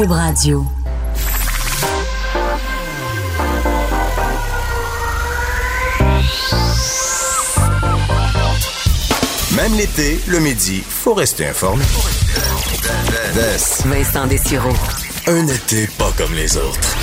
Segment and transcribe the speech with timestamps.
[0.00, 0.64] Cube Radio.
[9.54, 11.84] Même l'été, le midi, faut rester informé.
[13.84, 14.72] Vincent Dessureau.
[15.26, 16.96] Un été pas comme les autres.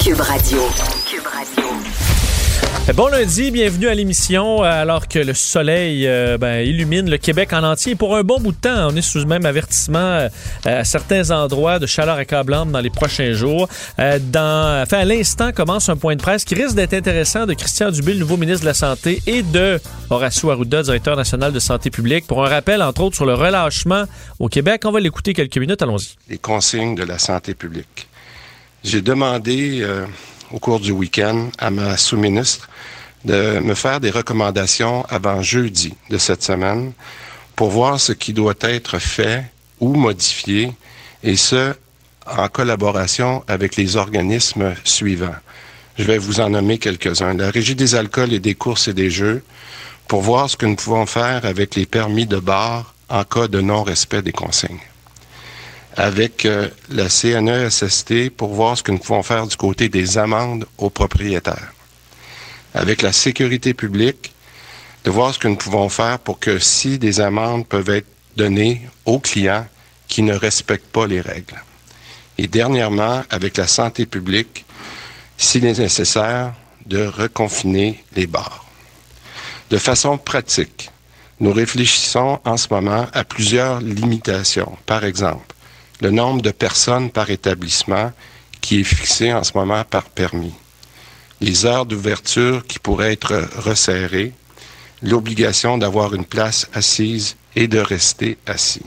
[0.00, 0.60] Cube Radio.
[2.96, 4.64] Bon lundi, bienvenue à l'émission.
[4.64, 7.94] euh, Alors que le soleil euh, ben, illumine le Québec en entier.
[7.94, 10.28] Pour un bon bout de temps, on est sous le même avertissement euh,
[10.64, 13.68] à certains endroits de chaleur accablante dans les prochains jours.
[14.00, 17.90] Euh, dans, à l'instant commence un point de presse qui risque d'être intéressant de Christian
[17.90, 22.26] Dubé, nouveau ministre de la Santé, et de Horacio Arruda, directeur national de santé publique,
[22.26, 24.04] pour un rappel, entre autres, sur le relâchement
[24.40, 24.82] au Québec.
[24.84, 25.80] On va l'écouter quelques minutes.
[25.80, 26.16] Allons-y.
[26.28, 28.08] les consignes de la santé publique.
[28.82, 30.06] J'ai demandé euh,
[30.52, 32.68] au cours du week-end à ma sous-ministre
[33.24, 36.92] de me faire des recommandations avant jeudi de cette semaine
[37.54, 39.44] pour voir ce qui doit être fait
[39.80, 40.72] ou modifié,
[41.22, 41.74] et ce,
[42.26, 45.34] en collaboration avec les organismes suivants.
[45.98, 47.34] Je vais vous en nommer quelques-uns.
[47.34, 49.42] La Régie des alcools et des courses et des jeux,
[50.08, 53.60] pour voir ce que nous pouvons faire avec les permis de bar en cas de
[53.60, 54.78] non-respect des consignes
[55.96, 60.66] avec euh, la CNESST pour voir ce que nous pouvons faire du côté des amendes
[60.78, 61.72] aux propriétaires.
[62.74, 64.32] Avec la sécurité publique,
[65.04, 68.82] de voir ce que nous pouvons faire pour que si des amendes peuvent être données
[69.06, 69.66] aux clients
[70.08, 71.62] qui ne respectent pas les règles.
[72.38, 74.64] Et dernièrement, avec la santé publique,
[75.36, 76.52] s'il est nécessaire,
[76.86, 78.64] de reconfiner les bars.
[79.70, 80.90] De façon pratique,
[81.38, 84.76] nous réfléchissons en ce moment à plusieurs limitations.
[84.86, 85.49] Par exemple,
[86.00, 88.12] le nombre de personnes par établissement
[88.60, 90.54] qui est fixé en ce moment par permis,
[91.40, 94.32] les heures d'ouverture qui pourraient être resserrées,
[95.02, 98.84] l'obligation d'avoir une place assise et de rester assis.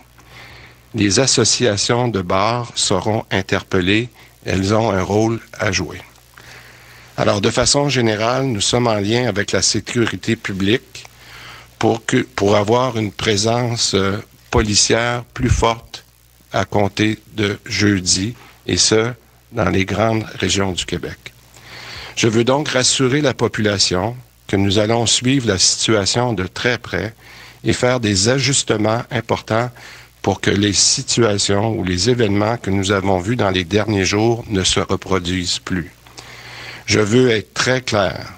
[0.94, 4.09] Les associations de bars seront interpellées,
[4.45, 6.02] elles ont un rôle à jouer.
[7.17, 11.05] Alors, de façon générale, nous sommes en lien avec la sécurité publique
[11.77, 14.17] pour, que, pour avoir une présence euh,
[14.49, 15.92] policière plus forte
[16.53, 18.36] à compter de jeudi,
[18.67, 19.11] et ce,
[19.52, 21.17] dans les grandes régions du Québec.
[22.15, 24.15] Je veux donc rassurer la population
[24.47, 27.13] que nous allons suivre la situation de très près
[27.63, 29.71] et faire des ajustements importants
[30.21, 34.43] pour que les situations ou les événements que nous avons vus dans les derniers jours
[34.47, 35.92] ne se reproduisent plus.
[36.86, 38.33] Je veux être très clair,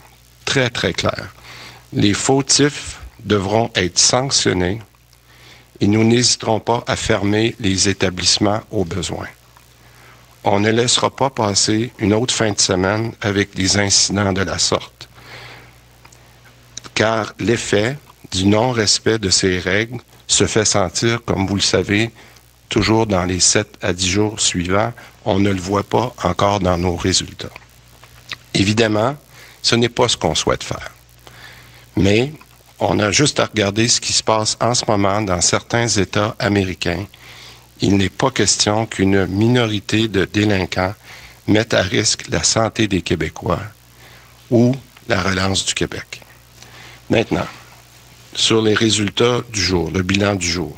[0.45, 1.33] très très clair.
[1.93, 4.79] Les fautifs devront être sanctionnés
[5.79, 9.27] et nous n'hésiterons pas à fermer les établissements au besoin.
[10.43, 14.59] On ne laissera pas passer une autre fin de semaine avec des incidents de la
[14.59, 15.09] sorte,
[16.93, 17.97] car l'effet
[18.31, 22.11] du non-respect de ces règles se fait sentir, comme vous le savez,
[22.69, 24.93] toujours dans les 7 à 10 jours suivants.
[25.23, 27.49] On ne le voit pas encore dans nos résultats.
[28.53, 29.15] Évidemment,
[29.61, 30.91] ce n'est pas ce qu'on souhaite faire.
[31.97, 32.31] Mais
[32.79, 36.35] on a juste à regarder ce qui se passe en ce moment dans certains États
[36.39, 37.05] américains.
[37.81, 40.93] Il n'est pas question qu'une minorité de délinquants
[41.47, 43.61] mette à risque la santé des Québécois
[44.49, 44.75] ou
[45.07, 46.21] la relance du Québec.
[47.09, 47.47] Maintenant,
[48.33, 50.75] sur les résultats du jour, le bilan du jour.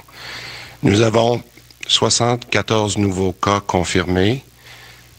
[0.83, 1.41] Nous avons
[1.87, 4.43] 74 nouveaux cas confirmés.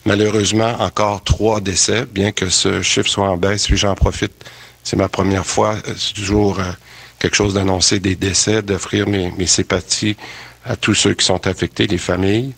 [0.05, 4.45] Malheureusement, encore trois décès, bien que ce chiffre soit en baisse, puis j'en profite
[4.89, 6.73] c'est ma première fois, euh, c'est toujours euh,
[7.19, 10.17] quelque chose d'annoncer des décès, d'offrir mes, mes sympathies
[10.65, 12.55] à tous ceux qui sont affectés, les familles.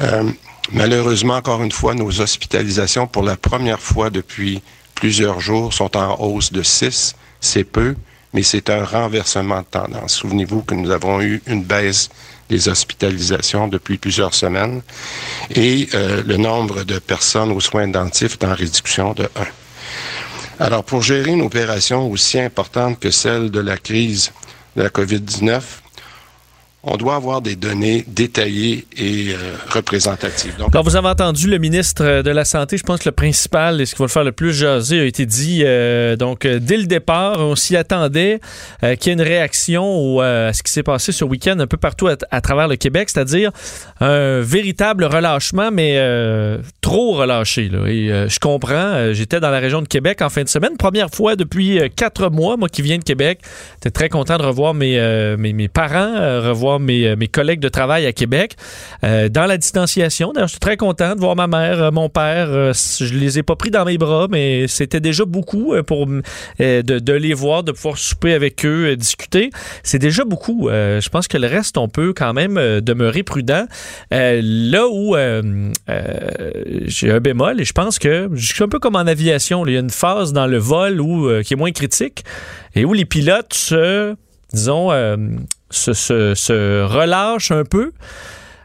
[0.00, 0.24] Euh,
[0.72, 4.60] malheureusement, encore une fois, nos hospitalisations, pour la première fois depuis
[4.96, 7.14] plusieurs jours, sont en hausse de 6.
[7.40, 7.94] C'est peu,
[8.32, 10.14] mais c'est un renversement de tendance.
[10.14, 12.08] Souvenez-vous que nous avons eu une baisse
[12.48, 14.82] des hospitalisations depuis plusieurs semaines
[15.54, 19.44] et euh, le nombre de personnes aux soins intensifs est en réduction de 1.
[20.58, 24.32] Alors, pour gérer une opération aussi importante que celle de la crise
[24.76, 25.60] de la COVID-19,
[26.84, 29.36] on doit avoir des données détaillées et euh,
[29.70, 30.56] représentatives.
[30.56, 32.76] Donc, Alors, vous avez entendu le ministre de la Santé.
[32.76, 35.04] Je pense que le principal et ce qui va le faire le plus jaser a
[35.04, 35.62] été dit.
[35.64, 38.40] euh, donc, euh, dès le départ, on s'y attendait
[38.80, 41.76] qu'il y ait une réaction au, à ce qui s'est passé ce week-end un peu
[41.76, 43.52] partout à, travers le Québec, c'est-à-dire
[44.00, 46.00] un véritable relâchement, mais
[46.80, 47.70] trop relâché.
[47.70, 49.12] Je comprends.
[49.12, 50.76] J'étais dans la région de Québec en fin de semaine.
[50.76, 53.40] Première fois depuis quatre mois, moi qui viens de Québec.
[53.74, 54.98] J'étais très content de revoir mes,
[55.38, 58.56] mes, mes parents, revoir voir mes, collègues de travail à Québec
[59.02, 60.32] dans la distanciation.
[60.32, 62.72] D'ailleurs, je suis très content de voir ma mère, mon père.
[62.72, 66.22] je les ai pas pris dans mes bras, mais c'était déjà beaucoup pour de,
[66.80, 69.50] de, les voir, de pouvoir souper avec eux, discuter.
[69.82, 70.68] C'est déjà beaucoup.
[70.70, 73.66] je pense que le reste, on peut quand même demeurer prudent.
[74.10, 75.16] là où
[76.86, 79.74] j'ai un bémol, et je pense que je suis un peu comme en aviation, il
[79.74, 82.24] y a une phase dans le vol où, qui est moins critique
[82.74, 84.16] et où les pilotes se,
[84.52, 85.16] disons, euh,
[85.70, 87.92] se, se, se relâchent un peu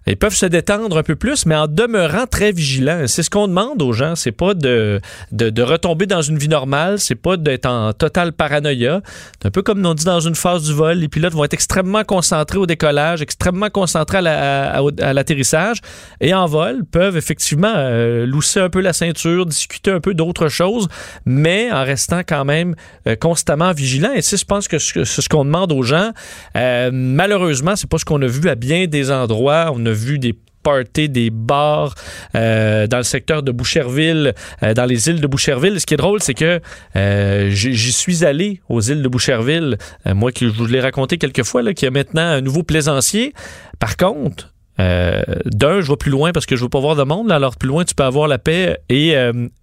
[0.07, 3.03] ils peuvent se détendre un peu plus, mais en demeurant très vigilants.
[3.07, 4.15] C'est ce qu'on demande aux gens.
[4.15, 5.01] C'est pas de,
[5.31, 6.97] de, retomber dans une vie normale.
[6.97, 9.01] C'est pas d'être en total paranoïa.
[9.39, 10.97] C'est un peu comme on dit dans une phase du vol.
[10.97, 14.81] Les pilotes vont être extrêmement concentrés au décollage, extrêmement concentrés à,
[15.13, 15.79] l'atterrissage.
[16.21, 18.25] Et en vol, peuvent effectivement euh,
[18.55, 20.87] un peu la ceinture, discuter un peu d'autres choses,
[21.25, 22.75] mais en restant quand même
[23.07, 24.13] euh, constamment vigilants.
[24.13, 26.11] Et c'est, je pense que c'est ce qu'on demande aux gens.
[26.55, 29.71] Euh, malheureusement, c'est pas ce qu'on a vu à bien des endroits.
[29.73, 30.33] On a vu des
[30.67, 31.95] parties, des bars
[32.35, 34.33] euh, dans le secteur de Boucherville,
[34.63, 35.79] euh, dans les îles de Boucherville.
[35.79, 36.59] Ce qui est drôle, c'est que
[36.95, 41.43] euh, j'y suis allé aux îles de Boucherville, moi qui je vous l'ai raconté quelques
[41.43, 43.33] fois, qu'il y a maintenant un nouveau plaisancier.
[43.79, 47.31] Par contre, d'un, je vais plus loin parce que je veux pas voir de monde.
[47.31, 49.15] Alors plus loin, tu peux avoir la paix et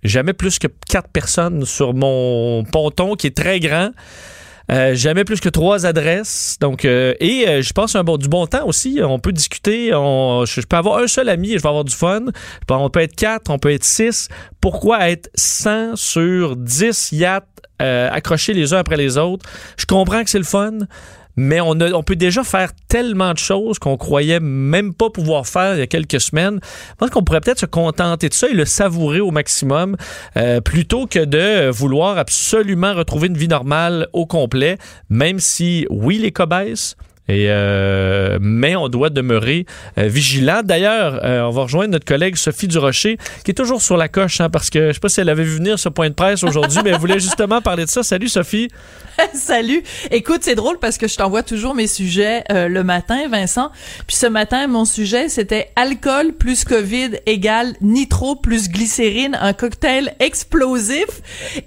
[0.03, 3.91] jamais plus que quatre personnes sur mon ponton qui est très grand.
[4.71, 6.57] Euh, jamais plus que trois adresses.
[6.61, 9.01] Donc, euh, et euh, je pense un bon, du bon temps aussi.
[9.03, 9.95] On peut discuter.
[9.95, 12.27] On, je, peux avoir un seul ami et je vais avoir du fun.
[12.71, 14.29] On peut être quatre, on peut être six.
[14.61, 17.47] Pourquoi être 100 sur 10 yachts
[17.79, 19.45] accrochés les uns après les autres?
[19.77, 20.79] Je comprends que c'est le fun
[21.37, 25.47] mais on, a, on peut déjà faire tellement de choses qu'on croyait même pas pouvoir
[25.47, 26.61] faire il y a quelques semaines.
[26.63, 29.97] Je pense qu'on pourrait peut-être se contenter de ça et le savourer au maximum
[30.37, 34.79] euh, plutôt que de vouloir absolument retrouver une vie normale au complet,
[35.09, 36.95] même si, oui, les cobayes,
[37.27, 39.65] et euh, mais on doit demeurer
[39.99, 40.61] euh, vigilant.
[40.63, 44.43] D'ailleurs, euh, on va rejoindre notre collègue Sophie Durocher, qui est toujours sur la coche,
[44.43, 46.43] hein, parce que je sais pas si elle avait vu venir ce point de presse
[46.43, 48.03] aujourd'hui, mais elle voulait justement parler de ça.
[48.03, 48.69] Salut Sophie.
[49.33, 49.83] Salut.
[50.11, 53.71] Écoute, c'est drôle parce que je t'envoie toujours mes sujets le matin, Vincent.
[54.07, 60.15] Puis ce matin, mon sujet, c'était alcool plus COVID égale nitro plus glycérine, un cocktail
[60.19, 61.07] explosif.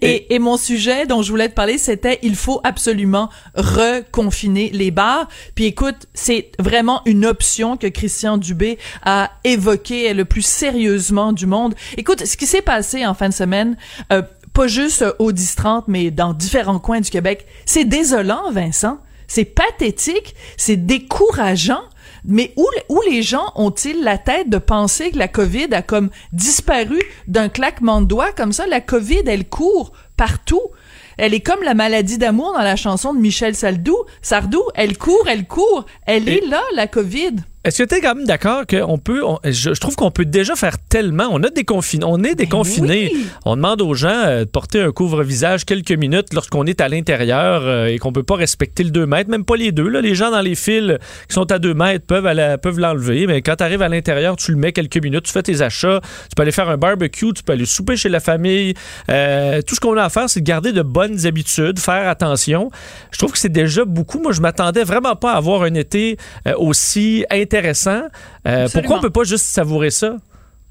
[0.01, 4.91] Et, et mon sujet dont je voulais te parler, c'était il faut absolument reconfiner les
[4.91, 5.27] bars.
[5.57, 11.47] Puis écoute, c'est vraiment une option que Christian Dubé a évoquée le plus sérieusement du
[11.47, 11.73] monde.
[11.97, 13.75] Écoute, ce qui s'est passé en fin de semaine,
[14.13, 14.21] euh,
[14.53, 18.99] pas juste au 10-30, mais dans différents coins du Québec, c'est désolant, Vincent.
[19.27, 21.81] C'est pathétique, c'est décourageant.
[22.23, 26.11] Mais où, où les gens ont-ils la tête de penser que la COVID a comme
[26.33, 28.67] disparu d'un claquement de doigts comme ça?
[28.67, 30.61] La COVID, elle court partout.
[31.17, 33.97] Elle est comme la maladie d'amour dans la chanson de Michel Sardou.
[34.21, 35.85] Sardou, elle court, elle court.
[36.05, 37.37] Elle est là, la COVID.
[37.67, 40.77] Est-ce que tu es quand même d'accord qu'on peut, je, trouve qu'on peut déjà faire
[40.79, 43.11] tellement, on a déconfiné, on est déconfiné.
[43.43, 47.63] On demande aux gens euh, de porter un couvre-visage quelques minutes lorsqu'on est à l'intérieur
[47.65, 49.89] euh, et qu'on peut pas respecter le 2 mètres, même pas les deux.
[49.89, 49.99] Là.
[49.99, 50.97] Les gens dans les fils
[51.27, 54.53] qui sont à 2 mètres peuvent, peuvent l'enlever, mais quand tu arrives à l'intérieur, tu
[54.53, 55.99] le mets quelques minutes, tu fais tes achats,
[56.29, 58.75] tu peux aller faire un barbecue, tu peux aller souper chez la famille.
[59.09, 62.71] Euh, tout ce qu'on a à faire, c'est de garder de bonnes habitudes, faire attention.
[63.11, 64.21] Je trouve que c'est déjà beaucoup.
[64.21, 66.15] Moi, je m'attendais vraiment pas à avoir un été
[66.55, 68.03] aussi intéressant intéressant.
[68.47, 70.17] Euh, pourquoi on peut pas juste savourer ça?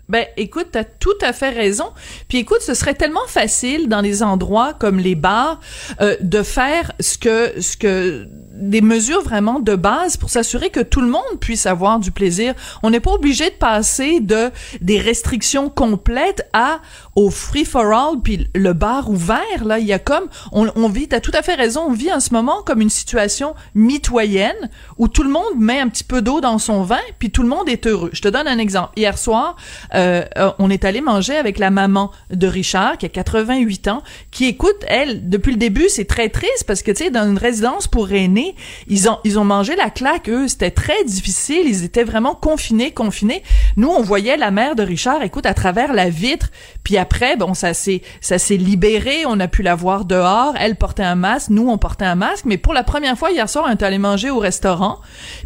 [0.09, 1.93] Ben, écoute, t'as tout à fait raison.
[2.29, 5.61] Puis écoute, ce serait tellement facile dans les endroits comme les bars
[6.01, 10.81] euh, de faire ce que ce que des mesures vraiment de base pour s'assurer que
[10.81, 12.55] tout le monde puisse avoir du plaisir.
[12.83, 16.81] On n'est pas obligé de passer de des restrictions complètes à
[17.15, 20.89] au free for all puis le bar ouvert là, il y a comme on, on
[20.89, 24.71] vit t'as tout à fait raison, on vit en ce moment comme une situation mitoyenne
[24.99, 27.49] où tout le monde met un petit peu d'eau dans son vin puis tout le
[27.49, 28.11] monde est heureux.
[28.13, 28.93] Je te donne un exemple.
[28.97, 29.57] Hier soir,
[29.95, 34.03] euh, euh on est allé manger avec la maman de Richard qui a 88 ans
[34.31, 37.39] qui écoute elle depuis le début, c'est très triste parce que tu sais dans une
[37.39, 38.46] résidence pour aînés
[38.89, 40.49] ils ont, ils ont mangé la claque, eux.
[40.49, 41.63] C'était très difficile.
[41.67, 43.43] Ils étaient vraiment confinés, confinés.
[43.77, 46.51] Nous, on voyait la mère de Richard, écoute, à travers la vitre.
[46.85, 49.25] Puis après, bon, ça s'est, ça s'est libéré.
[49.27, 50.55] On a pu la voir dehors.
[50.59, 51.51] Elle portait un masque.
[51.51, 52.45] Nous, on portait un masque.
[52.45, 54.99] Mais pour la première fois, hier soir, on est allé manger au restaurant.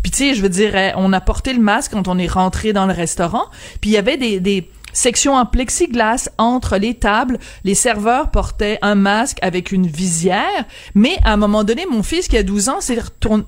[0.02, 2.30] Puis tu sais, je veux dire, eh, on a porté le masque quand on est
[2.30, 3.44] rentré dans le restaurant.
[3.80, 7.38] Puis il y avait des, des Section en plexiglas entre les tables.
[7.64, 10.64] Les serveurs portaient un masque avec une visière.
[10.94, 12.98] Mais à un moment donné, mon fils qui a 12 ans s'est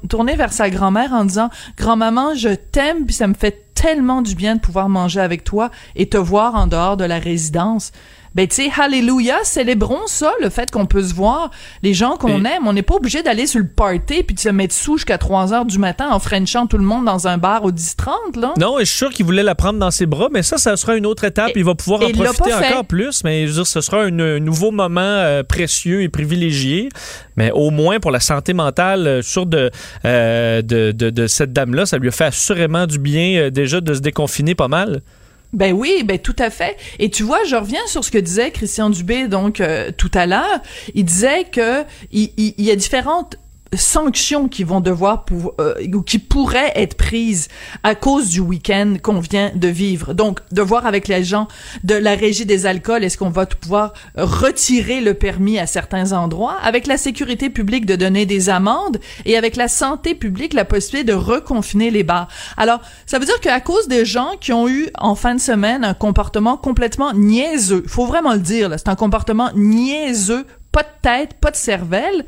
[0.08, 4.56] tourné vers sa grand-mère en disant Grand-maman, je t'aime, ça me fait tellement du bien
[4.56, 7.92] de pouvoir manger avec toi et te voir en dehors de la résidence.
[8.34, 11.50] Ben tu sais, hallelujah, célébrons ça, le fait qu'on peut se voir,
[11.82, 12.66] les gens qu'on aime.
[12.66, 15.52] On n'est pas obligé d'aller sur le party puis de se mettre sous jusqu'à 3
[15.52, 18.54] heures du matin en frenchant tout le monde dans un bar au 10-30, là.
[18.58, 20.76] Non, et je suis sûr qu'il voulait la prendre dans ses bras, mais ça, ça
[20.76, 21.52] sera une autre étape.
[21.56, 24.70] il va pouvoir en profiter encore plus, mais je veux dire, ce sera un, nouveau
[24.70, 26.88] moment euh, précieux et privilégié.
[27.36, 29.70] Mais au moins pour la santé mentale, euh, de,
[30.04, 33.94] euh, de, de, de, cette dame-là, ça lui a fait assurément du bien déjà de
[33.94, 35.02] se déconfiner pas mal.
[35.52, 36.76] Ben oui, ben tout à fait.
[36.98, 40.26] Et tu vois, je reviens sur ce que disait Christian Dubé donc euh, tout à
[40.26, 40.60] l'heure.
[40.94, 43.36] Il disait que il, il, y a différentes
[43.74, 45.24] sanctions qui vont devoir
[45.60, 47.48] euh, ou qui pourraient être prises
[47.82, 50.14] à cause du week-end qu'on vient de vivre.
[50.14, 51.48] Donc, de voir avec les gens
[51.84, 56.56] de la régie des alcools, est-ce qu'on va pouvoir retirer le permis à certains endroits,
[56.62, 61.12] avec la sécurité publique de donner des amendes et avec la santé publique la possibilité
[61.12, 62.28] de reconfiner les bars.
[62.56, 65.84] Alors, ça veut dire qu'à cause des gens qui ont eu en fin de semaine
[65.84, 71.34] un comportement complètement niaiseux, faut vraiment le dire, c'est un comportement niaiseux, pas de tête,
[71.34, 72.24] pas de cervelle,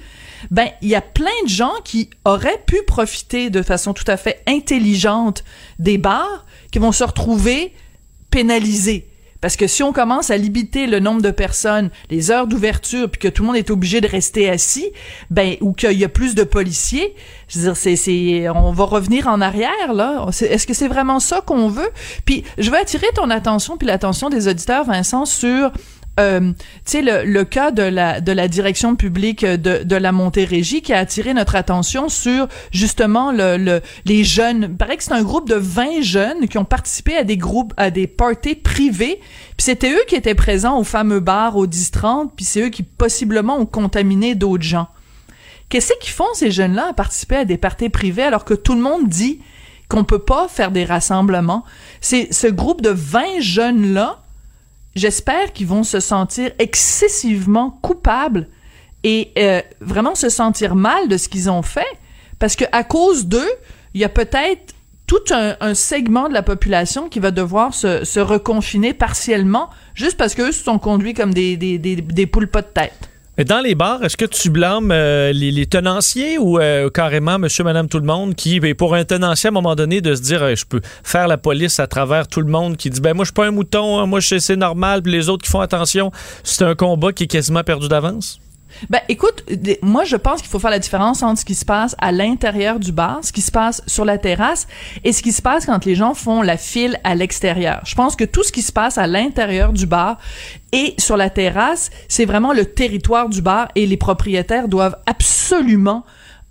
[0.51, 4.17] ben il y a plein de gens qui auraient pu profiter de façon tout à
[4.17, 5.43] fait intelligente
[5.79, 7.73] des bars qui vont se retrouver
[8.31, 9.09] pénalisés.
[9.45, 13.21] Parce que si on commence à limiter le nombre de personnes, les heures d'ouverture, puis
[13.21, 14.91] que tout le monde est obligé de rester assis,
[15.29, 17.15] ben ou qu'il y a plus de policiers,
[17.49, 20.27] je veux dire, c'est, c'est, on va revenir en arrière là.
[20.31, 21.91] Est-ce que c'est vraiment ça qu'on veut?
[22.25, 25.73] Puis je veux attirer ton attention puis l'attention des auditeurs, Vincent, sur
[26.21, 26.55] euh, tu
[26.85, 30.93] sais le, le, cas de la de la direction publique de, de la Montérégie qui
[30.93, 34.69] a attiré notre attention sur justement le, le les jeunes.
[34.71, 37.75] Il paraît que c'est un groupe de 20 jeunes qui ont participé à des groupes
[37.77, 39.21] à des parties privées.
[39.57, 42.83] Puis c'était eux qui étaient présents au fameux bar au 10-30, puis c'est eux qui
[42.83, 44.89] possiblement ont contaminé d'autres gens.
[45.69, 48.81] Qu'est-ce qu'ils font ces jeunes-là à participer à des parties privées alors que tout le
[48.81, 49.41] monde dit
[49.89, 51.65] qu'on peut pas faire des rassemblements?
[52.01, 54.24] C'est ce groupe de 20 jeunes là
[54.95, 58.49] j'espère qu'ils vont se sentir excessivement coupables
[59.03, 61.87] et euh, vraiment se sentir mal de ce qu'ils ont fait,
[62.39, 63.51] parce que à cause d'eux,
[63.93, 64.75] il y a peut-être
[65.07, 70.51] tout un, segment de la population qui va devoir se, reconfiner partiellement juste parce qu'eux
[70.51, 73.11] se sont conduits comme des, des, des, des poules pas de tête.
[73.37, 77.65] Mais dans les bars, est-ce que tu blâmes euh, les, tenanciers ou euh, carrément monsieur,
[77.65, 80.23] madame, tout le monde qui, ben, pour un tenancier, à un moment donné, de se
[80.23, 83.25] dire, je peux faire la police à travers tout le monde qui dit, ben moi,
[83.25, 86.13] je suis pas un mouton, hein, moi, c'est normal, puis les autres qui font attention,
[86.45, 88.39] c'est un combat qui est quasiment perdu d'avance?
[88.91, 89.45] Ben, écoute,
[89.83, 92.79] moi, je pense qu'il faut faire la différence entre ce qui se passe à l'intérieur
[92.79, 94.67] du bar, ce qui se passe sur la terrasse
[95.05, 97.81] et ce qui se passe quand les gens font la file à l'extérieur.
[97.85, 100.19] Je pense que tout ce qui se passe à l'intérieur du bar
[100.73, 106.05] et sur la terrasse, c'est vraiment le territoire du bar et les propriétaires doivent absolument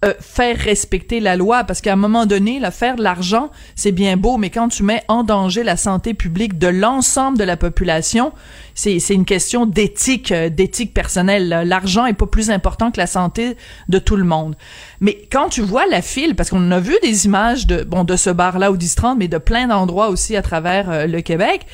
[0.03, 3.91] euh, faire respecter la loi parce qu'à un moment donné, là, faire de l'argent, c'est
[3.91, 7.57] bien beau, mais quand tu mets en danger la santé publique de l'ensemble de la
[7.57, 8.33] population,
[8.75, 11.63] c'est une question d'éthique, euh, d'éthique personnelle.
[11.65, 13.55] L'argent est pas plus important que la santé
[13.87, 14.55] de tout le monde.
[14.99, 18.15] Mais quand tu vois la file, parce qu'on a vu des images de bon de
[18.15, 21.65] ce bar-là au 10-30, mais de plein d'endroits aussi à travers euh, le Québec,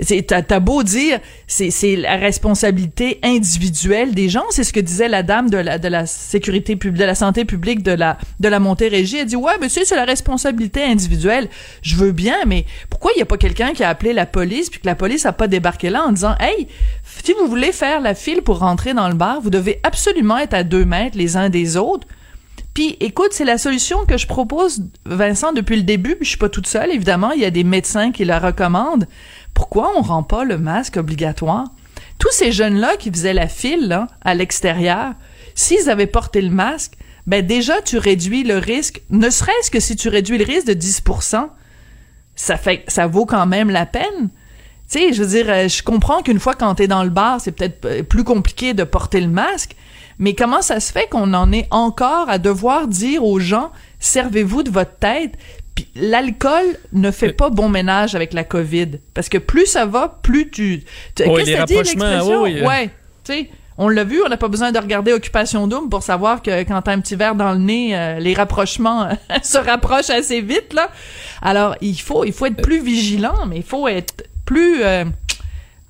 [0.00, 4.44] c'est t'as beau dire c'est la responsabilité individuelle des gens.
[4.50, 7.44] C'est ce que disait la dame de la de la sécurité publique, de la santé
[7.44, 9.18] publique de la de la Montérégie.
[9.18, 11.48] Elle dit ouais, monsieur, c'est la responsabilité individuelle.
[11.82, 14.70] Je veux bien, mais pourquoi il y a pas quelqu'un qui a appelé la police
[14.70, 16.68] puis que la police a pas débarqué là en disant hey,
[17.24, 20.54] si vous voulez faire la file pour rentrer dans le bar, vous devez absolument être
[20.54, 22.06] à deux mètres les uns des autres.
[22.76, 26.14] Puis, écoute, c'est la solution que je propose, Vincent, depuis le début.
[26.14, 27.30] Puis je suis pas toute seule, évidemment.
[27.30, 29.08] Il y a des médecins qui la recommandent.
[29.54, 31.64] Pourquoi on rend pas le masque obligatoire?
[32.18, 35.14] Tous ces jeunes-là qui faisaient la file, à l'extérieur,
[35.54, 39.96] s'ils avaient porté le masque, ben déjà, tu réduis le risque, ne serait-ce que si
[39.96, 41.02] tu réduis le risque de 10
[42.36, 44.28] ça fait, ça vaut quand même la peine.
[44.88, 47.40] Tu sais, je veux dire, euh, je comprends qu'une fois quand t'es dans le bar,
[47.40, 49.74] c'est peut-être euh, plus compliqué de porter le masque,
[50.18, 54.62] mais comment ça se fait qu'on en est encore à devoir dire aux gens servez-vous
[54.62, 55.32] de votre tête
[55.74, 59.00] puis l'alcool ne fait pas bon ménage avec la COVID?
[59.12, 60.84] Parce que plus ça va, plus tu,
[61.16, 62.42] Qu'est-ce que ça dit l'expression?
[62.42, 62.90] Ouais,
[63.24, 66.42] tu sais on l'a vu, on n'a pas besoin de regarder Occupation Double pour savoir
[66.42, 69.08] que quand t'as un petit verre dans le nez, euh, les rapprochements
[69.42, 70.90] se rapprochent assez vite là.
[71.42, 75.04] Alors il faut il faut être plus vigilant, mais il faut être plus euh,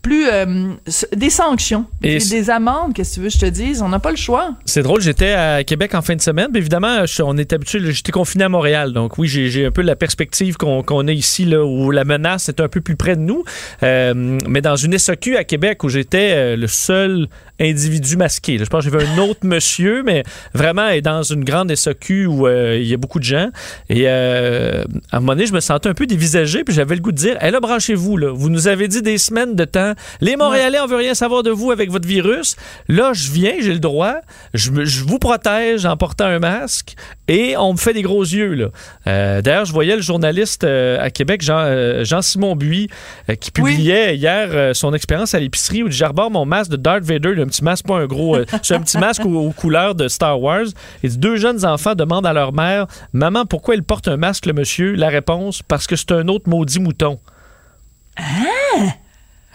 [0.06, 0.74] plus euh,
[1.16, 4.12] des sanctions, et des, amendes, qu'est-ce que tu veux je te dise, on n'a pas
[4.12, 4.54] le choix.
[4.64, 8.12] C'est drôle, j'étais à Québec en fin de semaine, mais évidemment, on est habitué, j'étais
[8.12, 11.90] confiné à Montréal, donc oui, j'ai un peu la perspective qu'on a ici, là, où
[11.90, 13.42] la menace est un peu plus près de nous,
[13.82, 17.26] euh, mais dans une SAQ à Québec où j'étais euh, le seul
[17.60, 20.22] individu masqué, je pense que j'ai vu un autre monsieur, mais
[20.54, 23.48] vraiment est dans une grande SAQ où il y a beaucoup de gens,
[23.88, 24.82] et à
[25.12, 27.36] un moment donné, je me sentais un peu dévisagé, puis j'avais le goût de dire,
[27.42, 30.86] hé là, branchez-vous, là, vous nous avez dit des semaines de temps Les Montréalais, on
[30.86, 32.56] veut rien savoir de vous avec votre virus.
[32.88, 34.16] Là, je viens, j'ai le droit.
[34.54, 36.94] Je, me- je vous protège en portant un masque
[37.28, 38.54] et on me fait des gros yeux.
[38.54, 38.66] là.
[39.06, 42.88] Euh, D'ailleurs, je voyais le journaliste euh, à Québec, Jean, euh, Jean-Simon Buis,
[43.30, 46.70] euh, qui publiait hier euh, son expérience à l'épicerie où il dit J'arbore mon masque
[46.70, 48.36] de Darth Vader, un petit masque, pas un gros.
[48.36, 50.66] euh, c'est un petit masque aux, aux couleurs de Star Wars.
[51.02, 54.52] Et deux jeunes enfants demandent à leur mère Maman, pourquoi il porte un masque, le
[54.52, 57.18] monsieur La réponse Parce que c'est un autre maudit mouton.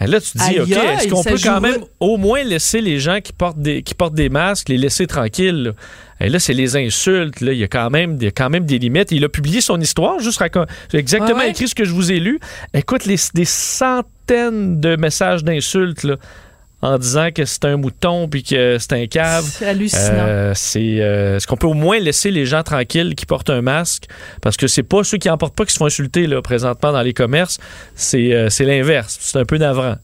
[0.00, 2.80] Et Là, tu te dis, Aïe, OK, est-ce qu'on peut quand même au moins laisser
[2.80, 5.62] les gens qui portent des, qui portent des masques, les laisser tranquilles?
[5.62, 5.70] là?
[6.20, 7.40] Et là, c'est les insultes.
[7.40, 7.52] Là.
[7.52, 9.12] Il, y a quand même, il y a quand même des limites.
[9.12, 11.50] Il a publié son histoire, juste racon- j'ai exactement Ouais, ouais.
[11.50, 12.40] écrit ce que je vous ai lu.
[12.74, 16.04] Écoute, les, des centaines de messages d'insultes
[16.82, 19.44] en disant que c'est un mouton puis que c'est un cave.
[19.44, 20.26] C'est hallucinant.
[20.26, 23.62] Euh, c'est euh, est-ce qu'on peut au moins laisser les gens tranquilles qui portent un
[23.62, 24.06] masque?
[24.40, 26.92] Parce que c'est pas ceux qui en portent pas qui se font insulter là présentement
[26.92, 27.58] dans les commerces
[27.94, 29.96] c'est euh, c'est l'inverse c'est un peu navrant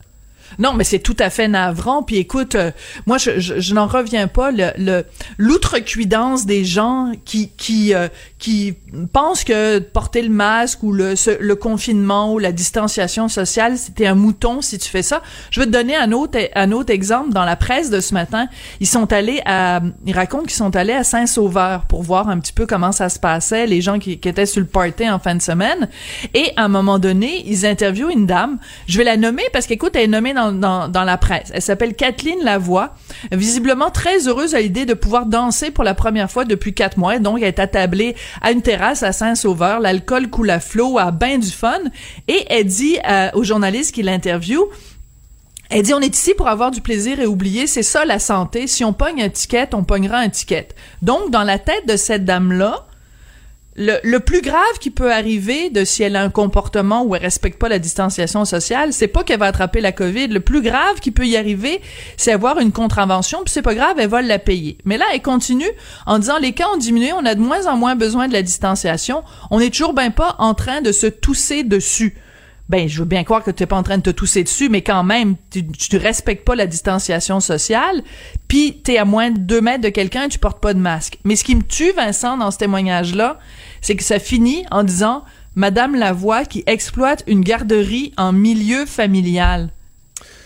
[0.58, 2.02] Non, mais c'est tout à fait navrant.
[2.02, 2.70] Puis écoute, euh,
[3.06, 4.50] moi, je, je, n'en reviens pas.
[4.50, 5.04] Le,
[5.36, 8.74] l'outrecuidance des gens qui qui euh, qui
[9.12, 14.14] pensent que porter le masque ou le le confinement ou la distanciation sociale, c'était un
[14.14, 15.22] mouton si tu fais ça.
[15.50, 18.46] Je vais te donner un autre un autre exemple dans la presse de ce matin.
[18.80, 22.52] Ils sont allés à ils racontent qu'ils sont allés à Saint-Sauveur pour voir un petit
[22.52, 25.34] peu comment ça se passait, les gens qui, qui étaient sur le party en fin
[25.34, 25.88] de semaine.
[26.34, 28.58] Et à un moment donné, ils interviewent une dame.
[28.86, 31.50] Je vais la nommer parce qu'écoute, elle est nommée dans, la presse.
[31.52, 32.94] Elle s'appelle Kathleen Lavoie.
[33.32, 37.18] Visiblement très heureuse à l'idée de pouvoir danser pour la première fois depuis quatre mois.
[37.18, 39.80] Donc, elle est attablée à une terrasse à Saint-Sauveur.
[39.80, 41.78] L'alcool coule à flot, a bien du fun.
[42.26, 44.68] Et elle dit euh, aux journalistes qui l'interviewent,
[45.70, 48.66] elle dit, on est ici pour avoir du plaisir et oublier, c'est ça la santé.
[48.66, 50.68] Si on pogne un ticket, on pognera un ticket.
[51.02, 52.87] Donc, dans la tête de cette dame-là,
[53.78, 57.58] le, plus grave qui peut arriver de si elle a un comportement où elle respecte
[57.58, 60.28] pas la distanciation sociale, c'est pas qu'elle va attraper la COVID.
[60.28, 61.80] Le plus grave qui peut y arriver,
[62.16, 64.78] c'est avoir une contravention, puis c'est pas grave, elle va la payer.
[64.84, 65.70] Mais là, elle continue
[66.06, 68.42] en disant les cas ont diminué, on a de moins en moins besoin de la
[68.42, 72.16] distanciation, on est toujours ben pas en train de se tousser dessus.
[72.68, 74.68] Ben, je veux bien croire que tu n'es pas en train de te tousser dessus,
[74.68, 78.02] mais quand même, tu, tu respectes pas la distanciation sociale,
[78.46, 80.78] puis tu es à moins de deux mètres de quelqu'un et tu portes pas de
[80.78, 81.18] masque.
[81.24, 83.38] Mais ce qui me tue, Vincent, dans ce témoignage-là,
[83.80, 89.70] c'est que ça finit en disant Madame Lavoie qui exploite une garderie en milieu familial.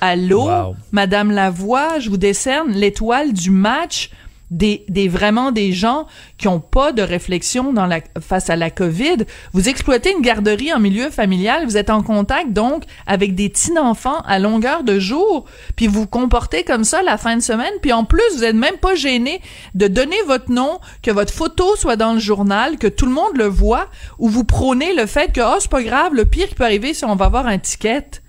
[0.00, 0.76] Allô, Wow.
[0.90, 4.10] Madame Lavoie, je vous décerne l'étoile du match
[4.52, 7.74] des, des vraiment des gens qui ont pas de réflexion
[8.20, 9.24] face à la COVID.
[9.52, 13.78] Vous exploitez une garderie en milieu familial, vous êtes en contact donc avec des petits
[13.78, 17.72] enfants à longueur de jour, puis vous vous comportez comme ça la fin de semaine,
[17.80, 19.40] puis en plus vous êtes même pas gêné
[19.74, 23.36] de donner votre nom, que votre photo soit dans le journal, que tout le monde
[23.36, 23.88] le voit,
[24.18, 26.92] ou vous prônez le fait que oh c'est pas grave, le pire qui peut arriver
[26.92, 28.21] c'est on va avoir un ticket.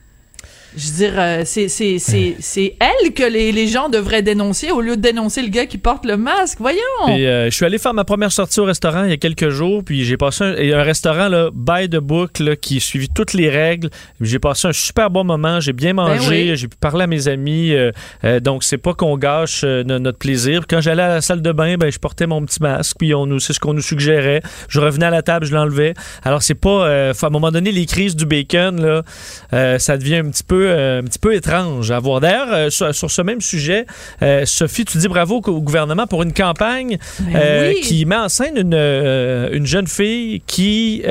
[0.76, 4.72] Je veux dire, euh, c'est c'est c'est c'est elle que les, les gens devraient dénoncer
[4.72, 6.58] au lieu de dénoncer le gars qui porte le masque.
[6.60, 6.80] Voyons.
[7.10, 9.50] Et, euh, je suis allé faire ma première sortie au restaurant il y a quelques
[9.50, 13.10] jours, puis j'ai passé un, et un restaurant là, by the book là, qui suivit
[13.14, 13.90] toutes les règles.
[14.20, 16.56] J'ai passé un super bon moment, j'ai bien mangé, oui.
[16.58, 20.64] j'ai pu parler à mes amis, euh, donc c'est pas qu'on gâche no- notre plaisir.
[20.68, 23.28] Quand j'allais à la salle de bain, ben je portais mon petit masque, puis on
[23.28, 24.42] nous c'est ce qu'on nous suggérait.
[24.70, 25.94] Je revenais à la table, je l'enlevais.
[26.24, 28.82] Alors c'est pas à un moment donné les crises du bacon
[29.52, 32.20] là, ça devient un petit peu euh, un petit peu étrange à voir.
[32.20, 33.86] D'ailleurs euh, sur, sur ce même sujet,
[34.22, 37.82] euh, Sophie, tu dis bravo au gouvernement pour une campagne Ben oui.
[37.82, 41.04] qui met en scène une, une jeune fille qui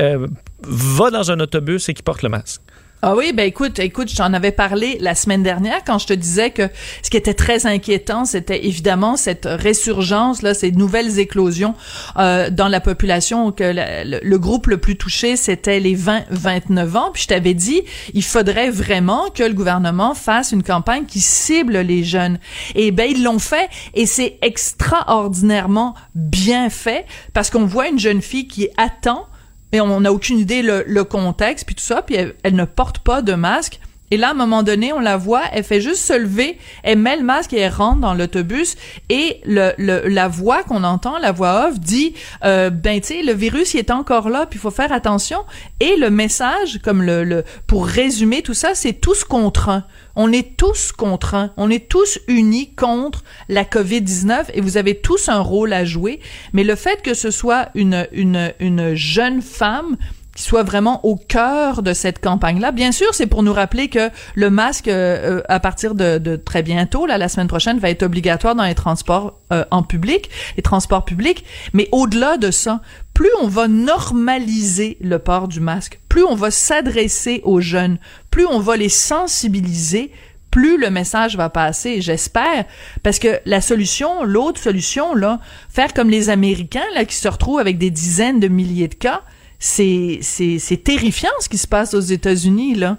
[0.65, 2.61] va dans un autobus et qui porte le masque.
[3.05, 6.13] Ah oui, ben écoute, écoute, je t'en avais parlé la semaine dernière quand je te
[6.13, 6.69] disais que
[7.01, 11.75] ce qui était très inquiétant, c'était évidemment cette résurgence là, ces nouvelles éclosions
[12.15, 17.11] euh, dans la population que le, le groupe le plus touché, c'était les 20-29 ans.
[17.11, 17.81] Puis je t'avais dit,
[18.13, 22.39] il faudrait vraiment que le gouvernement fasse une campagne qui cible les jeunes.
[22.73, 28.21] Et ben ils l'ont fait et c'est extraordinairement bien fait parce qu'on voit une jeune
[28.21, 29.27] fille qui attend
[29.73, 33.21] mais on n'a aucune idée le, contexte puis tout ça puis elle, ne porte pas
[33.21, 33.79] de masque.
[34.11, 36.99] Et là à un moment donné on la voit elle fait juste se lever elle
[36.99, 38.77] met le masque et elle rentre dans l'autobus.
[39.09, 42.13] Et le, la voix qu'on entend la voix off dit
[42.45, 45.39] euh, ben tu sais le virus il est encore là puis il faut faire attention.
[45.79, 49.81] Et le message comme le, le pour résumer tout ça c'est tous contre
[50.15, 51.53] on est tous contre un.
[51.57, 56.19] On est tous unis contre la COVID-19 et vous avez tous un rôle à jouer.
[56.53, 59.97] Mais le fait que ce soit une, une, une jeune femme
[60.35, 62.71] qui soit vraiment au cœur de cette campagne-là.
[62.71, 66.63] Bien sûr, c'est pour nous rappeler que le masque, euh, euh, à partir de, très
[66.63, 70.63] bientôt, là, la semaine prochaine, va être obligatoire dans les transports euh, en public, les
[70.63, 71.45] transports publics.
[71.73, 72.81] Mais au-delà de ça,
[73.13, 77.99] plus on va normaliser le port du masque, plus on va s'adresser aux jeunes,
[78.31, 80.11] plus on va les sensibiliser,
[80.49, 82.65] plus le message va passer, j'espère,
[83.03, 87.59] parce que la solution, l'autre solution, là, faire comme les Américains, là, qui se retrouvent
[87.59, 89.21] avec des dizaines de milliers de cas,
[89.63, 92.97] c'est, terrifiant ce qui se passe aux États-Unis, là.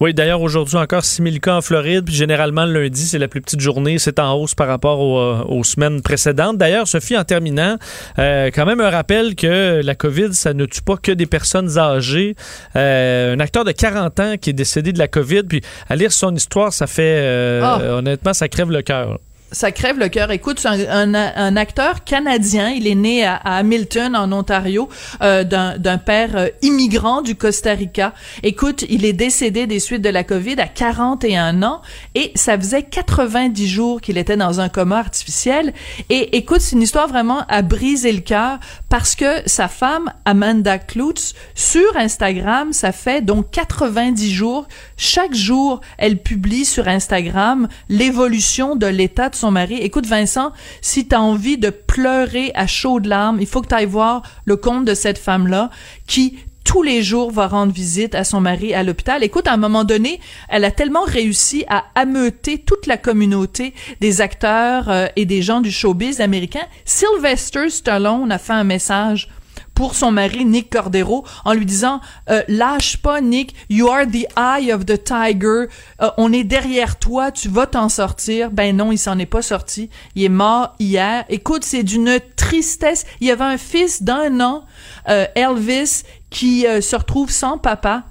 [0.00, 3.28] Oui, d'ailleurs, aujourd'hui encore 6 000 cas en Floride, puis généralement le lundi, c'est la
[3.28, 6.58] plus petite journée, c'est en hausse par rapport euh, aux semaines précédentes.
[6.58, 7.76] D'ailleurs, Sophie, en terminant,
[8.18, 11.78] euh, quand même un rappel que la COVID, ça ne tue pas que des personnes
[11.78, 12.34] âgées.
[12.74, 16.10] Euh, un acteur de 40 ans qui est décédé de la COVID, puis à lire
[16.10, 17.78] son histoire, ça fait, Ah.
[17.98, 19.18] honnêtement, ça crève le cœur.
[19.54, 20.30] Ça crève le cœur.
[20.30, 22.70] Écoute, c'est un, acteur canadien.
[22.70, 24.88] Il est né à, Hamilton, en Ontario,
[25.22, 28.12] euh, d'un d'un père euh, immigrant du Costa Rica.
[28.42, 31.80] Écoute, il est décédé des suites de la COVID à 41 ans
[32.14, 35.72] et ça faisait 90 jours qu'il était dans un coma artificiel.
[36.10, 40.78] Et écoute, c'est une histoire vraiment à briser le cœur parce que sa femme, Amanda
[40.78, 44.66] Klutz, sur Instagram, ça fait donc 90 jours.
[44.96, 49.43] Chaque jour, elle publie sur Instagram l'évolution de l'état de son
[49.80, 53.74] Écoute, Vincent, si tu as envie de pleurer à chaudes larmes, il faut que tu
[53.74, 55.70] ailles voir le compte de cette femme-là
[56.06, 59.22] qui tous les jours va rendre visite à son mari à l'hôpital.
[59.22, 64.20] Écoute, à un moment donné, elle a tellement réussi à ameuter toute la communauté des
[64.22, 66.64] acteurs euh, et des gens du showbiz américain.
[66.86, 69.28] Sylvester Stallone a fait un message
[69.74, 74.26] pour son mari Nick Cordero en lui disant euh, lâche pas Nick you are the
[74.36, 75.66] eye of the tiger.
[76.00, 79.42] Euh, on est derrière toi tu vas t'en sortir ben non il s'en est pas
[79.42, 79.90] sorti.
[80.14, 81.24] Il est mort hier.
[81.28, 83.04] Écoute c'est d'une tristesse.
[83.20, 84.64] Il y avait un fils d'un an
[85.08, 88.04] euh, Elvis qui euh, se retrouve sans papa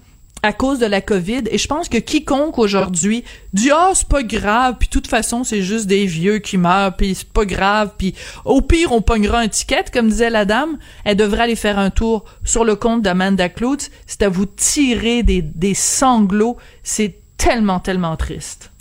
[0.43, 1.43] à cause de la COVID.
[1.49, 5.43] Et je pense que quiconque aujourd'hui dit ah c'est pas grave, puis de toute façon
[5.43, 8.13] c'est juste des vieux qui meurent, puis c'est pas grave, puis
[8.45, 10.77] au pire on pognera un ticket comme disait la dame.
[11.05, 13.89] Elle devrait aller faire un tour sur le compte d'Amanda Klutz.
[14.05, 16.57] C'est à vous tirer des, des sanglots.
[16.83, 18.71] C'est tellement tellement triste.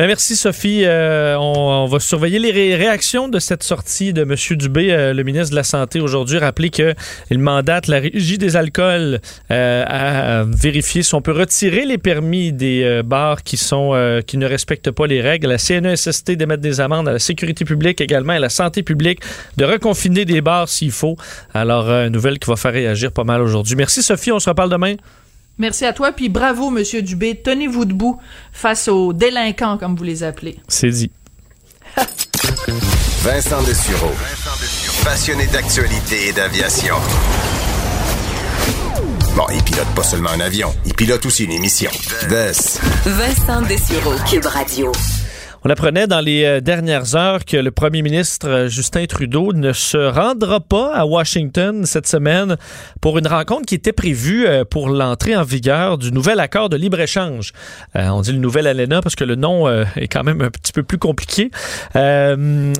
[0.00, 0.84] Ben, merci Sophie.
[0.86, 4.34] Euh, on, va surveiller les ré- réactions de cette sortie de M.
[4.56, 6.38] Dubé, euh, le ministre de la Santé aujourd'hui.
[6.38, 6.94] Rappelez qu'il
[7.38, 13.02] mandate la Régie des alcools euh, à, vérifier si on peut retirer les permis des
[13.04, 13.90] bars qui sont
[14.26, 15.48] qui ne respectent pas les règles.
[15.48, 19.20] La CNESST d'émettre des amendes à la sécurité publique également, à la santé publique
[19.58, 21.16] de reconfiner des bars s'il faut.
[21.52, 23.76] Alors, une nouvelle qui va faire réagir pas mal aujourd'hui.
[23.76, 24.94] Merci Sophie, on se reparle demain.
[25.60, 27.36] Merci à toi, puis bravo Monsieur Dubé.
[27.36, 28.18] Tenez-vous debout
[28.50, 30.58] face aux délinquants comme vous les appelez.
[30.68, 31.10] C'est dit.
[33.22, 34.10] Vincent Dessureau.
[35.04, 36.94] Passionné d'actualité et d'aviation.
[39.36, 41.90] Bon, il pilote pas seulement un avion, il pilote aussi une émission.
[42.30, 42.52] Des.
[43.04, 44.14] Vincent Dessureau.
[44.26, 44.90] Cube Radio.
[45.62, 49.74] On apprenait dans les euh, dernières heures que le premier ministre euh, Justin Trudeau ne
[49.74, 52.56] se rendra pas à Washington cette semaine
[53.02, 56.78] pour une rencontre qui était prévue euh, pour l'entrée en vigueur du nouvel accord de
[56.78, 57.52] libre-échange.
[57.94, 60.82] On dit le nouvel ALENA parce que le nom est quand même un petit peu
[60.82, 61.50] plus compliqué.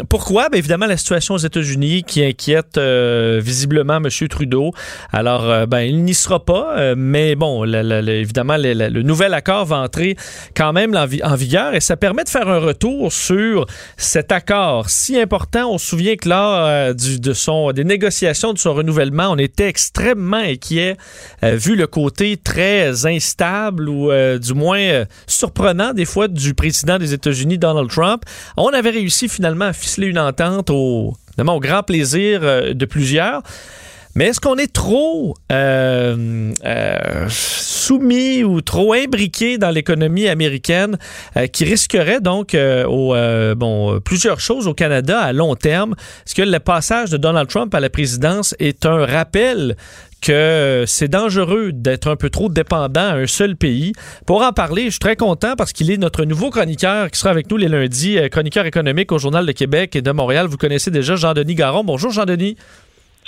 [0.09, 0.49] Pourquoi?
[0.49, 4.09] Bien, évidemment, la situation aux États-Unis qui inquiète visiblement M.
[4.29, 4.73] Trudeau.
[5.13, 10.17] Alors, ben, il n'y sera pas, mais bon, évidemment, le, nouvel accord va entrer
[10.55, 15.19] quand même en vigueur et ça permet de faire un retour sur cet accord si
[15.19, 15.73] important.
[15.73, 20.97] On se souvient que lors euh, des négociations de son renouvellement, on était extrêmement inquiet
[21.43, 26.99] euh, vu le côté très instable ou euh, du moins surprenant des fois du président
[26.99, 28.23] des États-Unis, Donald Trump.
[28.57, 32.41] On avait réussi finalement à ficeler une entente au, grand plaisir
[32.75, 33.43] de plusieurs.
[34.17, 40.99] Mais est-ce qu'on est trop euh, euh, soumis ou trop imbriqué dans l'économie américaine
[41.37, 42.57] euh, qui risquerait donc
[43.57, 45.95] bon, plusieurs choses au Canada à long terme?
[46.27, 49.77] Est-ce que le passage de Donald Trump à la présidence est un rappel
[50.21, 53.93] que c'est dangereux d'être un peu trop dépendant à un seul pays?
[54.27, 57.31] Pour en parler, je suis très content parce qu'il est notre nouveau chroniqueur qui sera
[57.31, 60.49] avec nous les lundis, chroniqueur économique au Journal de Québec et de Montréal.
[60.49, 61.85] Vous connaissez déjà Jean-Denis Garon.
[61.85, 62.57] Bonjour Jean-Denis.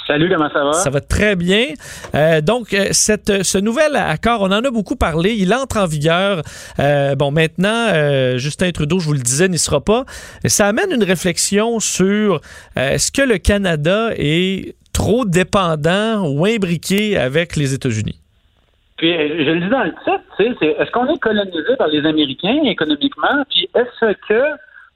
[0.06, 0.72] Salut, comment ça va?
[0.72, 1.66] Ça va très bien.
[2.14, 5.34] Euh, donc, euh, cette, ce nouvel accord, on en a beaucoup parlé.
[5.38, 6.42] Il entre en vigueur.
[6.80, 7.88] Euh, bon, maintenant,
[8.36, 10.04] Justin Trudeau, je vous le disais, n'y sera pas.
[10.44, 12.40] Ça amène une réflexion sur
[12.76, 18.18] est-ce que le Canada est trop dépendant ou imbriqué avec les États-Unis?
[18.96, 21.88] Puis, je le dis dans le titre, tu sais, c'est est-ce qu'on est colonisé par
[21.88, 23.44] les Américains économiquement?
[23.50, 24.42] Puis, est-ce que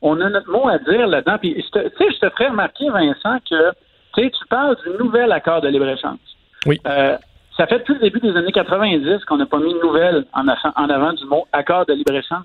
[0.02, 1.38] on a notre mot à dire là-dedans?
[1.40, 3.72] Puis, tu sais, je te ferais remarquer, Vincent, que
[4.16, 6.18] tu sais, tu parles du nouvel accord de libre-échange.
[6.66, 6.80] Oui.
[6.86, 7.16] Euh,
[7.56, 10.46] ça fait depuis le début des années 90 qu'on n'a pas mis de nouvelle en,
[10.46, 12.44] en avant du mot accord de libre-échange.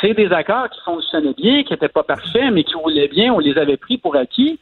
[0.00, 3.32] C'est des accords qui fonctionnaient bien, qui n'étaient pas parfaits, mais qui roulaient bien.
[3.32, 4.58] On les avait pris pour acquis.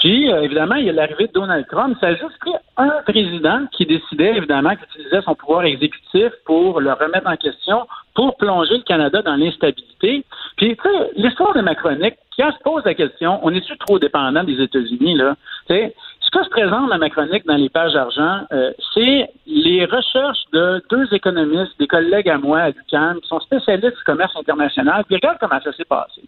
[0.00, 1.96] Puis, euh, évidemment, il y a l'arrivée de Donald Trump.
[2.00, 6.80] Ça a juste pris un président qui décidait, évidemment, qu'il utilisait son pouvoir exécutif pour
[6.80, 10.24] le remettre en question, pour plonger le Canada dans l'instabilité.
[10.56, 13.98] Puis, tu sais, l'histoire de ma chronique, quand se pose la question, on est-tu trop
[13.98, 15.36] dépendant des États-Unis, là?
[15.68, 15.94] Tu sais,
[16.30, 20.44] ce que je présente dans ma chronique dans les pages d'argent, euh, c'est les recherches
[20.52, 25.04] de deux économistes, des collègues à moi à l'UQAM, qui sont spécialistes du commerce international,
[25.06, 26.22] puis regarde comment ça s'est passé.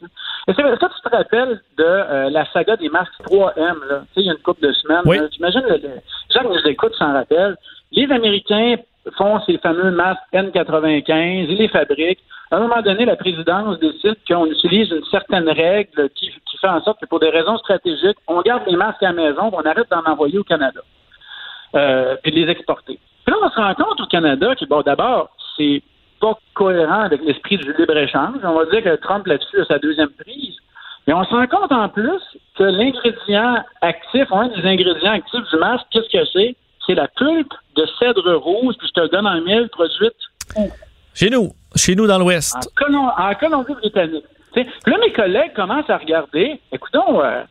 [0.47, 4.21] C'est ça, tu te rappelles de euh, la saga des masques 3M, là, tu sais,
[4.23, 5.03] il y a une couple de semaines.
[5.05, 5.19] Oui.
[5.33, 5.63] J'imagine,
[6.31, 7.57] Jacques nous écoute s'en rappelle.
[7.93, 8.77] Les Américains
[9.17, 12.23] font ces fameux masques N95, ils les fabriquent.
[12.51, 16.69] À un moment donné, la présidence décide qu'on utilise une certaine règle qui, qui, fait
[16.69, 19.63] en sorte que pour des raisons stratégiques, on garde les masques à la maison, on
[19.63, 20.81] arrête d'en envoyer au Canada,
[21.75, 22.99] euh, puis de les exporter.
[23.25, 25.83] Puis là, on se rend compte au Canada que, bon, d'abord, c'est
[26.21, 28.37] pas cohérent avec l'esprit du libre-échange.
[28.45, 30.57] On va dire que Trump là-dessus a sa deuxième prise.
[31.07, 32.21] Mais on se rend compte en plus
[32.57, 36.55] que l'ingrédient actif, un des ingrédients actifs du masque, qu'est-ce que c'est?
[36.87, 40.15] C'est la pulpe de cèdre rouge, puis je te donne en mille, produite
[40.57, 40.69] où?
[41.15, 42.57] Chez nous, chez nous dans l'Ouest.
[42.57, 44.25] En, Colom en Colombie-Britannique.
[44.53, 47.43] Puis là, mes collègues commencent à regarder, écoutons, euh,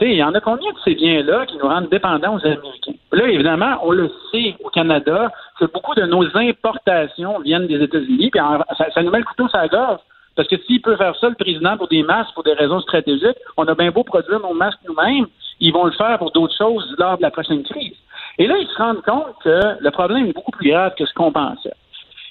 [0.00, 2.92] il y en a combien de ces biens-là qui nous rendent dépendants aux Américains?
[3.12, 8.30] Là, évidemment, on le sait au Canada, que beaucoup de nos importations viennent des États-Unis,
[8.30, 10.00] puis en, ça, ça, nous met le couteau sur la gorge.
[10.36, 13.38] Parce que s'il peut faire ça, le président, pour des masques, pour des raisons stratégiques,
[13.56, 15.26] on a bien beau produire nos masques nous-mêmes,
[15.60, 17.96] ils vont le faire pour d'autres choses lors de la prochaine crise.
[18.38, 21.12] Et là, ils se rendent compte que le problème est beaucoup plus grave que ce
[21.14, 21.74] qu'on pensait.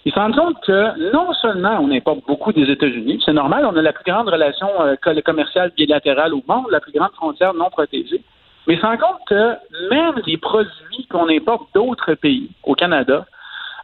[0.06, 3.76] Ils se rendent compte que non seulement on importe beaucoup des États-Unis, c'est normal, on
[3.76, 7.70] a la plus grande relation euh, commerciale bilatérale au monde, la plus grande frontière non
[7.70, 8.22] protégée,
[8.66, 9.56] mais ils se rendent compte que
[9.90, 13.26] même les produits qu'on importe d'autres pays au Canada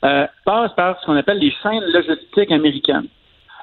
[0.05, 3.07] euh, passent par ce qu'on appelle les chaînes logistiques américaines.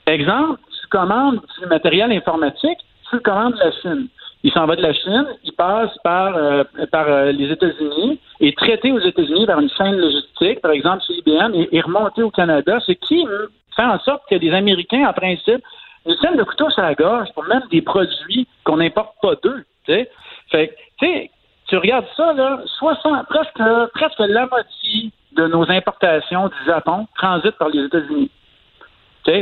[0.06, 4.08] Exemple, tu commandes du matériel informatique, tu commandes de la Chine.
[4.42, 8.56] Il s'en va de la Chine, il passe par, euh, par euh, les États-Unis, est
[8.56, 12.30] traité aux États-Unis par une chaîne logistique, par exemple chez IBM, et est remonté au
[12.30, 13.26] Canada, ce qui
[13.76, 15.62] fait en sorte que les Américains, en principe,
[16.06, 19.64] nous tiennent le couteau sur la gorge pour même des produits qu'on n'importe pas d'eux.
[19.84, 20.08] Fait
[20.98, 21.30] tu sais,
[21.66, 23.62] tu regardes ça, là, 60, presque,
[23.94, 28.30] presque la moitié de nos importations du Japon transitent par les États-Unis.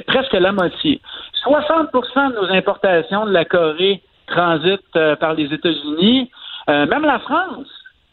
[0.07, 1.01] Presque la moitié.
[1.45, 6.31] 60% de nos importations de la Corée transitent euh, par les États-Unis.
[6.69, 7.67] Euh, même la France,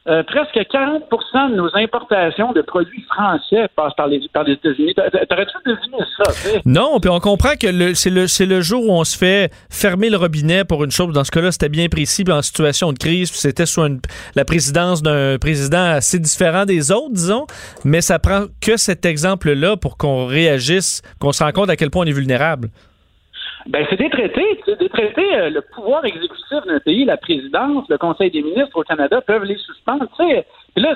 [0.07, 4.93] euh, presque 40 de nos importations de produits français passent par les, par les États-Unis.
[4.93, 6.59] T'aurais-tu deviné ça?
[6.63, 8.11] Non, puis on comprend que c'est
[8.45, 11.11] le, jour où on se fait fermer le robinet pour une chose.
[11.11, 13.81] Dans ce cas-là, c'était bien précis, en situation de crise, c'était sous
[14.35, 17.47] la présidence d'un président assez différent des autres, disons,
[17.83, 21.89] mais ça prend que cet exemple-là pour qu'on réagisse, qu'on se rende compte à quel
[21.89, 22.69] point on est vulnérable.
[23.67, 24.61] Ben, c'est des traités.
[24.79, 28.83] Des traités, euh, le pouvoir exécutif d'un pays, la présidence, le Conseil des ministres au
[28.83, 30.05] Canada peuvent les suspendre.
[30.13, 30.45] T'sais.
[30.75, 30.95] Puis là,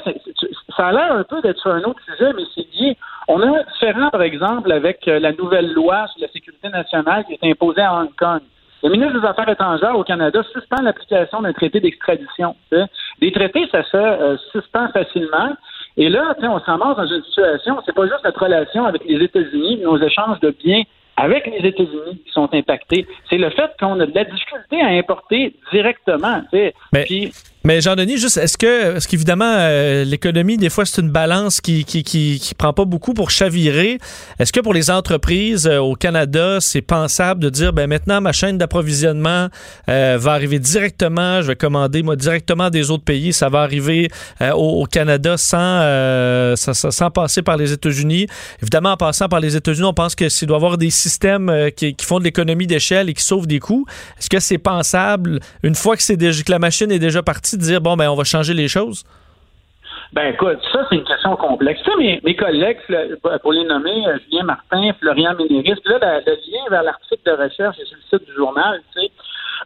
[0.75, 2.97] ça a l'air un peu d'être sur un autre sujet, mais c'est lié.
[3.27, 7.25] On a un différent, par exemple, avec euh, la nouvelle loi sur la sécurité nationale
[7.25, 8.41] qui est imposée à Hong Kong.
[8.84, 12.55] Le ministre des Affaires étrangères au Canada suspend l'application d'un traité d'extradition.
[12.71, 15.53] Des traités, ça se euh, suspend facilement.
[15.97, 19.82] Et là, on s'en dans une situation, c'est pas juste notre relation avec les États-Unis,
[19.84, 20.84] nos échanges de biens
[21.19, 23.05] avec les États-Unis qui sont impactés.
[23.29, 26.41] C'est le fait qu'on a de la difficulté à importer directement.
[26.53, 26.73] Mais,
[27.05, 27.32] Puis,
[27.65, 31.84] mais Jean-Denis, juste, est-ce que, est-ce qu'évidemment, euh, l'économie, des fois, c'est une balance qui,
[31.84, 34.00] qui, qui, prend pas beaucoup pour chavirer.
[34.39, 38.32] Est-ce que pour les entreprises euh, au Canada, c'est pensable de dire, ben maintenant, ma
[38.32, 39.50] chaîne d'approvisionnement
[39.89, 44.10] euh, va arriver directement, je vais commander, moi, directement des autres pays, ça va arriver
[44.54, 48.28] au, Canada sans, sans, passer par les États-Unis.
[48.62, 51.95] Évidemment, en passant par les États-Unis, on pense que s'il doit avoir des systèmes qui,
[52.02, 53.86] font de l'économie d'échelle et qui sauvent des coûts,
[54.17, 57.62] est-ce que c'est pensable, une fois que, c'est que la machine est déjà partie, de
[57.62, 59.03] dire bon ben on va changer les choses?
[60.13, 61.81] Ben écoute, ça c'est une question complexe.
[61.85, 62.79] Sais, mes, mes collègues,
[63.41, 67.97] pour les nommer, Julien Martin, Florian Ménéris, là, le, lien vers l'article de recherche sur
[67.97, 69.12] le site du journal, tu sais,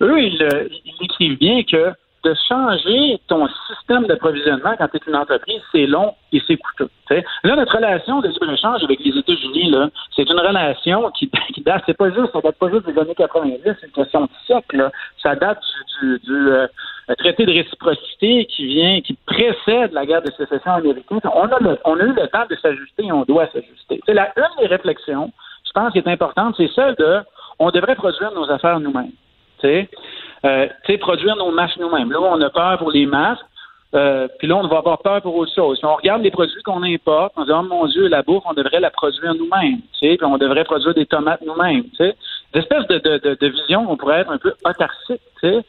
[0.01, 1.93] eux, ils, ils écrivent bien que
[2.23, 6.89] de changer ton système d'approvisionnement quand tu es une entreprise, c'est long et c'est coûteux.
[7.05, 7.23] T'sais.
[7.43, 9.75] Là, notre relation de libre-échange avec les États-Unis,
[10.15, 11.29] c'est une relation qui,
[11.65, 14.29] date, c'est pas juste, ça date pas juste des années 90, c'est une question de
[14.45, 14.77] siècle.
[14.77, 14.91] Là.
[15.21, 15.59] Ça date
[16.01, 16.67] du, du, du euh,
[17.17, 21.19] traité de réciprocité qui vient, qui précède la guerre de sécession américaine.
[21.25, 23.99] On a, le, eu le temps de s'ajuster et on doit s'ajuster.
[24.05, 25.31] C'est la une des réflexions,
[25.65, 27.19] je pense, qui est importante, c'est celle de
[27.59, 29.12] on devrait produire nos affaires nous-mêmes.
[30.43, 32.12] Tu euh, produire nos masques nous-mêmes.
[32.12, 33.45] Là, on a peur pour les masques.
[33.95, 35.77] Euh, puis là, on va avoir peur pour autre chose.
[35.77, 38.43] Si on regarde les produits qu'on importe, on se dit, oh mon Dieu, la bouffe,
[38.49, 39.82] on devrait la produire nous-mêmes.
[40.01, 41.84] Puis on devrait produire des tomates nous-mêmes.
[41.99, 42.13] Des
[42.53, 45.21] espèces de, de, de, de vision, on pourrait être un peu autarcique.
[45.38, 45.63] T'sais.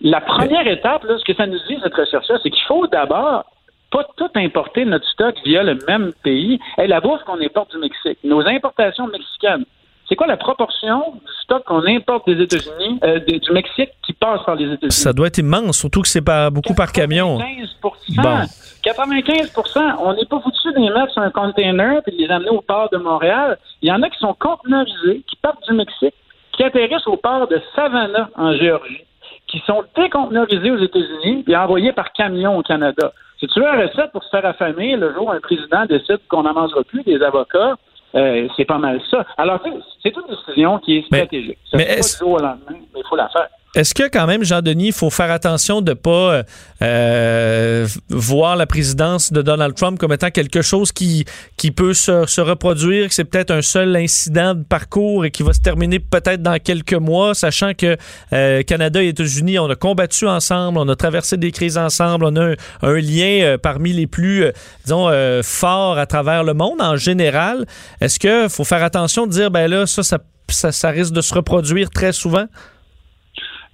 [0.00, 3.44] La première étape, là, ce que ça nous dit, cette recherche-là, c'est qu'il faut d'abord
[3.90, 6.58] pas tout importer notre stock via le même pays.
[6.78, 9.64] Et la bourse qu'on importe du Mexique, nos importations mexicaines,
[10.08, 14.40] c'est quoi la proportion du stock qu'on importe des États-Unis, euh, du Mexique qui passe
[14.44, 14.92] par les États-Unis?
[14.92, 17.38] Ça doit être immense, surtout que c'est pas beaucoup par camion.
[17.38, 17.76] 95
[18.16, 18.46] Bon.
[18.82, 19.52] 95
[20.00, 22.60] On n'est pas foutu de les mettre sur un container et de les amener au
[22.60, 23.58] port de Montréal.
[23.82, 26.14] Il y en a qui sont conteneurisés, qui partent du Mexique,
[26.52, 29.04] qui atterrissent au port de Savannah, en Géorgie,
[29.48, 33.12] qui sont déconteneurisés aux États-Unis et envoyés par camion au Canada.
[33.38, 36.20] Si tu veux la recette pour se faire affamer le jour où un président décide
[36.28, 37.74] qu'on n'en mangera plus des avocats,
[38.16, 39.24] euh, c'est pas mal ça.
[39.36, 39.60] Alors,
[40.02, 41.58] c'est une décision qui est Mais- stratégique.
[41.70, 43.48] Ça mais fait pas du jour au lendemain, mais il faut la faire.
[43.76, 46.42] Est-ce que quand même, Jean-Denis, il faut faire attention de pas
[46.82, 51.26] euh, voir la présidence de Donald Trump comme étant quelque chose qui,
[51.58, 55.42] qui peut se, se reproduire, que c'est peut-être un seul incident de parcours et qui
[55.42, 57.98] va se terminer peut-être dans quelques mois, sachant que
[58.32, 62.36] euh, Canada et États-Unis, on a combattu ensemble, on a traversé des crises ensemble, on
[62.36, 64.52] a un, lien euh, parmi les plus, euh,
[64.84, 67.66] disons, euh, forts à travers le monde en général.
[68.00, 71.34] Est-ce qu'il faut faire attention de dire, ben là, ça, ça, ça risque de se
[71.34, 72.46] reproduire très souvent?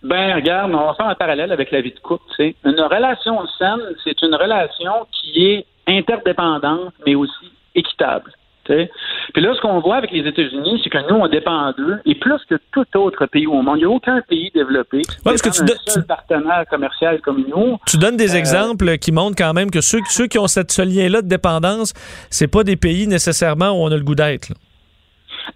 [0.02, 2.24] Ben, regarde, on va faire un parallèle avec la vie de couple.
[2.40, 8.32] Une relation saine, c'est une relation qui est interdépendante, mais aussi équitable.
[8.64, 12.14] Puis là, ce qu'on voit avec les États-Unis, c'est que nous, on dépend d'eux, et
[12.14, 13.76] plus que tout autre pays au monde.
[13.78, 17.44] Il n'y a aucun pays développé qui parce que tu don- seul partenaire commercial comme
[17.48, 17.76] nous.
[17.88, 20.70] Tu donnes des Euh, exemples qui montrent quand même que ceux, ceux qui ont cette,
[20.70, 21.92] ce lien-là de dépendance,
[22.30, 24.52] c'est pas des pays nécessairement où on a le goût d'être.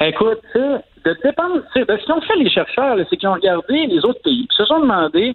[0.00, 0.40] Écoute,
[1.14, 4.46] de ben, ce qu'ils ont fait les chercheurs, c'est qu'ils ont regardé les autres pays,
[4.46, 5.34] puis se sont demandé,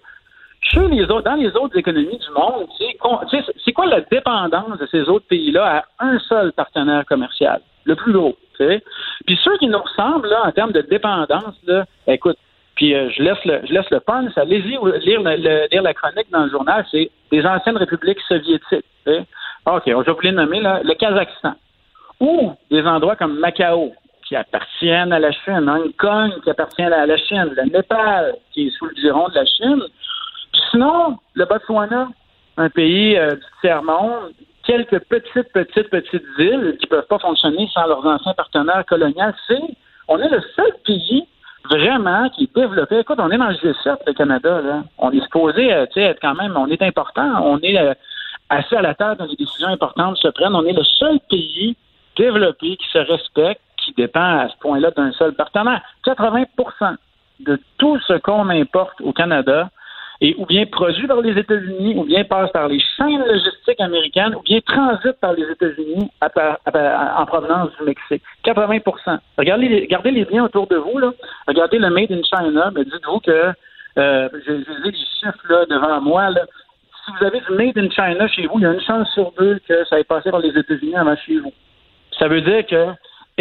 [0.61, 5.09] chez les autres, dans les autres économies du monde, c'est quoi la dépendance de ces
[5.09, 8.35] autres pays-là à un seul partenaire commercial, le plus gros.
[9.25, 11.55] Puis ceux qui nous ressemblent, là, en termes de dépendance,
[12.07, 12.37] écoute,
[12.75, 15.21] puis euh, je laisse le, je laisse le punch, allez-y lire,
[15.81, 19.25] la chronique dans le journal, c'est des anciennes républiques soviétiques, sais.
[19.65, 21.55] OK, je vais vous les nommer, le Kazakhstan,
[22.19, 23.93] ou des endroits comme Macao,
[24.31, 28.67] qui appartiennent à la Chine, Hong Kong qui appartient à la Chine, le Népal qui
[28.67, 29.83] est sous le giron de la Chine.
[30.53, 32.07] Puis sinon, le Botswana,
[32.55, 34.31] un pays euh, du tiers-monde,
[34.65, 39.59] quelques petites, petites, petites îles qui peuvent pas fonctionner sans leurs anciens partenaires coloniaux, c'est
[40.07, 41.27] on est le seul pays
[41.69, 42.99] vraiment qui est développé.
[42.99, 44.83] Écoute, on est dans le G7, le Canada, là.
[44.97, 47.93] On est supposé euh, être quand même, on est important, on est euh,
[48.49, 50.55] assis à la table dans les décisions importantes se prennent.
[50.55, 51.75] On est le seul pays
[52.15, 55.81] développé qui se respecte, qui dépend à ce point-là d'un seul partenaire.
[56.05, 56.95] 80%
[57.39, 59.69] de tout ce qu'on importe au Canada
[60.21, 64.35] est ou bien produit par les États-Unis, ou bien passe par les chaînes logistiques américaines,
[64.35, 68.21] ou bien transite par les États-Unis en provenance du Mexique.
[68.43, 68.79] 80
[69.37, 71.11] Regardez les, regardez les biens autour de vous, là.
[71.47, 73.51] Regardez le Made in China, mais dites-vous que
[73.97, 74.51] euh, je
[74.83, 76.41] les chiffres là, devant moi, là.
[77.03, 79.31] Si vous avez du Made in China chez vous, il y a une chance sur
[79.39, 81.53] deux que ça ait passé par les États-Unis avant chez vous.
[82.19, 82.89] Ça veut dire que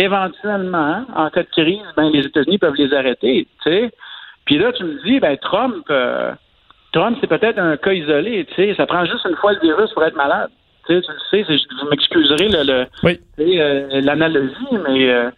[0.04, 3.46] éventuellement, en cas de crise, ben, les États-Unis peuvent les arrêter.
[4.44, 6.32] Puis là, tu me dis, ben Trump, euh,
[6.92, 8.46] Trump, c'est peut-être un cas isolé.
[8.76, 10.50] Ça prend juste une fois le virus pour être malade.
[10.86, 12.48] Tu sais, tu le sais, c'est- vous m'excuserez
[13.04, 13.20] Oui.
[13.38, 14.54] euh, l'analogie,
[14.88, 15.30] mais euh,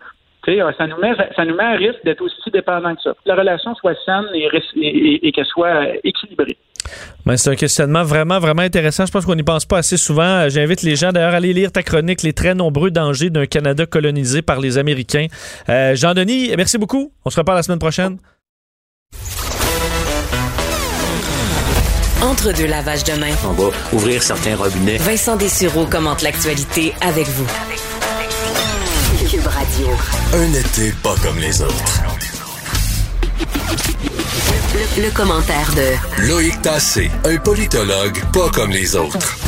[0.78, 3.10] ça nous met ça nous met à risque d'être aussi dépendant que ça.
[3.12, 6.56] Que la relation soit saine et, ris- et- et- et qu'elle soit euh, équilibrée.
[7.24, 9.06] Ben, c'est un questionnement vraiment, vraiment intéressant.
[9.06, 10.22] Je pense qu'on n'y pense pas assez souvent.
[10.22, 13.46] Euh, J'invite les gens d'ailleurs à aller lire ta chronique, Les très nombreux dangers d'un
[13.46, 15.26] Canada colonisé par les Américains.
[15.68, 17.12] Euh, Jean-Denis, merci beaucoup.
[17.24, 18.18] On se reparle la semaine prochaine.
[22.22, 24.96] Entre deux lavages de main, On va ouvrir certains robinets.
[24.98, 27.46] Vincent Dessureau commente l'actualité avec vous.
[29.28, 29.88] Cube Radio.
[30.34, 32.11] Un été pas comme les autres.
[34.98, 39.38] Le, commentaire de Loïc Tassé, un politologue pas comme les autres.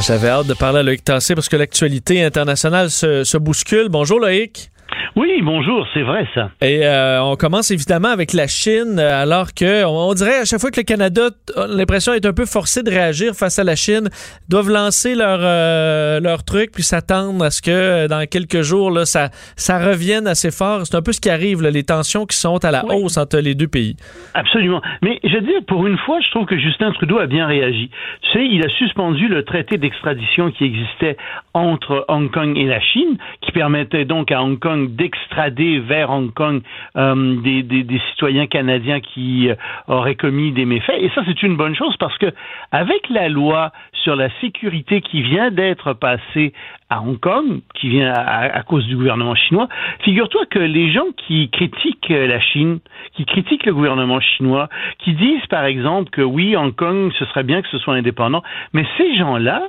[0.00, 3.88] J'avais hâte de parler à Loïc Tassé parce que l'actualité internationale se, se bouscule.
[3.88, 4.71] Bonjour Loïc.
[5.16, 6.50] Oui, bonjour, c'est vrai ça.
[6.60, 10.44] Et euh, on commence évidemment avec la Chine, euh, alors que on, on dirait à
[10.44, 13.64] chaque fois que le Canada a l'impression d'être un peu forcé de réagir face à
[13.64, 14.08] la Chine,
[14.48, 18.90] doivent lancer leur euh, leur truc puis s'attendre à ce que euh, dans quelques jours
[18.90, 20.82] là ça ça revienne assez fort.
[20.86, 22.96] C'est un peu ce qui arrive, là, les tensions qui sont à la Oui.
[23.02, 23.96] hausse entre les deux pays.
[24.34, 24.80] Absolument.
[25.02, 27.90] Mais je veux dire, pour une fois, je trouve que Justin Trudeau a bien réagi.
[28.22, 31.16] Tu sais, il a suspendu le traité d'extradition qui existait
[31.54, 36.32] entre Hong Kong et la Chine, qui permettait donc à Hong Kong d'extrader vers Hong
[36.32, 36.62] Kong
[36.96, 39.54] euh, des, citoyens canadiens qui euh,
[39.88, 40.96] auraient commis des méfaits.
[40.98, 42.26] Et ça, c'est une bonne chose parce que
[42.70, 46.52] avec la loi sur la sécurité qui vient d'être passée
[46.90, 49.68] à Hong Kong, qui vient à, à cause du gouvernement chinois,
[50.00, 52.80] figure-toi que les gens qui critiquent la Chine,
[53.14, 54.68] qui critiquent le gouvernement chinois,
[54.98, 58.42] qui disent par exemple que oui, Hong Kong, ce serait bien que ce soit indépendant,
[58.72, 59.62] mais ces gens-là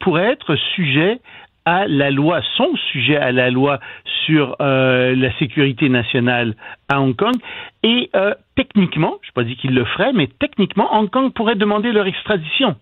[0.00, 1.20] pourraient être sujets
[1.68, 3.78] à la loi, sont sujets à la loi
[4.24, 6.54] sur euh, la sécurité nationale
[6.88, 7.34] à Hong Kong.
[7.82, 11.56] Et euh, techniquement, je n'ai pas dit qu'ils le feraient, mais techniquement, Hong Kong pourrait
[11.56, 12.76] demander leur extradition.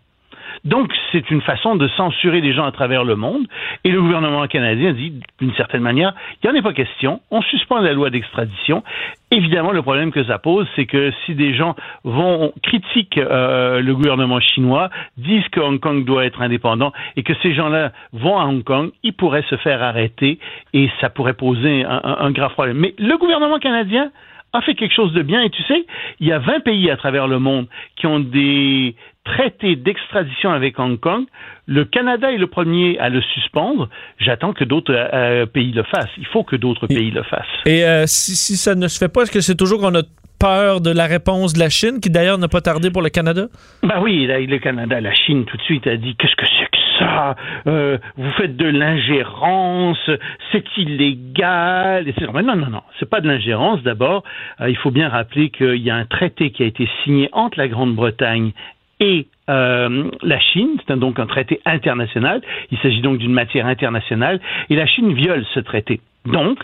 [0.64, 3.46] Donc, c'est une façon de censurer les gens à travers le monde.
[3.84, 7.42] Et le gouvernement canadien dit, d'une certaine manière, il n'y en a pas question, on
[7.42, 8.82] suspend la loi d'extradition.
[9.30, 13.94] Évidemment, le problème que ça pose, c'est que si des gens vont critiquer euh, le
[13.94, 18.44] gouvernement chinois, disent que Hong Kong doit être indépendant et que ces gens-là vont à
[18.44, 20.38] Hong Kong, ils pourraient se faire arrêter
[20.72, 22.78] et ça pourrait poser un, un grave problème.
[22.78, 24.10] Mais le gouvernement canadien
[24.56, 25.42] a fait quelque chose de bien.
[25.42, 25.84] Et tu sais,
[26.20, 28.94] il y a 20 pays à travers le monde qui ont des
[29.24, 31.24] traités d'extradition avec Hong Kong.
[31.66, 33.88] Le Canada est le premier à le suspendre.
[34.18, 36.10] J'attends que d'autres euh, pays le fassent.
[36.16, 37.44] Il faut que d'autres pays le fassent.
[37.66, 40.02] Et euh, si, si, ça ne se fait pas, est-ce que c'est toujours qu'on a
[40.38, 43.46] peur de la réponse de la Chine, qui d'ailleurs n'a pas tardé pour le Canada?
[43.82, 46.65] Ben oui, le Canada, la Chine tout de suite a dit qu'est-ce que c'est
[46.98, 47.36] ça
[47.66, 50.10] euh, Vous faites de l'ingérence,
[50.52, 52.08] c'est illégal.
[52.08, 53.82] Et non, non, non, c'est pas de l'ingérence.
[53.82, 54.24] D'abord,
[54.60, 57.58] euh, il faut bien rappeler qu'il y a un traité qui a été signé entre
[57.58, 58.52] la Grande-Bretagne
[59.00, 62.40] et euh, la Chine, c'est donc un traité international,
[62.70, 64.40] il s'agit donc d'une matière internationale,
[64.70, 66.00] et la Chine viole ce traité.
[66.26, 66.58] Donc,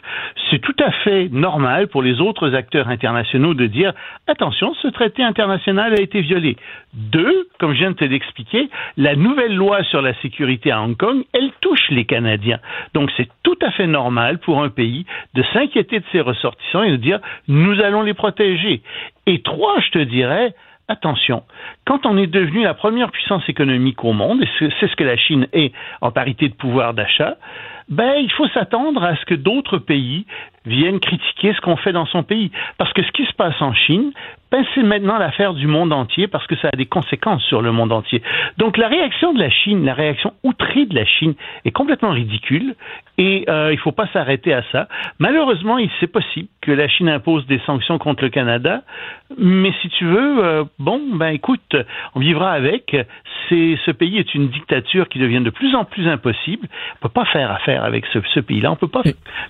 [0.51, 3.93] c'est tout à fait normal pour les autres acteurs internationaux de dire
[4.27, 6.57] attention, ce traité international a été violé.
[6.95, 10.97] Deux, comme je viens de te l'expliquer, la nouvelle loi sur la sécurité à Hong
[10.97, 12.59] Kong, elle touche les Canadiens.
[12.95, 16.91] Donc, c'est tout à fait normal pour un pays de s'inquiéter de ses ressortissants et
[16.91, 18.83] de dire nous allons les protéger.
[19.27, 20.55] Et trois, je te dirais,
[20.89, 21.45] attention,
[21.85, 25.16] quand on est devenu la première puissance économique au monde, et c'est ce que la
[25.16, 27.37] Chine est en parité de pouvoir d'achat,
[27.89, 30.24] ben, il faut s'attendre à ce que d'autres pays
[30.64, 32.51] viennent critiquer ce qu'on fait dans son pays.
[32.78, 34.12] Parce que ce qui se passe en Chine,
[34.51, 37.72] ben, c'est maintenant l'affaire du monde entier parce que ça a des conséquences sur le
[37.72, 38.22] monde entier.
[38.59, 42.76] Donc la réaction de la Chine, la réaction outrée de la Chine est complètement ridicule
[43.18, 44.89] et euh, il ne faut pas s'arrêter à ça.
[45.18, 48.83] Malheureusement, c'est possible que la Chine impose des sanctions contre le Canada,
[49.39, 51.72] mais si tu veux, euh, bon, ben écoute,
[52.14, 52.97] on vivra avec.
[53.49, 56.68] C'est, ce pays est une dictature qui devient de plus en plus impossible.
[56.70, 58.70] On ne peut pas faire affaire avec ce, ce pays-là.
[58.70, 59.03] On ne peut pas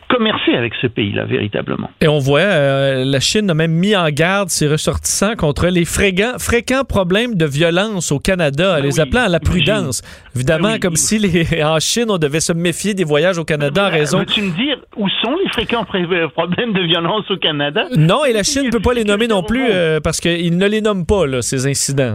[0.09, 1.91] commercer avec ce pays-là, véritablement.
[2.01, 5.85] Et on voit, euh, la Chine a même mis en garde ses ressortissants contre les
[5.85, 10.03] fréquents, fréquents problèmes de violence au Canada, ben les appelant à la prudence.
[10.35, 13.87] Évidemment, ben comme si les, en Chine, on devait se méfier des voyages au Canada
[13.87, 14.19] en ben, raison...
[14.19, 17.87] Veux-tu me dire où sont les fréquents problèmes de violence au Canada?
[17.97, 20.67] Non, et la Chine ne peut pas les nommer non plus euh, parce qu'ils ne
[20.67, 22.12] les nomment pas, là, ces incidents.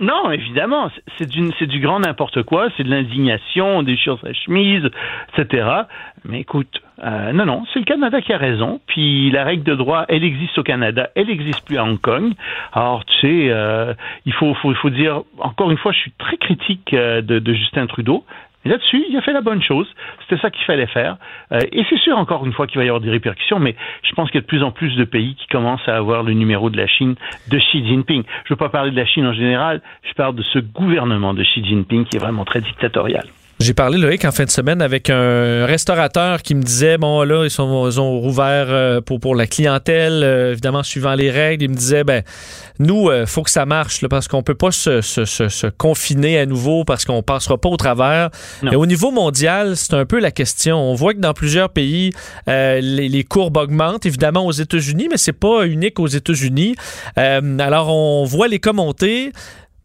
[0.00, 4.88] Non, évidemment, c'est du, grand n'importe quoi, c'est de l'indignation, on déchire sa chemise,
[5.36, 5.68] etc.
[6.24, 8.80] Mais écoute, euh, non, non, c'est le Canada qui a raison.
[8.86, 12.32] Puis la règle de droit, elle existe au Canada, elle n'existe plus à Hong Kong.
[12.72, 13.92] Alors, tu sais, euh,
[14.24, 17.52] il faut, faut, faut dire, encore une fois, je suis très critique euh, de, de
[17.52, 18.24] Justin Trudeau.
[18.64, 19.86] Là-dessus, il a fait la bonne chose.
[20.22, 21.16] C'était ça qu'il fallait faire.
[21.52, 24.12] Euh, et c'est sûr, encore une fois, qu'il va y avoir des répercussions, mais je
[24.14, 26.34] pense qu'il y a de plus en plus de pays qui commencent à avoir le
[26.34, 27.14] numéro de la Chine
[27.48, 28.22] de Xi Jinping.
[28.22, 31.32] Je ne veux pas parler de la Chine en général, je parle de ce gouvernement
[31.32, 33.24] de Xi Jinping qui est vraiment très dictatorial.
[33.60, 37.44] J'ai parlé, Loïc, en fin de semaine avec un restaurateur qui me disait, bon, là,
[37.44, 41.64] ils, sont, ils ont rouvert euh, pour, pour la clientèle, euh, évidemment, suivant les règles.
[41.64, 42.22] Il me disait, ben,
[42.78, 46.38] nous, euh, faut que ça marche, là, parce qu'on peut pas se, se, se, confiner
[46.38, 48.30] à nouveau parce qu'on passera pas au travers.
[48.72, 50.78] Et au niveau mondial, c'est un peu la question.
[50.78, 52.12] On voit que dans plusieurs pays,
[52.46, 56.76] les, les, courbes augmentent, évidemment aux États-Unis, mais c'est pas unique aux États-Unis.
[57.16, 59.32] alors, on voit les cas monter.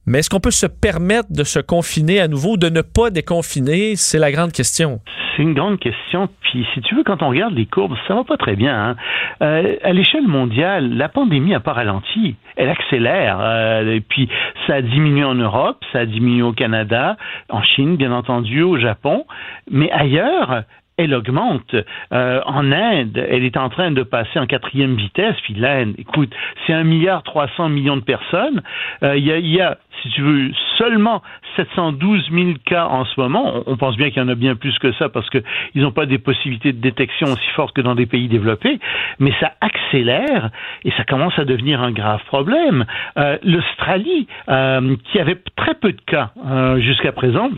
[0.08, 3.96] Mais est-ce qu'on peut se permettre de se confiner à nouveau, de ne pas déconfiner?
[3.96, 5.00] C'est la grande question.
[5.36, 6.30] C'est une grande question.
[6.42, 8.90] Puis, si tu veux, quand on regarde les courbes, ça va pas très bien.
[8.90, 8.96] Hein?
[9.42, 12.36] Euh, à l'échelle mondiale, la pandémie n'a pas ralenti.
[12.56, 13.40] Elle accélère.
[13.42, 14.30] Euh, et puis,
[14.68, 17.18] ça a diminué en Europe, ça a diminué au Canada,
[17.50, 19.26] en Chine, bien entendu, au Japon.
[19.72, 20.64] Mais ailleurs,
[20.98, 21.76] elle augmente.
[22.14, 25.36] Euh, en Inde, elle est en train de passer en quatrième vitesse.
[25.44, 26.34] Puis l'Inde, écoute,
[26.66, 28.62] c'est un milliard trois cents millions de personnes.
[29.04, 31.22] Euh, il y, a, si tu veux, seulement
[31.58, 33.64] 712 000 cas en ce moment.
[33.66, 35.44] On, pense bien qu'il y en a bien plus que ça parce qu'ils
[35.76, 38.80] n'ont pas des possibilités de détection aussi fortes que dans des pays développés.
[39.20, 40.50] Mais ça accélère
[40.86, 42.86] et ça commence à devenir un grave problème.
[43.18, 46.32] Euh, L'Australie, qui avait très peu de cas
[46.78, 47.50] jusqu'à présent,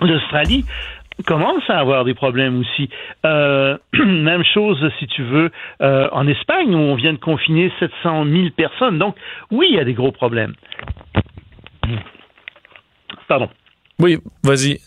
[0.00, 0.64] l'Australie
[1.22, 2.88] commencent à avoir des problèmes aussi.
[3.24, 5.50] Euh, même chose, si tu veux,
[5.80, 8.98] euh, en Espagne, où on vient de confiner 700 000 personnes.
[8.98, 9.16] Donc,
[9.50, 10.54] oui, il y a des gros problèmes.
[13.28, 13.48] Pardon.
[14.00, 14.78] Oui, vas-y.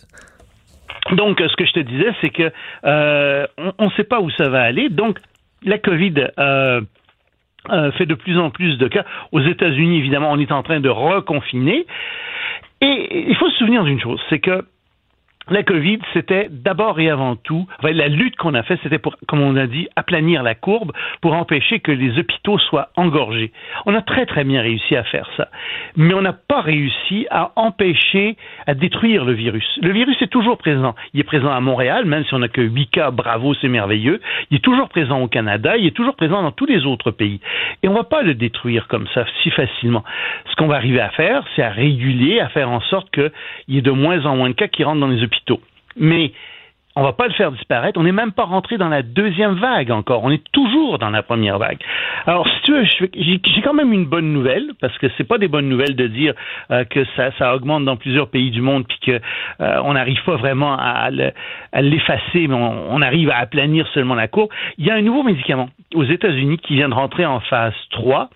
[1.16, 2.52] Donc, ce que je te disais, c'est que
[2.84, 3.48] euh,
[3.78, 4.90] on ne sait pas où ça va aller.
[4.90, 5.20] Donc,
[5.64, 6.14] la COVID
[7.98, 9.06] fait de plus en plus de cas.
[9.32, 11.86] Aux États-Unis, évidemment, on est en train de reconfiner.
[12.82, 14.64] Et il faut se souvenir d'une chose, c'est que
[15.50, 19.42] la COVID, c'était d'abord et avant tout, la lutte qu'on a faite, c'était pour, comme
[19.42, 20.92] on a dit, aplanir la courbe
[21.22, 23.52] pour empêcher que les hôpitaux soient engorgés.
[23.86, 25.48] On a très très bien réussi à faire ça,
[25.96, 28.36] mais on n'a pas réussi à empêcher,
[28.66, 29.66] à détruire le virus.
[29.82, 30.96] Le virus est toujours présent.
[31.14, 34.20] Il est présent à Montréal, même si on n'a que 8 cas, bravo, c'est merveilleux.
[34.52, 37.40] Il est toujours présent au Canada, il est toujours présent dans tous les autres pays.
[37.84, 40.04] Et on ne va pas le détruire comme ça si facilement.
[40.50, 43.32] Ce qu'on va arriver à faire, c'est à réguler, à faire en sorte qu'il
[43.70, 45.37] y ait de moins en moins de cas qui rentrent dans les hôpitaux
[45.96, 46.32] mais
[46.98, 48.00] on va pas le faire disparaître.
[48.00, 50.24] On n'est même pas rentré dans la deuxième vague encore.
[50.24, 51.78] On est toujours dans la première vague.
[52.26, 52.84] Alors, si tu veux,
[53.14, 56.34] j'ai quand même une bonne nouvelle parce que c'est pas des bonnes nouvelles de dire
[56.72, 59.22] euh, que ça, augmente dans plusieurs pays du monde puis que
[59.62, 64.28] euh, on n'arrive pas vraiment à, l'effacer, mais on, on, arrive à aplanir seulement la
[64.28, 64.50] courbe.
[64.80, 68.32] Il y a un nouveau médicament aux États-Unis qui vient de rentrer en phase 3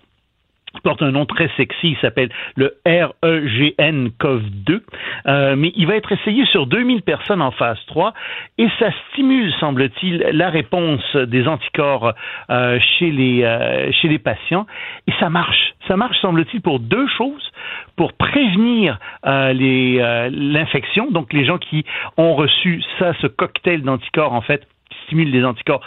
[0.80, 4.82] porte un nom très sexy, il s'appelle le REGN-COV2,
[5.28, 8.14] euh, mais il va être essayé sur 2000 personnes en phase 3
[8.58, 12.14] et ça stimule, semble-t-il, la réponse des anticorps
[12.50, 14.66] euh, chez, les, euh, chez les patients
[15.08, 15.74] et ça marche.
[15.88, 17.52] Ça marche, semble-t-il, pour deux choses.
[17.98, 21.86] Pour prévenir l'infection, donc les gens qui
[22.18, 24.66] ont reçu ça, ce cocktail d'anticorps, en fait,
[25.06, 25.82] stimule les anticorps,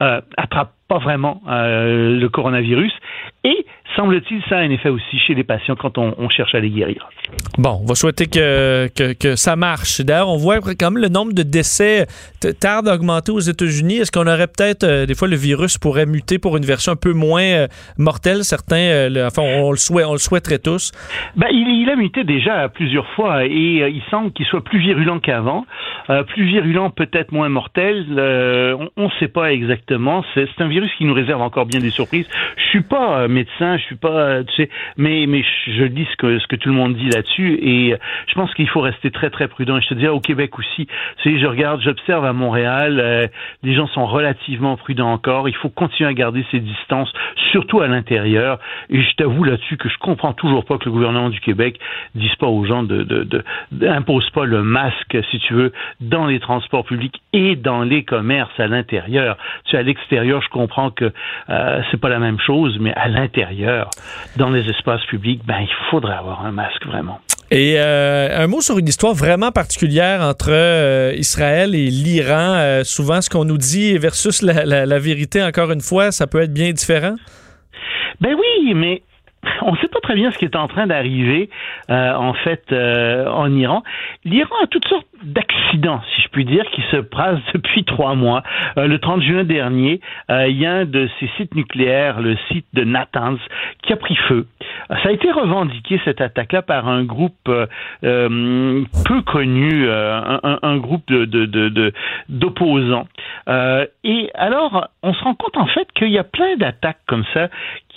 [0.00, 2.92] attrapent pas vraiment le coronavirus.
[3.44, 3.66] Et
[3.98, 7.08] semble-t-il, ça a un effet aussi chez les patients quand on, cherche à les guérir.
[7.58, 10.00] Bon, on va souhaiter que, que, ça marche.
[10.00, 12.06] D'ailleurs, on voit quand même le nombre de décès
[12.60, 13.98] tarde à augmenter aux États-Unis.
[13.98, 16.96] Est-ce qu'on aurait peut-être, euh, des fois, le virus pourrait muter pour une version un
[16.96, 18.44] peu moins euh, mortelle?
[18.44, 20.92] Certains, euh, enfin, on, le souhait, on le souhaiterait tous.
[21.36, 25.64] Ben, il, a muté déjà plusieurs fois et il semble qu'il soit plus virulent qu'avant.
[26.28, 28.04] plus virulent, peut-être moins mortel.
[28.96, 29.87] on ne sait pas exactement.
[30.34, 32.28] C'est un virus qui nous réserve encore bien des surprises.
[32.56, 36.16] Je suis pas médecin, je suis pas, euh, tu sais, mais mais je dis ce
[36.16, 37.94] que ce que tout le monde dit là-dessus et
[38.26, 39.78] je pense qu'il faut rester très très prudent.
[39.78, 43.26] Et je te dis au Québec aussi, tu sais, je regarde, j'observe à Montréal, euh,
[43.62, 45.48] les gens sont relativement prudents encore.
[45.48, 47.12] Il faut continuer à garder ses distances,
[47.52, 48.58] surtout à l'intérieur.
[48.90, 51.78] Et je t'avoue là-dessus que je comprends toujours pas que le gouvernement du Québec
[52.14, 56.26] dise pas aux gens de, de, de, impose pas le masque, si tu veux, dans
[56.26, 59.36] les transports publics et dans les commerces à l'intérieur.
[59.78, 61.12] À l'extérieur, je comprends que
[61.48, 63.90] euh, c'est pas la même chose, mais à l'intérieur,
[64.36, 67.20] dans les espaces publics, ben il faudrait avoir un masque vraiment.
[67.50, 72.56] Et euh, un mot sur une histoire vraiment particulière entre euh, Israël et l'Iran.
[72.56, 76.42] Euh, souvent, ce qu'on nous dit versus la, la, vérité, encore une fois, ça peut
[76.42, 77.14] être bien différent?
[78.20, 79.02] Ben oui, mais
[79.62, 81.50] on ne sait pas très bien ce qui est en train d'arriver
[81.90, 83.82] euh, en fait euh, en Iran.
[84.24, 88.42] L'Iran a toutes sortes d'accidents, si je puis dire, qui se passent depuis trois mois.
[88.76, 92.66] Euh, le 30 juin dernier, il y a un de ces sites nucléaires, le site
[92.72, 93.38] de Natanz,
[93.82, 94.46] qui a pris feu.
[94.88, 101.92] Ça a été revendiqué cette attaque-là par un groupe peu connu, un, groupe de,
[102.28, 103.06] d'opposants.
[104.04, 107.48] et alors, on se rend compte en fait qu'il y a plein d'attaques comme ça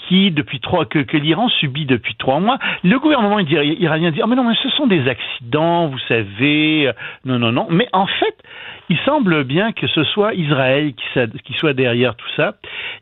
[0.07, 2.57] qui, depuis trois, que, l'Iran subit depuis trois mois.
[2.83, 6.87] Le gouvernement iranien dit, oh mais non, mais ce sont des accidents, vous savez.
[6.87, 6.93] Euh,
[7.25, 7.67] non, non, non.
[7.69, 8.35] Mais en fait,
[8.89, 12.55] il semble bien que ce soit Israël qui, qui soit derrière tout ça.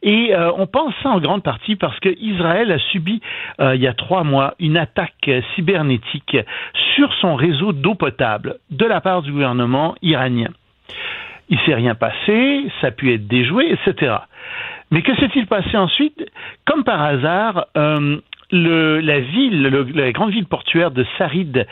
[0.04, 3.22] Et euh, on pense ça en grande partie parce que Israël a subi,
[3.60, 6.38] euh, il y a trois mois, une attaque cybernétique
[6.96, 10.50] sur son réseau d'eau potable de la part du gouvernement iranien.
[11.50, 14.18] Il s'est rien passé, ça a pu être déjoué, etc.
[14.92, 16.26] Mais que s'est-il passé ensuite
[16.66, 18.18] Comme par hasard, euh,
[18.52, 19.62] le, la ville,
[19.94, 21.68] la grande ville portuaire de Sarid,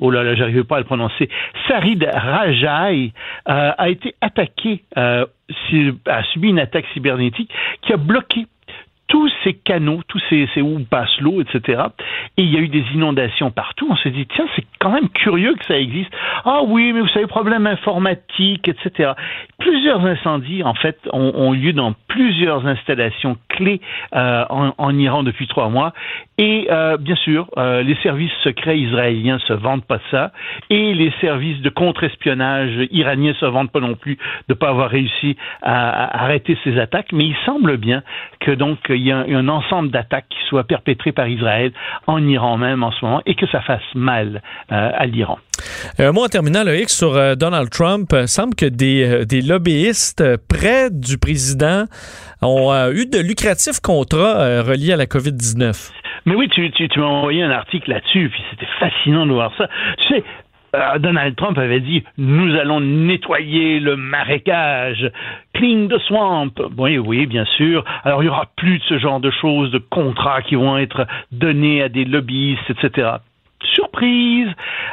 [0.00, 1.28] oh là là, j'arrive pas à le prononcer,
[1.68, 3.12] Sarid Rajai
[3.48, 5.26] euh, a été attaqué, euh,
[6.06, 7.52] a subi une attaque cybernétique
[7.82, 8.46] qui a bloqué
[9.08, 11.82] tous ces canaux, tous ces, où passe l'eau, etc.
[12.36, 13.86] Et il y a eu des inondations partout.
[13.90, 16.10] On s'est dit, tiens, c'est quand même curieux que ça existe.
[16.44, 19.12] Ah oui, mais vous savez, problème informatique, etc.
[19.58, 23.80] Plusieurs incendies, en fait, ont, ont lieu dans plusieurs installations clés
[24.14, 25.92] euh, en, Iran depuis trois mois.
[26.38, 30.32] Et euh, bien sûr, euh, les services secrets israéliens se vendent pas ça,
[30.70, 35.36] et les services de contre-espionnage iraniens se vendent pas non plus de pas avoir réussi
[35.62, 37.12] à, arrêter ces attaques.
[37.12, 38.02] Mais il semble bien
[38.40, 41.72] que donc il y a un, ensemble d'attaques qui soient perpétrées par Israël
[42.06, 44.42] en Iran même en ce moment et que ça fasse mal
[44.72, 45.38] euh, à l'Iran.
[45.98, 48.10] Un mot en terminant, X sur euh, Donald Trump.
[48.12, 51.84] Il semble que des, euh, lobbyistes près du président
[52.42, 55.92] ont euh, eu de lucratifs contrats reliés à la COVID-19.
[56.26, 59.68] Mais oui, tu m'as envoyé un article là-dessus, puis c'était fascinant de voir ça.
[59.98, 60.24] Tu sais,
[60.98, 65.10] Donald Trump avait dit nous allons nettoyer le marécage,
[65.54, 66.50] clean the swamp.
[66.76, 67.84] Oui, oui, bien sûr.
[68.04, 71.06] Alors il y aura plus de ce genre de choses, de contrats qui vont être
[71.32, 73.18] donnés à des lobbyistes, etc
[73.62, 74.48] surprise,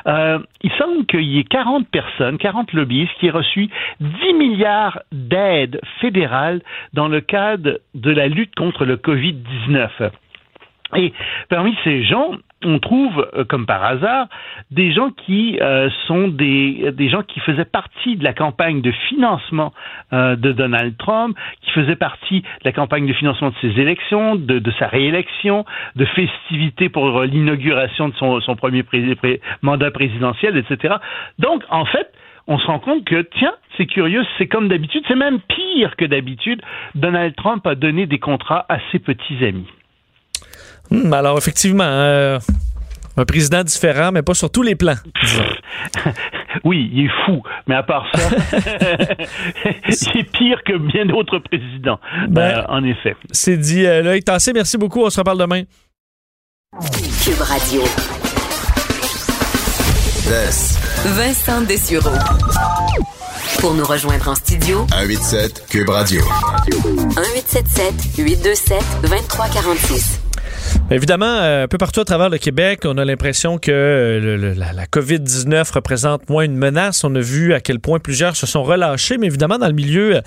[0.08, 5.00] euh, il semble qu'il y ait 40 personnes, 40 lobbyistes qui aient reçu 10 milliards
[5.12, 6.62] d'aides fédérales
[6.94, 10.12] dans le cadre de la lutte contre le Covid-19.
[10.96, 11.14] Et
[11.50, 12.32] parmi ces gens,
[12.64, 14.28] on trouve, euh, comme par hasard,
[14.72, 18.92] des gens qui euh, sont des, des gens qui faisaient partie de la campagne de
[19.10, 19.74] financement
[20.14, 24.36] euh, de Donald Trump, qui faisaient partie de la campagne de financement de ses élections,
[24.36, 25.66] de, de sa réélection,
[25.96, 28.84] de festivités pour l'inauguration de son, son premier
[29.62, 30.96] mandat présidentiel, etc.
[31.40, 32.12] Donc, en fait,
[32.48, 36.06] on se rend compte que, tiens, c'est curieux, c'est comme d'habitude, c'est même pire que
[36.06, 36.62] d'habitude.
[36.96, 39.68] Donald Trump a donné des contrats à ses petits amis.
[40.92, 42.40] Hmm, alors, effectivement, euh,
[43.18, 44.96] un président différent, mais pas sur tous les plans.
[46.64, 48.30] oui, il est fou, mais à part ça,
[49.88, 53.16] il est pire que bien d'autres présidents, ben, euh, en effet.
[53.32, 53.86] C'est dit.
[53.86, 55.02] Euh, Loïc Tassé, merci beaucoup.
[55.04, 55.64] On se reparle demain.
[57.24, 57.82] Cube Radio.
[61.06, 62.10] Vincent Dessureau.
[63.60, 66.22] Pour nous rejoindre en studio, 187 Cube Radio.
[66.66, 70.20] 1877 827 2346.
[70.94, 74.86] Évidemment, euh, un peu partout à travers le Québec, on a l'impression que euh, la,
[74.86, 77.04] COVID-19 représente moins une menace.
[77.04, 80.22] On a vu à quel point plusieurs se sont relâchés, mais évidemment, dans le milieu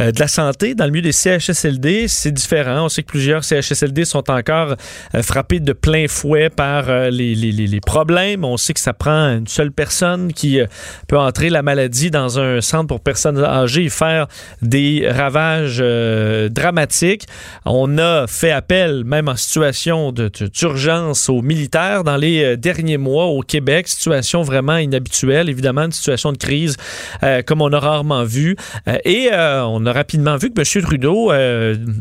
[0.00, 2.84] euh, de la santé, dans le milieu des CHSLD, c'est différent.
[2.84, 4.76] On sait que plusieurs CHSLD sont encore
[5.22, 8.44] frappés de plein fouet par les, problèmes.
[8.44, 10.60] On sait que ça prend une seule personne qui
[11.08, 14.28] peut entrer la maladie dans un centre pour personnes âgées et faire
[14.60, 15.82] des ravages
[16.50, 17.26] dramatiques.
[17.64, 23.26] On a fait appel, même en situation d'urgence aux militaires dans les euh, derniers mois
[23.26, 23.88] au Québec.
[23.88, 26.76] Situation vraiment inhabituelle, évidemment, une situation de crise
[27.22, 28.56] euh, comme on a rarement vu.
[28.88, 30.82] Euh, et on a rapidement vu que M.
[30.82, 31.32] Trudeau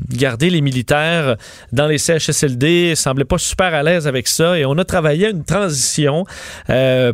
[0.09, 1.35] garder les militaires
[1.71, 4.57] dans les CHSLD semblait pas super à l'aise avec ça.
[4.57, 6.25] Et on a travaillé à une transition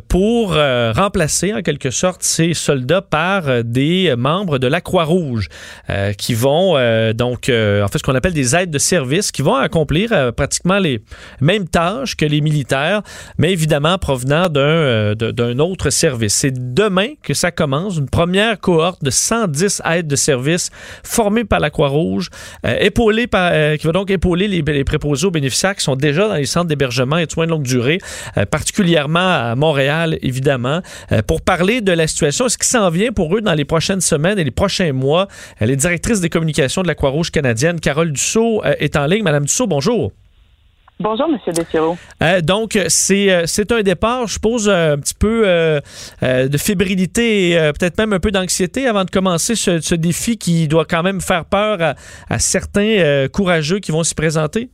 [0.08, 5.50] pour remplacer en quelque sorte ces soldats par des membres de la Croix-Rouge
[6.18, 6.74] qui vont
[7.14, 10.87] donc en fait ce qu'on appelle des aides de service qui vont accomplir pratiquement les
[11.42, 13.02] mêmes tâches que les militaires,
[13.38, 16.34] mais évidemment provenant d'un euh, d'un autre service.
[16.34, 20.70] C'est demain que ça commence, une première cohorte de 110 aides de service
[21.04, 22.30] formées par la Croix-Rouge,
[22.66, 26.36] euh, euh, qui va donc épauler les, les, préposés aux bénéficiaires qui sont déjà dans
[26.36, 28.00] les centres d'hébergement et de soins de longue durée,
[28.50, 30.82] particulièrement à Montréal, évidemment,
[31.28, 34.40] pour parler de la situation, ce qui s'en vient pour eux dans les prochaines semaines
[34.40, 35.28] et les prochains mois.
[35.60, 39.24] Elle est directrice des communications de la Croix-Rouge canadienne, Carole Dussault, est en ligne.
[39.24, 40.12] Madame Dussault, bonjour.
[41.00, 41.38] Bonjour, M.
[41.54, 41.96] Desiro.
[42.24, 45.44] Euh, donc, c'est, euh, c'est un départ, je suppose, euh, un petit peu
[46.24, 50.86] de fébrilité et peut-être même un peu d'anxiété avant de commencer ce, défi qui doit
[50.86, 51.96] quand même faire peur
[52.30, 54.70] à, certains courageux qui vont s'y présenter?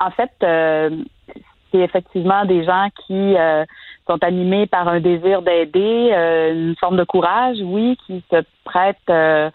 [0.00, 3.34] En fait, c'est effectivement des gens qui
[4.06, 6.10] sont animés par un désir d'aider,
[6.52, 9.52] une forme de courage, oui, qui se prêtent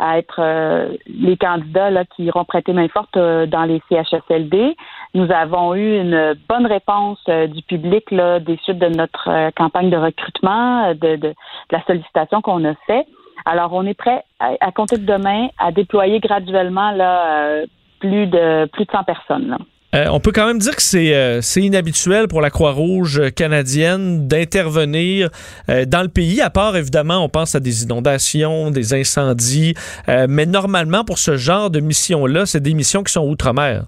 [0.00, 4.76] à être euh, les candidats là, qui iront prêter main forte euh, dans les CHSLD.
[5.14, 9.90] Nous avons eu une bonne réponse euh, du public là, des suites de notre campagne
[9.90, 11.34] de recrutement, de, de,
[11.70, 13.06] la sollicitation qu'on a fait.
[13.44, 17.62] Alors, on est prêt à, compter de demain à déployer graduellement là,
[18.00, 19.48] plus de plus de 100 personnes.
[19.48, 19.58] Là.
[19.94, 25.30] Euh, on peut quand même dire que euh, c'est inhabituel pour la Croix-Rouge canadienne d'intervenir
[25.68, 29.74] euh, dans le pays, à part évidemment, on pense à des inondations, des incendies,
[30.06, 33.84] mais normalement pour ce genre de mission-là, c'est des missions qui sont outre-mer.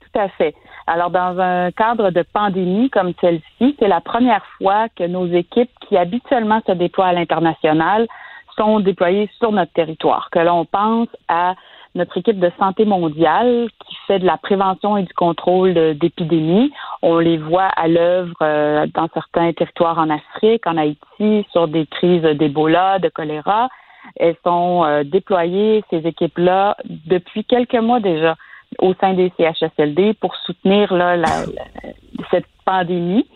[0.00, 0.54] Tout à fait.
[0.86, 5.70] Alors, dans un cadre de pandémie comme celle-ci, c'est la première fois que nos équipes
[5.88, 8.08] qui habituellement se déploient à l'international
[8.56, 11.54] sont déployées sur notre territoire, que l'on pense à
[11.94, 16.72] notre équipe de santé mondiale qui fait de la prévention et du contrôle d'épidémies.
[17.02, 21.86] On les voit à l'œuvre euh, dans certains territoires en Afrique, en Haïti, sur des
[21.86, 23.68] crises d'Ebola, de choléra.
[24.16, 28.36] Elles sont euh, déployées, ces équipes-là, depuis quelques mois déjà
[28.78, 31.16] au sein des CHSLD pour soutenir là,
[32.30, 33.26] cette pandémie.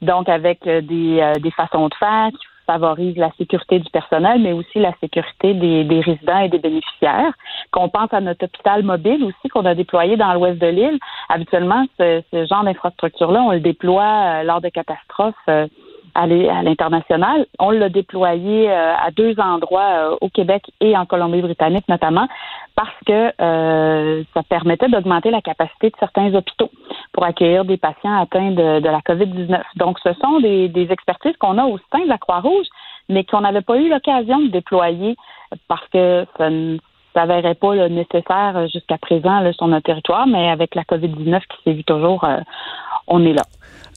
[0.00, 2.30] Donc, avec euh, des, des façons de faire
[2.66, 7.32] favorise la sécurité du personnel, mais aussi la sécurité des, résidents et des bénéficiaires.
[7.70, 10.98] Qu'on pense à notre hôpital mobile aussi qu'on a déployé dans l'ouest de l'île.
[11.28, 15.34] Habituellement, ce, genre d'infrastructure-là, on le déploie euh, lors de catastrophes.
[16.16, 17.46] Euh, à l'international.
[17.58, 22.26] On l'a déployé euh, à deux endroits au Québec et en Colombie-Britannique notamment
[22.74, 26.70] parce que euh, ça permettait d'augmenter la capacité de certains hôpitaux
[27.12, 29.60] pour accueillir des patients atteints de, la COVID-19.
[29.76, 32.66] Donc, ce sont des, expertises qu'on a au sein de la Croix-Rouge,
[33.08, 35.16] mais qu'on n'avait pas eu l'occasion de déployer
[35.68, 36.78] parce que ça ne
[37.16, 42.24] s'avérait pas nécessaire jusqu'à présent sur notre territoire, mais avec la COVID-19 qui vu toujours,
[42.24, 42.38] euh,
[43.06, 43.42] on est là.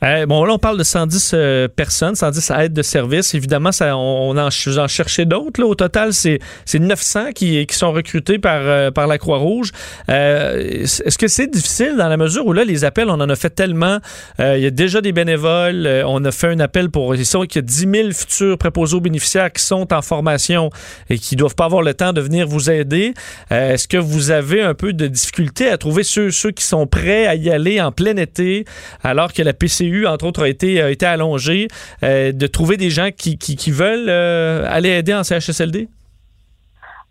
[0.03, 3.33] Euh, bon, là, on parle de 110 euh, personnes, 110 aides de service.
[3.33, 5.61] Évidemment, ça, on, en, en cherchait d'autres.
[5.61, 6.39] Au total, c'est
[6.73, 9.71] 900 qui, sont recrutés par, euh, par la Croix-Rouge.
[10.07, 13.49] Est-ce que c'est difficile dans la mesure où là, les appels, on en a fait
[13.49, 13.99] tellement.
[14.39, 15.87] il y a déjà des bénévoles.
[16.05, 17.15] on a fait un appel pour...
[17.15, 20.69] Il y a 10 000 futurs préposés aux bénéficiaires qui sont en formation
[21.09, 23.08] et qui doivent pas avoir le temps de venir vous aider.
[23.49, 27.27] Est-ce que vous avez un peu de difficulté à trouver ceux, ceux qui sont prêts
[27.27, 28.65] à y aller en plein été
[29.03, 31.67] alors que la PCU entre autres, a été, a été allongé,
[32.03, 35.87] euh, de trouver des gens qui, veulent euh, aller aider en CHSLD?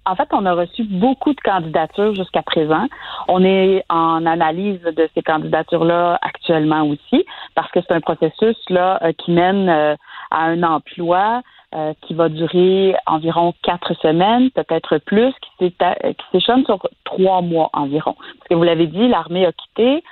[0.05, 2.87] En fait, on a reçu beaucoup de candidatures jusqu'à présent.
[3.29, 8.99] On est en analyse de ces candidatures-là actuellement aussi, parce que c'est un processus là
[9.03, 9.97] euh, qui mène à
[10.31, 11.43] un emploi
[12.03, 15.75] qui va durer environ quatre semaines, peut-être plus, qui
[16.33, 18.15] s'échelonne sur trois mois environ.
[18.15, 20.03] Parce que vous l'avez dit, l'armée a quitté.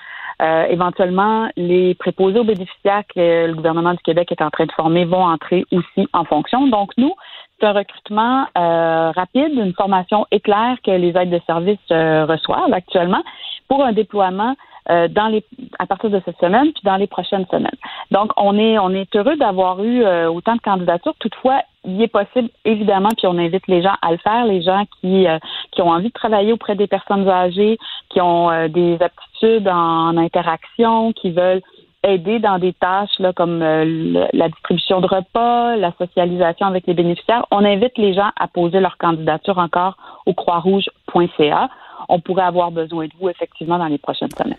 [0.43, 4.73] Euh, éventuellement, les préposés aux bénéficiaires que le gouvernement du Québec est en train de
[4.73, 6.67] former vont entrer aussi en fonction.
[6.67, 7.15] Donc, nous,
[7.59, 12.73] c'est un recrutement euh, rapide, une formation éclair que les aides de service euh, reçoivent
[12.73, 13.23] actuellement
[13.67, 14.55] pour un déploiement
[14.89, 15.45] euh, dans les
[15.81, 17.77] à partir de cette semaine puis dans les prochaines semaines.
[18.13, 21.15] Donc on est on est heureux d'avoir eu euh, autant de candidatures.
[21.19, 24.85] Toutefois, il est possible évidemment puis on invite les gens à le faire, les gens
[25.01, 25.39] qui euh,
[25.73, 27.79] qui ont envie de travailler auprès des personnes âgées,
[28.11, 31.63] qui ont des aptitudes en interaction, qui veulent
[32.05, 37.45] aider dans des tâches là, comme la distribution de repas, la socialisation avec les bénéficiaires.
[37.51, 41.69] On invite les gens à poser leur candidature encore au croixrouge.ca
[42.09, 44.57] on pourrait avoir besoin de vous effectivement dans les prochaines semaines.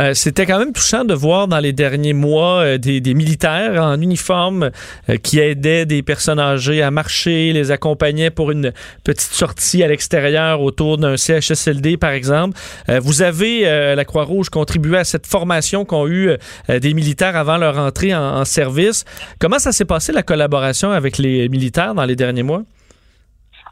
[0.00, 4.00] Euh, c'était quand même touchant de voir dans les derniers mois euh, des, militaires en
[4.00, 4.70] uniforme
[5.10, 8.72] euh, qui aidaient des personnes âgées à marcher, les accompagnaient pour une
[9.04, 12.56] petite sortie à l'extérieur autour d'un CHSLD, par exemple.
[12.88, 16.36] vous avez, la Croix-Rouge, contribué à cette formation qu'ont eu
[16.68, 19.04] des militaires avant leur entrée en service.
[19.38, 22.62] Comment ça s'est passé, la collaboration avec les militaires dans les derniers mois?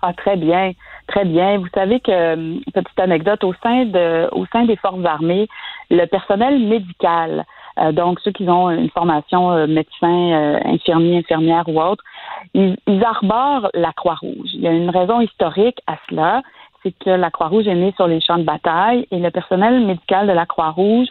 [0.02, 0.72] Ah, très bien.
[1.08, 1.58] Très bien.
[1.58, 5.48] Vous savez que, euh, petite anecdote, au sein de, au sein des forces armées,
[5.90, 7.44] le personnel médical,
[7.78, 12.04] euh, donc ceux qui ont une formation euh, médecin, euh, infirmier, infirmière ou autre,
[12.52, 14.50] ils, ils arborent la Croix-Rouge.
[14.52, 16.42] Il y a une raison historique à cela,
[16.82, 20.26] c'est que la Croix-Rouge est née sur les champs de bataille et le personnel médical
[20.26, 21.08] de la Croix-Rouge,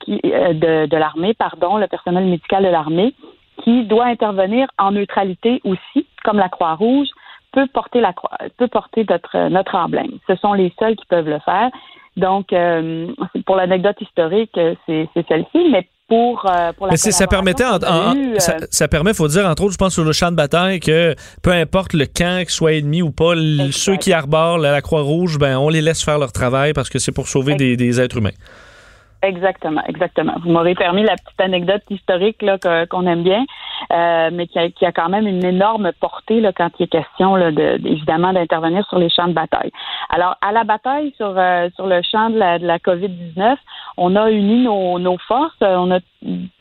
[0.00, 3.14] qui de, de l'armée, pardon, le personnel médical de l'armée,
[3.64, 7.08] qui doit intervenir en neutralité aussi, comme la Croix-Rouge,
[7.56, 8.12] peut porter la
[8.58, 10.18] peut porter notre notre emblème.
[10.28, 11.70] Ce sont les seuls qui peuvent le faire.
[12.16, 13.08] Donc, euh,
[13.44, 18.88] pour l'anecdote historique, c'est celle-ci, mais pour, euh, pour la Mais ça permettait, euh, ça,
[18.88, 21.92] permet, faut dire, entre autres, je pense sur le champ de bataille, que peu importe
[21.92, 23.34] le camp, qu'il soit ennemi ou pas,
[23.70, 27.12] ceux qui arborent la, Croix-Rouge, ben, on les laisse faire leur travail parce que c'est
[27.12, 28.30] pour sauver des, des êtres humains.
[29.22, 30.34] Exactement, exactement.
[30.42, 33.44] Vous m'aurez permis la petite anecdote historique là, qu'on aime bien,
[33.92, 36.88] euh, mais qui a, qui a, quand même une énorme portée là, quand il est
[36.88, 39.72] question là, de, évidemment d'intervenir sur les champs de bataille.
[40.10, 43.56] Alors, à la bataille sur, euh, sur le champ de la, de la COVID-19,
[43.96, 46.00] on a uni nos, nos forces, on a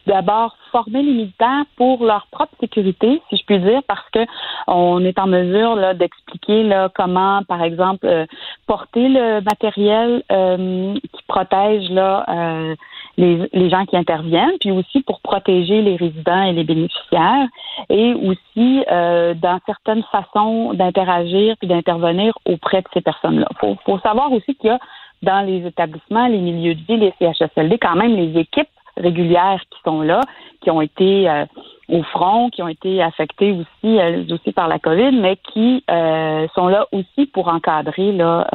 [0.07, 4.19] d'abord former les militaires pour leur propre sécurité, si je puis dire, parce que
[4.67, 8.25] on est en mesure là, d'expliquer là, comment, par exemple, euh,
[8.67, 12.75] porter le matériel euh, qui protège là, euh,
[13.17, 17.47] les, les, gens qui interviennent, puis aussi pour protéger les résidents et les bénéficiaires,
[17.89, 23.47] et aussi dans certaines façons d'interagir puis d'intervenir auprès de ces personnes-là.
[23.59, 24.79] Faut, faut savoir aussi qu'il y a
[25.21, 29.79] dans les établissements, les milieux de vie, les CHSLD, quand même les équipes régulières qui
[29.83, 30.21] sont là,
[30.61, 31.45] qui ont été euh,
[31.89, 36.47] au front, qui ont été affectées aussi, euh, aussi par la COVID, mais qui euh,
[36.55, 38.47] sont là aussi pour encadrer là,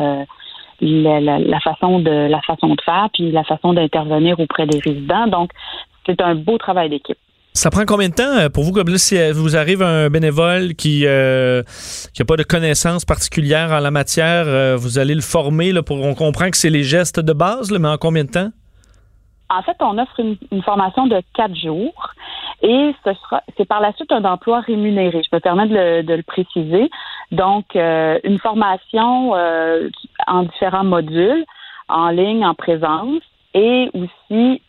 [0.80, 5.26] la, la, façon de la façon de faire, puis la façon d'intervenir auprès des résidents.
[5.26, 5.50] Donc,
[6.06, 7.18] c'est un beau travail d'équipe.
[7.52, 12.24] Ça prend combien de temps pour vous, comme si vous arrive un bénévole qui n'a
[12.26, 16.50] pas de connaissances particulières en la matière, vous allez le former là, pour on comprend
[16.50, 18.50] que c'est les gestes de base, mais en combien de temps?
[19.50, 22.14] En fait, on offre une, formation de quatre jours
[22.62, 25.22] et ce sera, c'est par la suite un emploi rémunéré.
[25.22, 26.90] Je me permettre de le, de le préciser.
[27.32, 29.88] Donc, euh, une formation euh,
[30.26, 31.44] en différents modules,
[31.88, 33.22] en ligne, en présence,
[33.54, 34.62] et aussi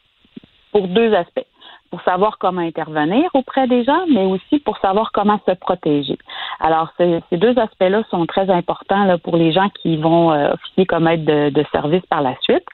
[0.71, 1.45] pour deux aspects
[1.91, 6.17] pour savoir comment intervenir auprès des gens, mais aussi pour savoir comment se protéger.
[6.61, 10.53] Alors, ces, ces deux aspects-là sont très importants là, pour les gens qui vont euh,
[10.53, 12.65] officier comme aide de, de, service par la suite.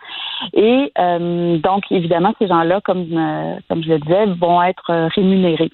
[0.54, 5.08] Et euh, donc, évidemment, ces gens-là, comme, euh, comme je le disais, vont être euh,
[5.16, 5.72] rémunérés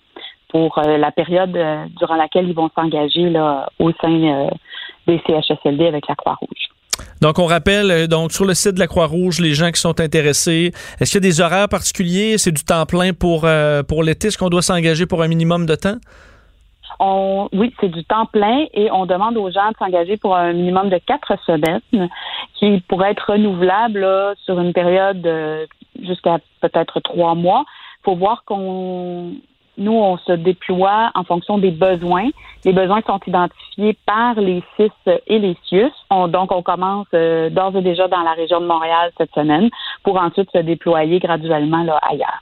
[0.47, 1.57] pour euh, la période
[1.97, 3.33] durant laquelle ils vont s'engager
[3.79, 4.47] au sein
[5.07, 6.72] des CHSLD avec la Croix-Rouge.
[7.21, 9.99] Donc, on rappelle, euh, donc sur le site de la Croix-Rouge, les gens qui sont
[9.99, 12.37] intéressés, est-ce qu'il y a des horaires particuliers?
[12.37, 14.27] C'est du temps plein pour, euh, pour l'été?
[14.27, 15.97] Est-ce qu'on doit s'engager pour un minimum de temps?
[17.51, 20.89] Oui, c'est du temps plein et on demande aux gens de s'engager pour un minimum
[20.89, 21.81] de quatre semaines
[22.55, 24.07] qui pourrait être renouvelable
[24.45, 25.65] sur une période euh,
[26.01, 27.65] jusqu'à peut-être trois mois.
[27.67, 29.33] Il faut voir qu'on
[29.77, 32.29] nous, on se déploie en fonction des besoins.
[32.63, 34.91] Les besoins sont identifiés par les CIS
[35.27, 35.91] et les CIUS.
[36.09, 39.69] On, donc, on commence euh, d'ores et déjà dans la région de Montréal cette semaine
[40.03, 42.41] pour ensuite se déployer graduellement là, ailleurs.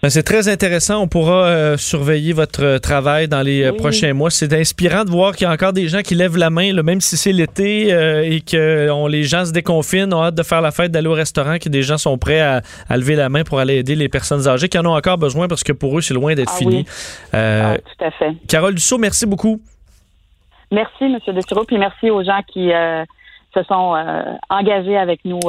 [0.00, 1.02] Ben, c'est très intéressant.
[1.02, 3.78] On pourra euh, surveiller votre euh, travail dans les euh, Oui.
[3.78, 4.30] prochains mois.
[4.30, 6.84] C'est inspirant de voir qu'il y a encore des gens qui lèvent la main, là,
[6.84, 10.44] même si c'est l'été euh, et que on, les gens se déconfinent, ont hâte de
[10.44, 13.28] faire la fête, d'aller au restaurant, que des gens sont prêts à, à lever la
[13.28, 15.98] main pour aller aider les personnes âgées qui en ont encore besoin parce que pour
[15.98, 16.76] eux, c'est loin d'être Ah fini.
[16.76, 16.86] oui.
[17.32, 18.34] Ah, tout à fait.
[18.46, 19.60] Carole Dussault, merci beaucoup.
[20.70, 21.18] Merci, M.
[21.34, 23.96] Desureau, puis merci aux gens qui se sont
[24.48, 25.40] engagés avec nous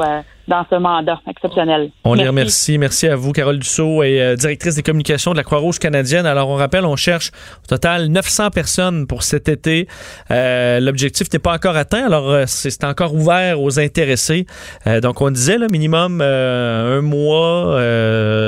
[0.50, 1.92] dans ce mandat exceptionnel.
[2.04, 2.30] On les Merci.
[2.30, 2.78] remercie.
[2.80, 6.26] Merci à vous, Carole Dussault, et euh, directrice des communications de la Croix-Rouge canadienne.
[6.26, 7.32] Alors, on rappelle, on cherche
[7.64, 9.88] au total 900 personnes pour cet été.
[10.32, 14.46] Euh, L'objectif n'est pas encore atteint, alors euh, c'est encore ouvert aux intéressés.
[14.88, 17.76] Euh, donc, on disait, là, minimum un mois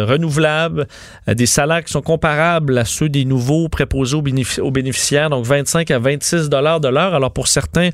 [0.06, 0.88] renouvelable,
[1.28, 5.46] des salaires qui sont comparables à ceux des nouveaux préposés aux, bénéfici- aux bénéficiaires, donc
[5.46, 7.14] 25 à 26 dollars de l'heure.
[7.14, 7.90] Alors, pour certains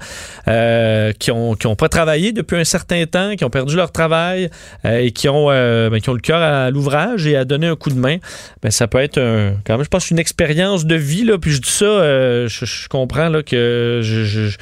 [1.20, 4.50] qui ont qui ont pas travaillé depuis un certain temps, qui ont perdu leur travail
[4.86, 7.68] euh, et qui ont euh, ben, qui ont le cœur à l'ouvrage et à donner
[7.68, 8.18] un coup de main,
[8.62, 9.20] ben ça peut être
[9.66, 11.38] quand même je pense une expérience de vie là.
[11.38, 14.56] Puis je dis ça, euh, je, comprends là que je,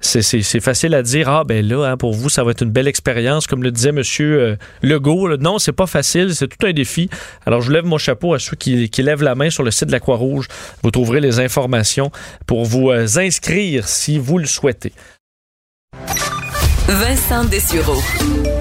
[0.00, 2.88] c'est, facile à dire ah ben là hein, pour vous ça va être une belle
[2.88, 5.28] expérience comme le disait euh, Legault.
[5.28, 5.36] là.
[5.38, 7.08] Non c'est pas facile, c'est tout un défi.
[7.46, 9.86] Alors je lève mon chapeau à ceux qui, qui lèvent la main sur le site
[9.86, 10.48] de la Croix Rouge.
[10.82, 12.10] Vous trouverez les informations
[12.46, 14.92] pour vous inscrire si vous le souhaitez.
[16.88, 18.59] Vincent Dessureau.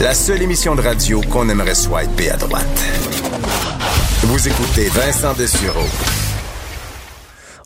[0.00, 2.84] La seule émission de radio qu'on aimerait swiper à droite.
[4.22, 6.17] Vous écoutez Vincent Dessureau.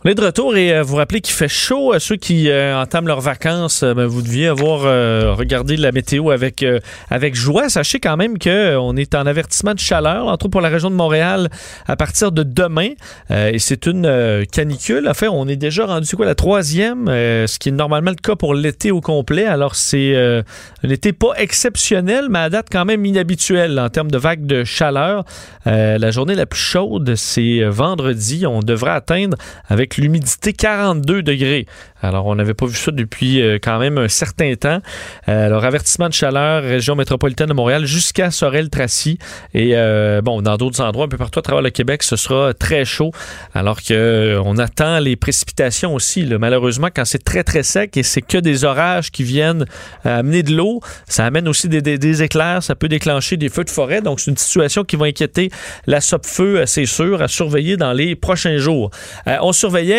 [0.04, 2.76] On est de retour et euh, vous rappelez qu'il fait chaud à ceux qui euh,
[2.76, 3.84] entament leurs vacances.
[3.84, 7.68] Euh, ben, vous deviez avoir euh, regardé la météo avec, euh, avec joie.
[7.68, 10.96] Sachez quand même qu'on est en avertissement de chaleur, entre autres pour la région de
[10.96, 11.50] Montréal,
[11.86, 12.88] à partir de demain.
[13.30, 15.08] Euh, et c'est une euh, canicule.
[15.08, 18.16] En fait, on est déjà rendu quoi la troisième, euh, ce qui est normalement le
[18.16, 19.46] cas pour l'été au complet.
[19.46, 20.42] Alors c'est euh,
[20.82, 24.64] un été pas exceptionnel, mais à date quand même inhabituel en termes de vagues de
[24.64, 25.24] chaleur.
[25.68, 28.46] Euh, la journée la plus chaude, c'est euh, vendredi.
[28.48, 29.36] On devrait atteindre
[29.68, 31.66] avec l'humidité 42 degrés.
[32.02, 34.80] Alors, on n'avait pas vu ça depuis euh, quand même un certain temps.
[35.28, 39.18] Euh, alors, avertissement de chaleur, région métropolitaine de Montréal jusqu'à Sorel-Tracy.
[39.54, 42.54] Et euh, bon, dans d'autres endroits, un peu partout à travers le Québec, ce sera
[42.54, 43.12] très chaud.
[43.54, 46.24] Alors que euh, on attend les précipitations aussi.
[46.24, 49.64] Malheureusement, quand c'est très, très sec et c'est que des orages qui viennent
[50.04, 54.00] amener de l'eau, ça amène aussi des, éclairs, ça peut déclencher des feux de forêt.
[54.00, 55.50] Donc, c'est une situation qui va inquiéter
[55.86, 58.90] la SOP-feu, c'est sûr, à surveiller dans les prochains jours.
[59.26, 59.52] On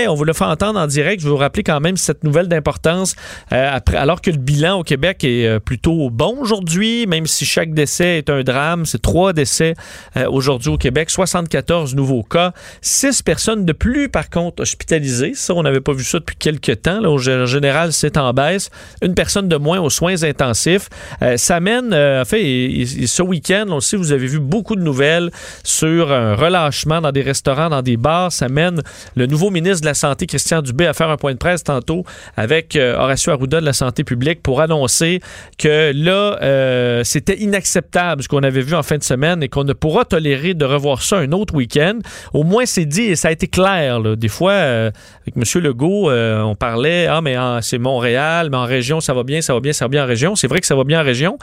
[0.08, 1.22] on vous le fait entendre en direct.
[1.22, 3.16] Je vais vous rappeler quand même cette nouvelle d'importance.
[3.52, 7.74] euh, alors que le bilan au Québec est euh, plutôt bon aujourd'hui, même si chaque
[7.74, 9.76] décès est un drame, c'est trois décès
[10.18, 15.34] euh, aujourd'hui au Québec, 74 nouveaux cas, six personnes de plus par contre hospitalisées.
[15.36, 17.04] Ça, on n'avait pas vu ça depuis quelques temps.
[17.04, 18.70] En général, c'est en baisse.
[19.02, 20.90] Une personne de moins aux soins intensifs.
[21.38, 25.32] Ça mène, en fait, ce week-end, on le sait, vous avez vu beaucoup de nouvelles
[25.64, 28.32] sur un relâchement dans des restaurants, dans des bars.
[28.32, 28.82] Ça mène
[29.16, 32.04] le nouveau ministre de la Santé, Christian Dubé, à faire un point de presse tantôt
[32.36, 35.20] avec euh, Horacio Arruda de la Santé publique pour annoncer
[35.58, 39.64] que là, euh, c'était inacceptable ce qu'on avait vu en fin de semaine et qu'on
[39.64, 42.00] ne pourra tolérer de revoir ça un autre week-end.
[42.34, 44.02] Au moins, c'est dit et ça a été clair.
[44.16, 45.62] Des fois, euh, avec M.
[45.62, 49.54] Legault, euh, on parlait, ah, mais c'est Montréal, mais en région, ça va bien, ça
[49.54, 50.36] va bien, ça va bien en région.
[50.36, 51.38] C'est vrai que ça va bien en région,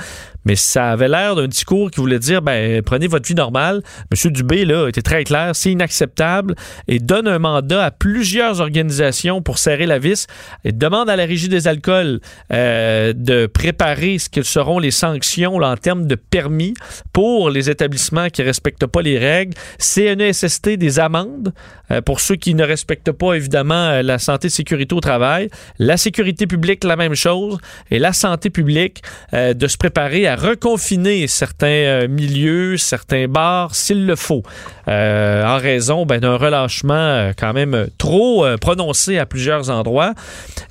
[0.44, 3.82] mais ça avait l'air d'un discours qui voulait dire, ben, prenez votre vie normale.
[4.10, 4.32] M.
[4.32, 6.54] Dubé, là, était très clair, c'est inacceptable
[6.88, 10.26] et donne un mandat à plus plusieurs organisations pour serrer la vis
[10.64, 12.20] et demande à la Régie des alcools
[12.52, 16.74] euh, de préparer ce que seront les sanctions en termes de permis
[17.14, 19.54] pour les établissements qui ne respectent pas les règles.
[19.78, 21.54] CNESST des amendes
[21.90, 25.48] euh, pour ceux qui ne respectent pas évidemment euh, la santé et sécurité au travail.
[25.78, 27.56] La sécurité publique, la même chose.
[27.90, 29.02] Et la santé publique
[29.32, 34.42] de se préparer à reconfiner certains milieux, certains bars s'il le faut,
[34.86, 40.14] en raison ben, d'un relâchement quand même trop euh, prononcé à plusieurs endroits.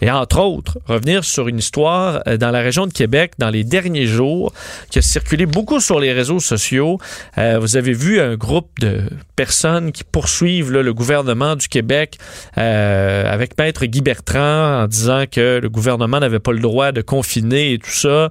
[0.02, 3.64] Et entre autres, revenir sur une histoire euh, dans la région de Québec dans les
[3.64, 4.54] derniers jours
[4.90, 7.00] qui a circulé beaucoup sur les réseaux sociaux.
[7.38, 9.02] Euh, vous avez vu un groupe de
[9.36, 12.18] personnes qui poursuivent le gouvernement du Québec
[12.58, 17.02] euh, avec Maître Guy Bertrand en disant que le gouvernement n'avait pas le droit de
[17.02, 18.30] confiner et tout ça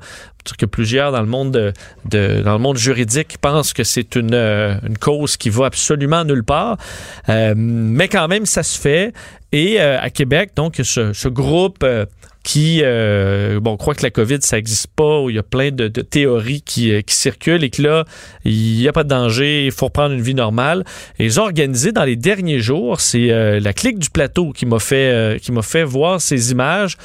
[0.56, 1.72] que plusieurs dans le monde
[2.04, 6.24] de, dans le monde juridique pensent que c'est une, euh, une cause qui va absolument
[6.24, 6.76] nulle part.
[7.28, 9.12] Euh, mais quand même, ça se fait.
[9.52, 11.84] Et euh, à Québec, donc, ce, groupe
[12.48, 15.70] qui, euh, bon, croit que la COVID, ça n'existe pas, où il y a plein
[15.70, 18.06] de, théories qui, euh, qui circulent et que là,
[18.46, 20.82] il n'y a pas de danger, il faut reprendre une vie normale.
[21.18, 24.64] Et ils ont organisé dans les derniers jours, c'est euh, la clique du plateau qui
[24.64, 26.96] m'a fait, euh, qui m'a fait voir ces images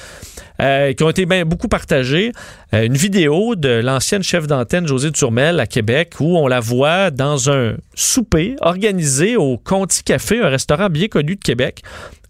[0.95, 2.31] qui ont été bien beaucoup partagées.
[2.71, 7.49] Une vidéo de l'ancienne chef d'antenne José Turmel à Québec où on la voit dans
[7.49, 11.81] un souper organisé au Conti Café, un restaurant bien connu de Québec,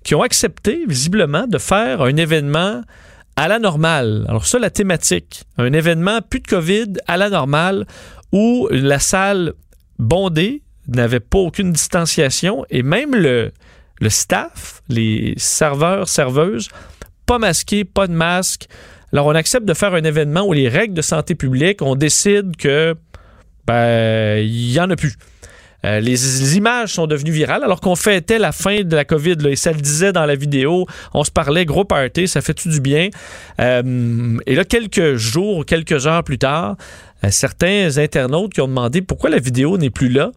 [0.03, 2.81] qui ont accepté visiblement de faire un événement
[3.35, 4.25] à la normale.
[4.27, 7.85] Alors ça, la thématique, un événement plus de COVID à la normale
[8.31, 9.53] où la salle
[9.97, 13.51] bondée n'avait pas aucune distanciation et même le,
[13.99, 16.69] le staff, les serveurs, serveuses,
[17.25, 18.67] pas masqués, pas de masque.
[19.11, 22.55] Alors on accepte de faire un événement où les règles de santé publique, on décide
[22.57, 22.95] que
[23.65, 25.15] ben il y en a plus.
[25.85, 29.37] Euh, les, images sont devenues virales alors qu'on fêtait la fin de la COVID.
[29.47, 30.85] Et ça le disait dans la vidéo.
[31.13, 33.09] On se parlait, gros party, ça fait tout du bien?
[33.59, 36.77] Euh, et là, quelques jours, quelques heures plus tard,
[37.23, 40.31] euh, certains internautes qui ont demandé pourquoi la vidéo n'est plus là.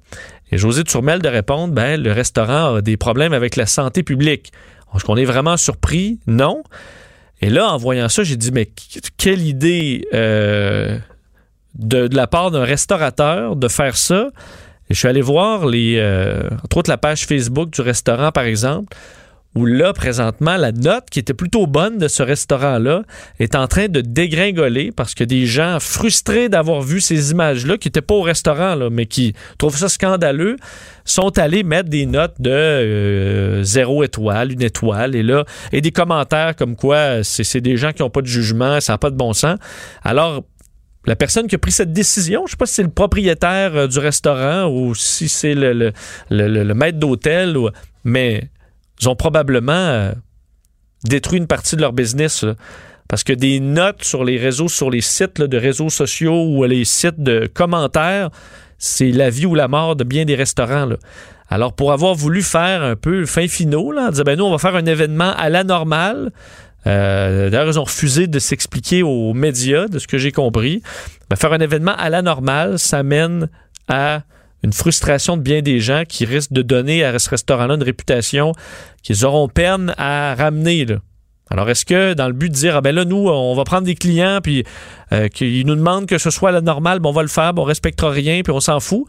[0.51, 4.53] Et José Turmel de répondre, ben, le restaurant a des problèmes avec la santé publique.
[4.95, 6.19] Est-ce qu'on est vraiment surpris?
[6.27, 6.63] Non.
[7.41, 8.71] Et là, en voyant ça, j'ai dit, mais
[9.19, 14.31] quelle idée de la part d'un restaurateur de faire ça?
[14.89, 18.45] Et je suis allé voir les, euh, entre autres la page Facebook du restaurant, par
[18.45, 18.97] exemple,
[19.57, 23.03] où là, présentement, la note qui était plutôt bonne de ce restaurant-là
[23.41, 27.89] est en train de dégringoler parce que des gens frustrés d'avoir vu ces images-là, qui
[27.89, 30.57] n'étaient pas au restaurant, là, mais qui trouvent ça scandaleux,
[31.07, 35.91] sont allés mettre des notes de euh, zéro étoile, une étoile, et là, et des
[35.91, 39.11] commentaires comme quoi c'est c'est des gens qui n'ont pas de jugement, ça n'a pas
[39.11, 39.59] de bon sens.
[40.03, 40.45] Alors,
[41.07, 43.77] la personne qui a pris cette décision, je ne sais pas si c'est le propriétaire
[43.77, 45.93] euh, du restaurant ou si c'est le,
[46.75, 47.57] maître d'hôtel,
[48.05, 48.51] mais
[49.01, 50.13] ils ont probablement euh,
[51.05, 52.45] détruit une partie de leur business.
[53.09, 56.85] Parce que des notes sur les réseaux, sur les sites de réseaux sociaux ou les
[56.85, 58.31] sites de commentaires,
[58.79, 60.89] c'est la vie ou la mort de bien des restaurants.
[61.49, 64.59] Alors, pour avoir voulu faire un peu fin finaux, on disait, ben nous, on va
[64.59, 66.33] faire un événement à la normale.
[66.87, 70.83] Euh, D'ailleurs, ils ont refusé de s'expliquer aux médias, de ce que j'ai compris.
[71.29, 73.49] Ben, faire un événement à la normale, ça mène
[73.89, 74.23] à
[74.63, 78.53] une frustration de bien des gens qui risquent de donner à ce restaurant-là une réputation
[79.03, 80.87] qu'ils auront peine à ramener.
[81.49, 83.85] Alors, est-ce que dans le but de dire, ah ben là, nous, on va prendre
[83.85, 84.65] des clients, puis
[85.13, 87.63] euh, qu'ils nous demandent que ce soit la normale, ben on va le faire, ben
[87.63, 89.05] on respectera rien, puis on s'en fout.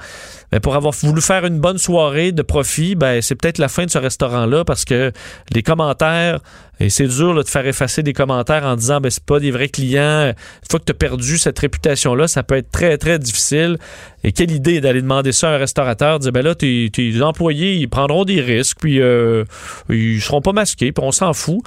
[0.52, 3.86] Mais pour avoir voulu faire une bonne soirée de profit, ben c'est peut-être la fin
[3.86, 5.12] de ce restaurant-là parce que
[5.52, 6.40] les commentaires,
[6.80, 9.50] et c'est dur là, de faire effacer des commentaires en disant ben c'est pas des
[9.50, 10.28] vrais clients.
[10.28, 13.80] Une fois que tu perdu cette réputation-là, ça peut être très, très difficile.
[14.24, 17.74] Et quelle idée d'aller demander ça à un restaurateur, dire ben là, tes, tes employés,
[17.74, 19.44] ils prendront des risques, puis euh,
[19.90, 21.64] ils seront pas masqués, puis on s'en fout.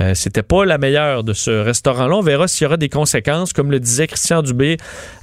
[0.00, 2.16] Euh, C'était pas la meilleure de ce restaurant-là.
[2.16, 3.52] On verra s'il y aura des conséquences.
[3.52, 4.76] Comme le disait Christian Dubé,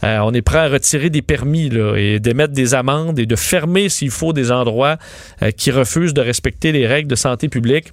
[0.03, 3.89] euh, on est prêt à retirer des permis et d'émettre des amendes et de fermer,
[3.89, 4.97] s'il faut, des endroits
[5.41, 7.91] euh, qui refusent de respecter les règles de santé publique.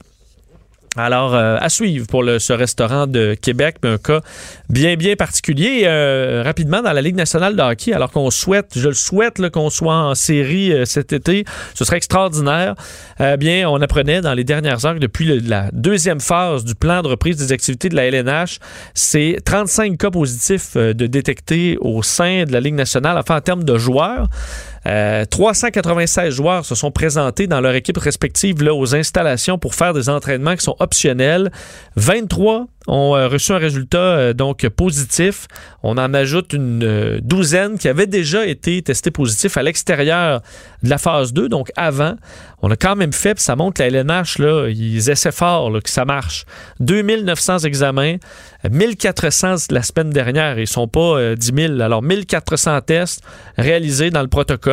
[0.97, 4.21] Alors, euh, à suivre pour ce restaurant de Québec, mais un cas
[4.69, 5.83] bien, bien particulier.
[5.85, 9.71] Euh, rapidement, dans la Ligue nationale de hockey, alors qu'on souhaite, je le souhaite, qu'on
[9.71, 12.75] soit en série euh, cet été, ce serait extraordinaire.
[13.21, 17.03] Euh, bien, on apprenait dans les dernières heures que depuis la deuxième phase du plan
[17.03, 18.59] de reprise des activités de la LNH,
[18.95, 23.65] c'est 35 cas positifs de détectés au sein de la Ligue nationale, enfin en termes
[23.65, 24.29] de joueurs.
[24.87, 29.93] Euh, 396 joueurs se sont présentés dans leur équipe respective là, aux installations pour faire
[29.93, 31.51] des entraînements qui sont optionnels.
[31.97, 35.47] 23 ont euh, reçu un résultat euh, donc positif.
[35.83, 40.43] On en ajoute une euh, douzaine qui avaient déjà été testés positifs à l'extérieur
[40.83, 42.17] de la phase 2, donc avant.
[42.63, 45.89] On a quand même fait, puis ça montre la LNH, là, ils essaient fort que
[45.89, 46.45] ça marche.
[46.81, 48.17] 2900 examens,
[48.71, 51.81] 1400 la semaine dernière, ils sont pas 10 000.
[51.81, 53.23] Alors 1400 tests
[53.57, 54.70] réalisés dans le protocole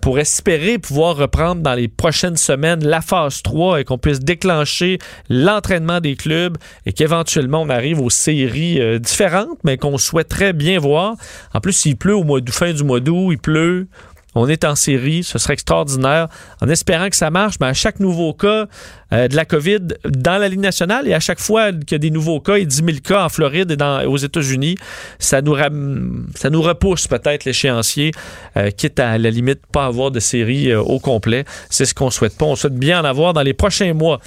[0.00, 4.98] pour espérer pouvoir reprendre dans les prochaines semaines la phase 3 et qu'on puisse déclencher
[5.28, 6.56] l'entraînement des clubs
[6.86, 11.14] et qu'éventuellement on arrive aux séries euh, différentes, mais qu'on souhaiterait bien voir.
[11.54, 13.88] En plus, s'il pleut au mois fin du mois d'août, il pleut.
[14.34, 16.28] On est en série, ce serait extraordinaire,
[16.60, 18.66] en espérant que ça marche, mais à chaque nouveau cas
[19.12, 21.98] euh, de la COVID dans la Ligue nationale, et à chaque fois qu'il y a
[21.98, 24.76] des nouveaux cas, et 10 000 cas en Floride et aux États-Unis,
[25.18, 28.12] ça nous, repousse peut-être l'échéancier,
[28.56, 31.44] euh, quitte à, la limite pas avoir de série au complet.
[31.68, 32.46] C'est ce qu'on souhaite pas.
[32.46, 34.20] On souhaite bien en avoir dans les prochains mois.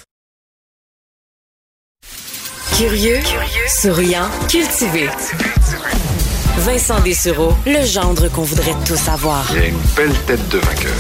[2.78, 3.20] Curieux,
[3.68, 5.08] souriant, cultivé.
[6.60, 9.46] Vincent Dessureau, le gendre qu'on voudrait tous savoir.
[9.54, 10.94] Il a une belle tête de vainqueur.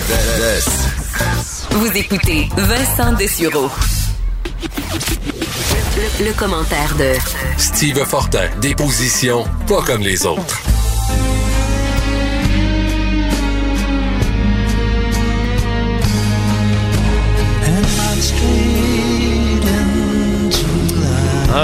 [1.71, 3.69] Vous écoutez Vincent Dessureau.
[6.19, 7.13] Le, le commentaire de
[7.57, 10.61] Steve Fortin, des positions pas comme les autres.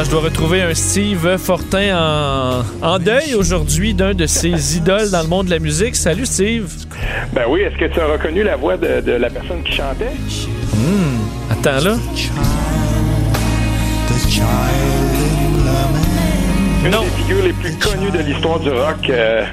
[0.04, 5.22] Je dois retrouver un Steve Fortin en, en deuil aujourd'hui d'un de ses idoles dans
[5.22, 5.96] le monde de la musique.
[5.96, 6.70] Salut Steve.
[7.34, 10.12] Ben oui, est-ce que tu as reconnu la voix de, de la personne qui chantait?
[10.74, 11.96] Hmm, attends là.
[16.84, 17.02] Une Non.
[17.04, 19.44] des figures les plus connues de l'histoire du rock, euh,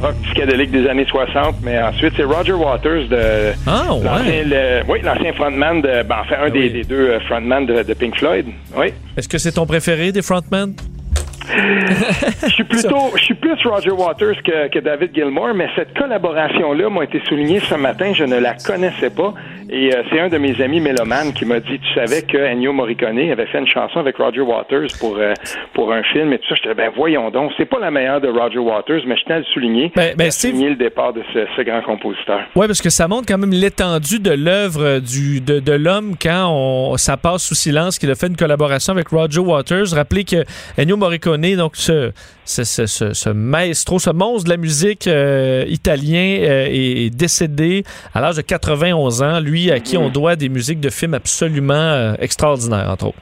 [0.00, 4.44] rock psychédélique des années 60, mais ensuite c'est Roger Waters de Ah, l'ancien, ouais.
[4.44, 6.70] le- oui, l'ancien frontman de, ben, enfin un des, oui.
[6.72, 8.46] des deux euh, frontman de, de Pink Floyd.
[8.76, 8.92] Oui.
[9.16, 10.74] Est-ce que c'est ton préféré des frontmen?
[11.50, 16.90] Je suis plutôt, je suis plus Roger Waters que, que David Gilmour, mais cette collaboration-là
[16.90, 18.12] m'a été soulignée ce matin.
[18.14, 19.34] Je ne la connaissais pas.
[19.70, 22.72] Et euh, c'est un de mes amis mélomanes qui m'a dit, tu savais que Ennio
[22.72, 25.34] Morricone avait fait une chanson avec Roger Waters pour euh,
[25.74, 26.54] pour un film et tout ça.
[26.54, 29.34] Je disais, ben voyons donc, c'est pas la meilleure de Roger Waters, mais je tenais
[29.36, 29.92] à le souligner.
[29.94, 32.40] Ben- ben, souligner le départ de ce, ce grand compositeur.
[32.56, 36.48] Oui, parce que ça montre quand même l'étendue de l'œuvre du de, de l'homme quand
[36.50, 39.92] on, ça passe sous silence qu'il a fait une collaboration avec Roger Waters.
[39.92, 40.44] Rappelez que
[40.78, 42.12] Ennio Morricone, donc ce,
[42.44, 47.10] ce, ce, ce- ce maestro, ce monstre de la musique euh, italien euh, est, est
[47.10, 47.84] décédé
[48.14, 49.40] à l'âge de 91 ans.
[49.40, 53.16] Lui, à qui on doit des musiques de films absolument euh, extraordinaires, entre autres.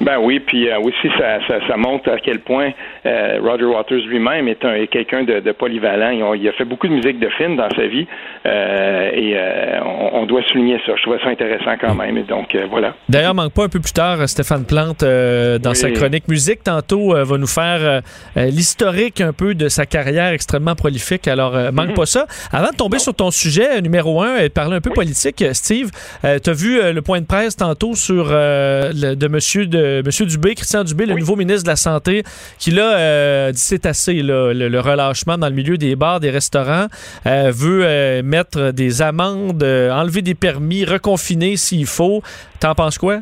[0.00, 2.72] Ben oui, puis aussi ça, ça, ça montre à quel point
[3.04, 6.10] Roger Waters lui-même est, est quelqu'un de, de polyvalent.
[6.10, 8.06] Il, a- il a fait beaucoup de musique de film dans sa vie
[8.44, 9.36] et
[9.84, 10.92] on, on doit souligner ça.
[10.96, 12.16] Je trouvais ça intéressant quand même.
[12.18, 12.94] Et donc voilà.
[13.08, 15.76] D'ailleurs, manque pas un peu plus tard, Stéphane Plante, dans Oui.
[15.76, 18.00] sa chronique musique, tantôt, va nous faire euh,
[18.36, 21.28] euh, l'historique un peu de sa carrière extrêmement prolifique.
[21.28, 22.26] Alors, euh, manque pas ça.
[22.50, 25.90] Avant de tomber sur ton sujet numéro un et de parler un peu politique, Steve,
[26.22, 30.54] tu as vu le point de presse tantôt sur le- de Monsieur de Monsieur Dubé,
[30.54, 32.22] Christian Dubé, le nouveau ministre de la Santé,
[32.58, 36.30] qui là dit c'est assez là, le, le relâchement dans le milieu des bars, des
[36.30, 36.86] restaurants,
[37.24, 42.22] veut mettre des amendes, enlever des permis, reconfiner s'il faut.
[42.60, 43.20] T'en penses quoi?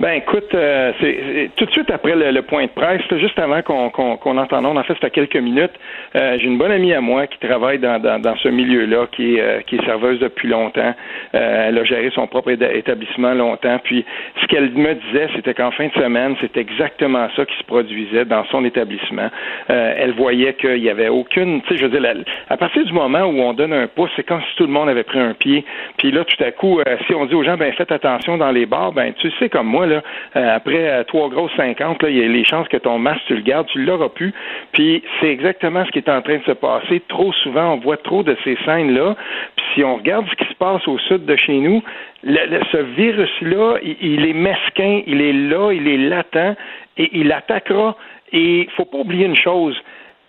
[0.00, 3.36] Ben écoute, euh, c'est c'est- tout de suite après le, le point de presse, juste
[3.38, 5.72] avant qu'on qu'on qu'on entende, en fait, c'était quelques minutes.
[6.14, 9.34] euh, J'ai une bonne amie à moi qui travaille dans, dans, dans ce milieu-là, qui
[9.36, 10.94] est euh, qui est serveuse depuis longtemps.
[11.34, 13.80] Euh, elle a géré son propre établissement longtemps.
[13.82, 14.04] Puis
[14.40, 18.24] ce qu'elle me disait, c'était qu'en fin de semaine, c'était exactement ça qui se produisait
[18.24, 19.28] dans son établissement.
[19.70, 22.08] Euh, elle voyait qu'il y avait aucune, tu sais, je veux dire,
[22.48, 24.88] à partir du moment où on donne un pouce, c'est comme si tout le monde
[24.88, 25.64] avait pris un pied.
[25.96, 28.52] Puis là, tout à coup, euh, si on dit aux gens, ben faites attention dans
[28.52, 32.16] les bars, ben tu sais comme moi euh, après euh, trois grosses 50, là, il
[32.16, 34.32] y a les chances que ton masque tu le gardes, tu l'auras plus.
[34.72, 37.02] Puis c'est exactement ce qui est en train de se passer.
[37.08, 39.16] Trop souvent, on voit trop de ces scènes là.
[39.56, 41.82] Puis si on regarde ce qui se passe au sud de chez nous,
[42.24, 46.56] ce virus-là, il, il est mesquin, il est là, il est latent
[46.96, 47.96] et il attaquera.
[48.32, 49.76] Et il faut pas oublier une chose.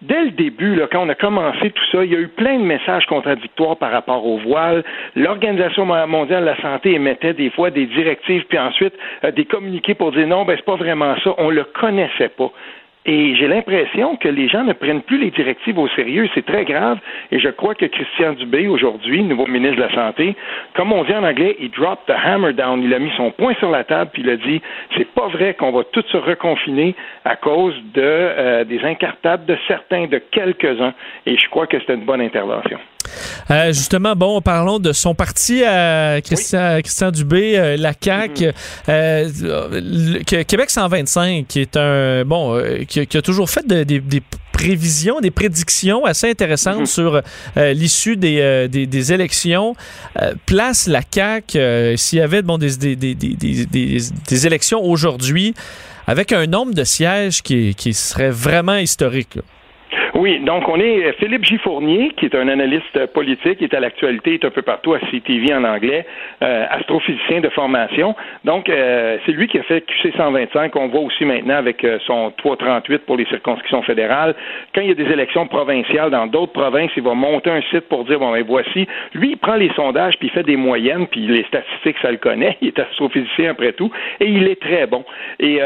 [0.02, 2.58] Dès le début, là, quand on a commencé tout ça, il y a eu plein
[2.58, 4.82] de messages contradictoires par rapport au voile.
[5.18, 8.94] L'Organisation mondiale de la santé émettait des fois des directives, puis ensuite
[9.26, 11.36] euh, des communiqués pour dire non, ben c'est pas vraiment ça.
[11.38, 12.50] On le connaissait pas.
[13.06, 16.30] Et j'ai l'impression que les gens ne prennent plus les directives au sérieux.
[16.36, 17.00] C'est très grave.
[17.32, 20.36] Et je crois que Christian Dubé, aujourd'hui, nouveau ministre de la Santé,
[20.76, 22.84] comme on dit en anglais, il dropped the hammer down.
[22.84, 24.62] Il a mis son poing sur la table puis il a dit
[24.98, 26.94] c'est pas vrai qu'on va tous se reconfiner
[27.24, 30.94] à cause de euh, des incartades de certains, de quelques-uns.
[31.26, 32.80] Et je crois que c'était une bonne intervention.
[33.52, 38.48] Euh, justement, bon, parlons de son parti à Christian, Christian Dubé, euh, la CAQ.
[38.48, 38.54] Mhm.
[38.90, 39.30] Euh,
[39.72, 42.24] le- Québec 125, qui est un.
[42.26, 44.22] Bon, qui, qui a toujours fait de- des- des
[44.52, 46.86] prévisions, des prédictions assez intéressantes Mhm.
[46.86, 47.22] sur
[47.56, 49.76] l'issue des, des, des élections.
[50.46, 55.54] Place la CAQ, s'il y avait bon, des, élections aujourd'hui,
[56.08, 59.36] avec un nombre de sièges qui, qui serait vraiment historique.
[59.36, 59.42] là.
[60.20, 61.58] Oui, donc on est euh, Philippe J.
[61.60, 65.54] Fournier, qui est un analyste politique, est à l'actualité, est un peu partout à CTV
[65.54, 66.06] en anglais,
[66.44, 68.14] euh, astrophysicien de formation.
[68.44, 72.34] Donc, euh, c'est lui qui a fait QC 125, qu'on voit aussi maintenant avec son
[72.36, 74.36] 338 pour les circonscriptions fédérales.
[74.76, 77.88] Quand il y a des élections provinciales dans d'autres provinces, il va monter un site
[77.88, 78.90] pour dire, bon, ben voici.
[79.14, 82.18] Lui, il prend les sondages, puis il fait des moyennes, puis les statistiques, ça le
[82.18, 82.58] connaît.
[82.62, 83.90] Il est astrophysicien après tout,
[84.20, 85.06] et il est très bon.
[85.40, 85.60] Et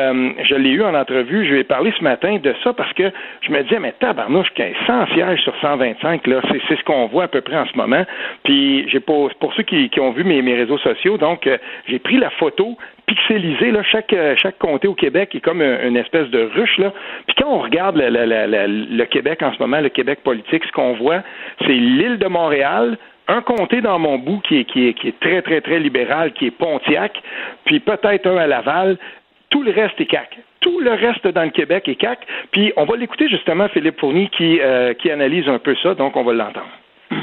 [0.43, 3.11] je l'ai eu en entrevue, je lui ai parlé ce matin de ça parce que
[3.41, 4.42] je me disais, mais tabarnouche,
[4.87, 7.75] 100 sièges sur 125, là, c'est, c'est ce qu'on voit à peu près en ce
[7.77, 8.03] moment.
[8.43, 11.57] Puis j'ai pas, pour ceux qui, ont vu mes, mes réseaux sociaux, donc euh,
[11.87, 15.87] j'ai pris la photo pixelisée, là, chaque, euh, chaque comté au Québec est comme un-
[15.87, 16.93] une espèce de ruche, là.
[17.27, 21.21] Puis quand on regarde le Québec en ce moment, le Québec politique, ce qu'on voit,
[21.61, 22.97] c'est l'île de Montréal,
[23.27, 26.33] un comté dans mon bout qui est, qui est, qui est très, très, très libéral,
[26.33, 27.21] qui est Pontiac,
[27.65, 28.97] puis peut-être un à Laval.
[29.53, 30.39] Tout le reste est CAC.
[30.61, 32.25] Tout le reste dans le Québec est CAC.
[32.49, 36.15] Puis on va l'écouter justement, Philippe Fournier, qui, euh, qui analyse un peu ça, donc
[36.15, 36.65] on va l'entendre.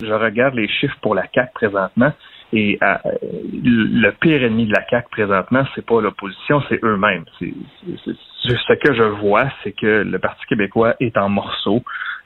[0.00, 2.12] je regarde les chiffres pour la CAC présentement
[2.52, 7.24] et euh, le pire ennemi de la CAC présentement, c'est pas l'opposition, c'est eux-mêmes.
[7.40, 11.82] Ce que je vois, c'est que le Parti québécois est en morceaux.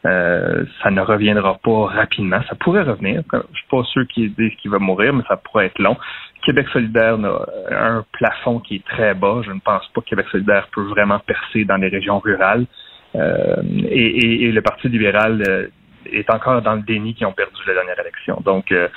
[0.06, 2.40] Euh, ça ne reviendra pas rapidement.
[2.48, 3.22] Ça pourrait revenir.
[3.32, 4.34] Je suis pas sûr qu'il
[4.66, 5.96] va mourir, mais ça pourrait être long.
[6.44, 9.40] Québec solidaire a un plafond qui est très bas.
[9.46, 12.66] Je ne pense pas que Québec solidaire peut vraiment percer dans les régions rurales.
[13.14, 13.56] Euh,
[13.88, 15.68] et, et- et le Parti libéral euh,
[16.12, 18.42] est encore dans le déni qui ont perdu la dernière élection.
[18.44, 18.88] Donc, euh,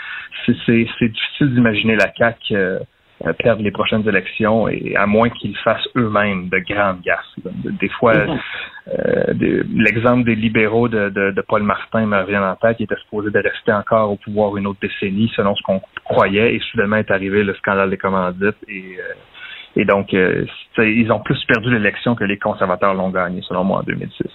[0.46, 2.56] c'est, difficile d'imaginer la CAQ
[3.40, 7.26] perdre les prochaines élections, et à moins qu'ils fassent eux-mêmes de grandes gaffes.
[7.46, 12.56] Des fois, euh, des- l'exemple des libéraux de, de, de Paul Martin me revient en
[12.56, 15.82] tête, qui était supposé de rester encore au pouvoir une autre décennie, selon ce qu'on
[16.06, 19.14] croyait, et soudainement est arrivé le scandale des commandites, et, euh,
[19.76, 20.46] et donc, euh,
[20.78, 24.26] ils ont plus perdu l'élection que les conservateurs l'ont gagné, selon moi, en 2006.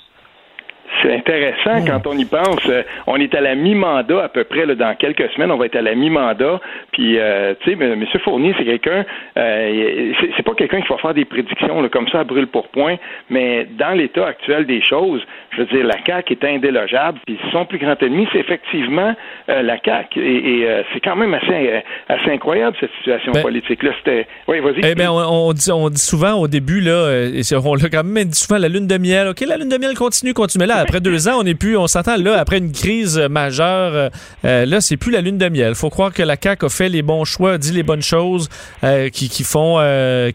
[1.02, 2.60] C'est intéressant quand on y pense.
[2.68, 5.50] Euh, on est à la mi-mandat à peu près là, dans quelques semaines.
[5.50, 6.60] On va être à la mi-mandat.
[6.92, 8.04] Puis, euh, tu sais, M.
[8.22, 9.04] Fournier, c'est quelqu'un.
[9.36, 12.68] Euh, c'est pas quelqu'un qui va faire des prédictions là, comme ça à brûle pour
[12.68, 12.96] point.
[13.30, 17.18] Mais dans l'état actuel des choses, je veux dire, la CAC est indélogeable.
[17.26, 19.14] Puis son plus grand ennemi, c'est effectivement
[19.48, 20.16] euh, la CAC.
[20.16, 23.82] Et, et, c'est quand même assez, assez incroyable cette situation Ben- politique.
[23.82, 24.26] Là, c'était.
[24.46, 24.80] Oui, vas-y.
[24.84, 28.04] Eh bien, on, on dit, on dit souvent au début, là, et on l'a quand
[28.04, 29.28] même dit souvent, la lune de miel.
[29.28, 30.62] OK, la lune de miel continue, continue.
[30.62, 33.94] Mais là, après deux ans, on n'est plus, on s'entend là, après une crise majeure,
[33.94, 34.08] euh,
[34.44, 35.74] euh, là, c'est plus la lune de miel.
[35.74, 38.50] faut croire que la CAQ a fait les bons choix, dit les bonnes choses
[38.84, 39.78] euh, qui, font,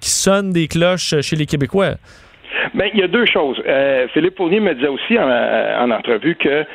[0.01, 1.97] qui sonnent des cloches chez les Québécois.
[2.73, 3.61] Ben, il y a deux choses.
[4.15, 6.65] Philippe Fournier me disait aussi en, en entrevue que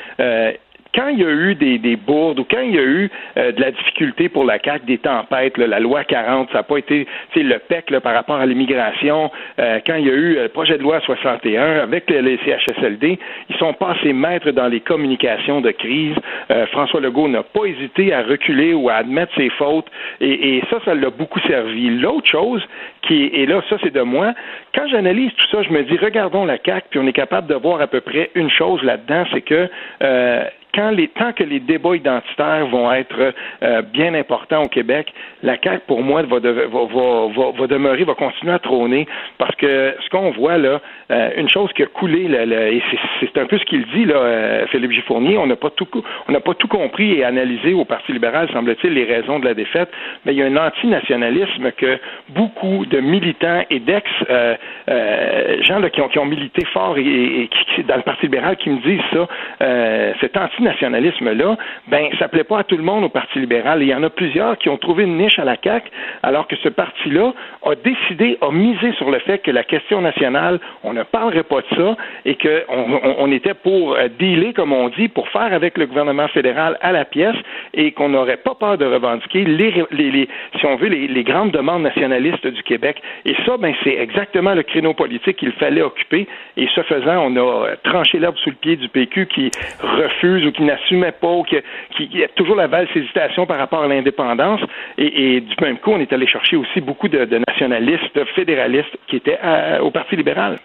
[0.95, 3.53] quand il y a eu des, des bourdes ou quand il y a eu euh,
[3.53, 6.77] de la difficulté pour la CAQ, des tempêtes, là, la loi 40, ça n'a pas
[6.77, 10.43] été le PEC là, par rapport à l'immigration, euh, quand il y a eu euh,
[10.45, 14.81] le projet de loi 61 avec les, les CHSLD, ils sont passés maîtres dans les
[14.81, 16.17] communications de crise.
[16.51, 19.87] Euh, François Legault n'a pas hésité à reculer ou à admettre ses fautes
[20.21, 21.91] et, et ça, ça l'a beaucoup servi.
[21.91, 22.63] L'autre chose
[23.03, 24.35] qui est, et là, ça c'est de moi,
[24.75, 27.55] quand j'analyse tout ça, je me dis, regardons la CAQ, puis on est capable de
[27.55, 29.69] voir à peu près une chose là-dedans, c'est que
[30.03, 35.13] euh, quand les, tant que les débats identitaires vont être euh, bien importants au Québec,
[35.43, 39.07] la CAQ, pour moi, va, de- va, va, va, demeurer, va continuer à trôner,
[39.39, 40.81] parce que ce qu'on voit là,
[41.11, 42.83] euh, une chose qui a coulé, le- et
[43.21, 45.03] c'est- un peu ce qu'il dit, là, euh, Philippe G.
[45.03, 49.05] Fournier, on n'a pas tout, pas tout compris et analysé au Parti libéral, semble-t-il, les
[49.05, 49.91] raisons de la défaite,
[50.25, 51.99] mais il y a un antinationalisme que
[52.31, 54.55] beaucoup de militants et d'ex euh,
[54.89, 57.03] euh, gens là, qui, ont, qui ont milité fort et,
[57.43, 59.27] et qui, dans le Parti libéral qui me disent ça,
[59.63, 61.57] euh, cet antinationalisme-là,
[61.89, 63.83] ben ça plaît pas à tout le monde au Parti libéral.
[63.83, 65.91] Et il y en a plusieurs qui ont trouvé une niche à la CAQ,
[66.23, 67.33] alors que ce parti-là
[67.65, 71.61] a décidé, a misé sur le fait que la question nationale, on ne parlerait pas
[71.61, 75.79] de ça et qu'on on, était pour euh, dealer, comme on dit, pour faire avec
[75.79, 77.37] le gouvernement fédéral à la pièce
[77.75, 80.29] et qu'on n'aurait pas peur de revendiquer les,
[80.59, 83.01] si on veut, les, grandes demandes nationalistes du Québec.
[83.25, 86.27] Et ça, ben, c'est exactement le créneau politique qu'il fallait occuper.
[86.57, 90.52] Et ce faisant, on a tranché l'herbe sous le pied du PQ qui refuse ou
[90.53, 91.57] qui n'assumait pas, ou qui,
[91.97, 94.61] qui, a toujours la valse hésitation par rapport à l'indépendance.
[94.99, 99.39] Et, du même coup, on est allé chercher aussi beaucoup de, nationalistes, fédéralistes qui étaient
[99.81, 100.59] au Parti libéral.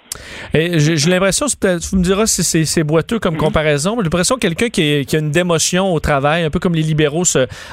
[0.53, 4.41] Et j'ai l'impression, vous me diras si c'est boiteux comme comparaison, mais j'ai l'impression que
[4.41, 7.23] quelqu'un qui, qui, a une démotion au travail, un peu comme les libéraux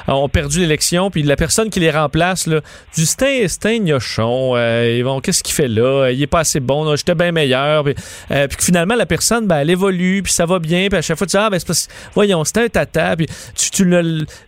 [0.07, 2.61] ont perdu l'élection, puis la personne qui les remplace, là,
[2.95, 6.09] Justin, c'est gnochon, euh, qu'est-ce qu'il fait là?
[6.11, 7.83] Il est pas assez bon, j'étais bien meilleur.
[7.83, 7.95] Puis,
[8.31, 11.17] euh, puis finalement, la personne, ben, elle évolue, puis ça va bien, puis à chaque
[11.17, 13.89] fois, tu dis, ah, ben, c'est parce voyons, c'était un tata, puis tu, tu,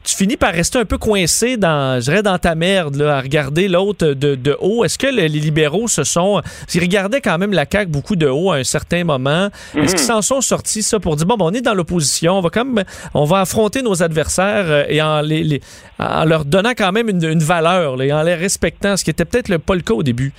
[0.03, 3.21] tu, finis par rester un peu coincé dans, je dirais, dans ta merde, là, à
[3.21, 4.83] regarder l'autre de, de, haut.
[4.83, 6.41] Est-ce que les libéraux se sont,
[6.73, 9.49] ils regardaient quand même la CAQ beaucoup de haut à un certain moment.
[9.75, 10.07] Est-ce qu'ils mhm.
[10.07, 12.65] s'en sont sortis, ça, pour dire, bon, ben, on est dans l'opposition, on va quand
[12.65, 15.61] même, on va affronter nos adversaires euh, et en, les,
[15.99, 19.25] en leur donnant quand même une, une valeur, et en les respectant, ce qui était
[19.25, 20.33] peut-être pas le cas au début.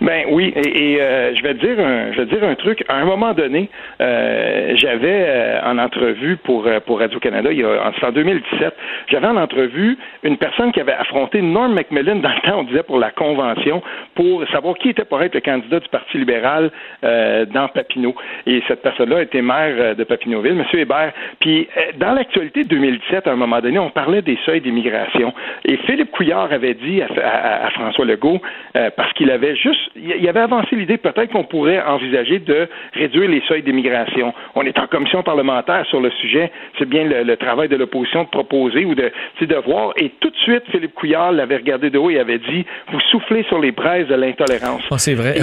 [0.00, 2.82] Ben oui, et, euh, je vais te dire un, je vais dire un truc.
[2.88, 3.68] À un moment donné,
[4.00, 8.74] euh, j'avais euh, en entrevue pour pour Radio Canada, il y a en 2017,
[9.08, 12.82] j'avais en entrevue une personne qui avait affronté Norm Macmillan dans le temps, on disait
[12.82, 13.82] pour la convention,
[14.14, 16.70] pour savoir qui était pour être le candidat du Parti libéral
[17.02, 18.14] dans Papineau.
[18.46, 20.64] Et cette personne-là était maire de Papineauville, M.
[20.72, 21.12] Hébert.
[21.40, 21.68] Puis
[21.98, 25.32] dans l'actualité de 2017, à un moment donné, on parlait des seuils d'immigration.
[25.64, 28.40] Et Philippe Couillard avait dit à, à François Legault,
[28.72, 33.28] parce qu'il avait juste il y avait avancé l'idée peut-être qu'on pourrait envisager de réduire
[33.28, 34.32] les seuils d'immigration.
[34.54, 36.52] On est en commission parlementaire sur le sujet.
[36.78, 39.10] C'est bien le, travail de l'opposition de proposer ou de,
[39.40, 39.92] de voir.
[39.96, 43.42] Et tout de suite, Philippe Couillard l'avait regardé de haut et avait dit Vous soufflez
[43.44, 44.82] sur les braises de l'intolérance.
[44.90, 45.34] Oh, c'est vrai.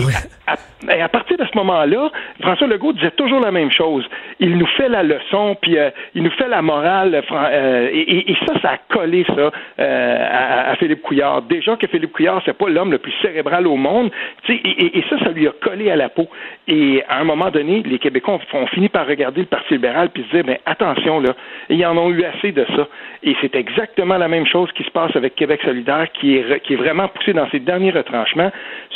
[0.89, 2.09] Et à, partir de ce moment-là,
[2.41, 4.07] François Legault disait toujours la même chose.
[4.39, 7.21] Il nous fait la leçon, puis euh, il nous fait la morale.
[7.31, 11.41] Euh, et, ça, ça a collé ça euh, à, à, Philippe Couillard.
[11.41, 14.11] Déjà que Philippe Couillard, c'est pas l'homme le plus cérébral au monde,
[14.49, 16.27] et, ça, ça lui a collé à la peau.
[16.67, 20.23] Et à un moment donné, les Québécois ont, fini par regarder le Parti libéral puis
[20.23, 21.35] se dire, mais attention, là,
[21.69, 22.87] ils en ont eu assez de ça.
[23.23, 26.73] Et c'est exactement la même chose qui se passe avec Québec solidaire, qui est, qui
[26.73, 28.51] est vraiment poussé dans ses derniers retranchements.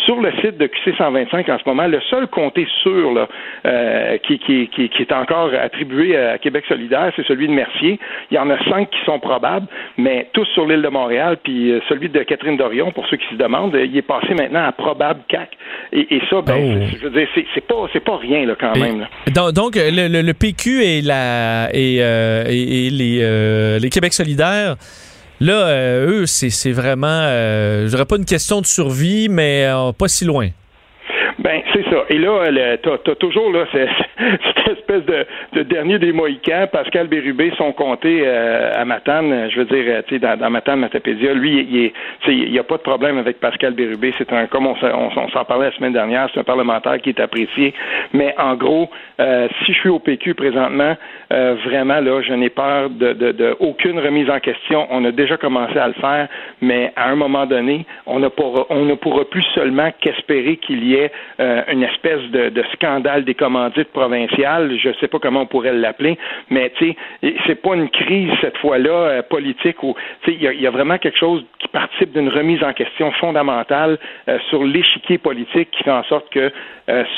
[0.06, 3.28] Sur le site de QC 125 en ce moment, le seul comté sûr là,
[3.66, 8.00] euh, qui, qui, qui, qui, est encore attribué à Québec solidaire, c'est celui de Mercier.
[8.30, 11.72] Il y en a cinq qui sont probables, mais tous sur l'île de Montréal, puis
[11.72, 14.72] euh, celui de Catherine Dorion, pour ceux qui se demandent, il est passé maintenant à
[14.72, 15.50] probable CAC.
[15.94, 16.96] Et, ça, ben, oh.
[16.98, 19.08] je veux dire, c'est pas, pas rien là, quand même.
[19.54, 24.76] Donc, le, le, PQ et, la, et, euh, et, les, euh, les Québec solidaires,
[25.40, 29.68] là, euh, eux, c'est vraiment, je dirais pas une question de survie, mais
[29.98, 30.50] pas si loin.
[31.44, 32.04] Ben, c'est ça.
[32.10, 37.52] Et là, tu as, toujours là, cette espèce de, de, dernier des Mohicans, Pascal Bérubé,
[37.58, 41.34] son comté euh, à Matane, je veux dire, euh, tu sais, dans, dans Matane, Matapédia,
[41.34, 41.92] lui,
[42.28, 44.14] il n'y a pas de problème avec Pascal Bérubé.
[44.20, 47.20] C'est un, comme on, on, s'en parlait la semaine dernière, c'est un parlementaire qui est
[47.20, 47.74] apprécié.
[48.14, 50.96] Mais en gros, euh, si je suis au PQ présentement,
[51.30, 54.86] vraiment, là, je n'ai peur de, de, de, aucune remise en question.
[54.92, 56.28] On a déjà commencé à le faire,
[56.62, 60.84] mais à un moment donné, on, ne pourra, on ne pourra plus seulement qu'espérer qu'il
[60.84, 61.12] y ait
[61.42, 65.74] euh, une espèce de, scandale des commandites provinciales, je ne sais pas comment on pourrait
[65.74, 66.20] l'appeler,
[66.52, 66.94] mais tu
[67.24, 69.96] sais, c'est pas une crise cette fois-là euh, politique où
[70.28, 73.98] il y, y, a vraiment quelque chose qui participe d'une remise en question fondamentale
[74.28, 76.52] euh, sur l'échiquier politique qui fait en sorte que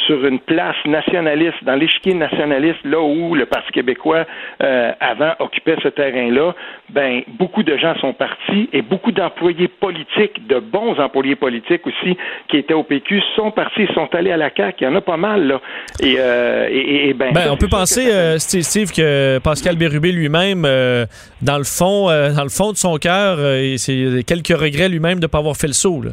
[0.05, 4.23] sur une place nationaliste, dans l'échiquier nationaliste, là où le Parti québécois
[4.59, 6.53] avant occupait ce terrain-là,
[6.91, 12.15] ben beaucoup de gens sont partis et beaucoup d'employés politiques, de bons employés politiques aussi,
[12.49, 14.77] qui étaient au PQ, sont partis, sont allés à la CAQ.
[14.81, 15.61] Il y en a pas mal, là.
[15.99, 21.05] Et, euh, et, ben, ben on peut penser, euh, Steve, que Pascal Bérubé lui-même, euh,
[21.41, 23.37] dans le fond, dans le fond de son cœur,
[23.77, 26.01] c'est quelques regrets lui-même de ne pas avoir fait le saut.
[26.01, 26.11] Là.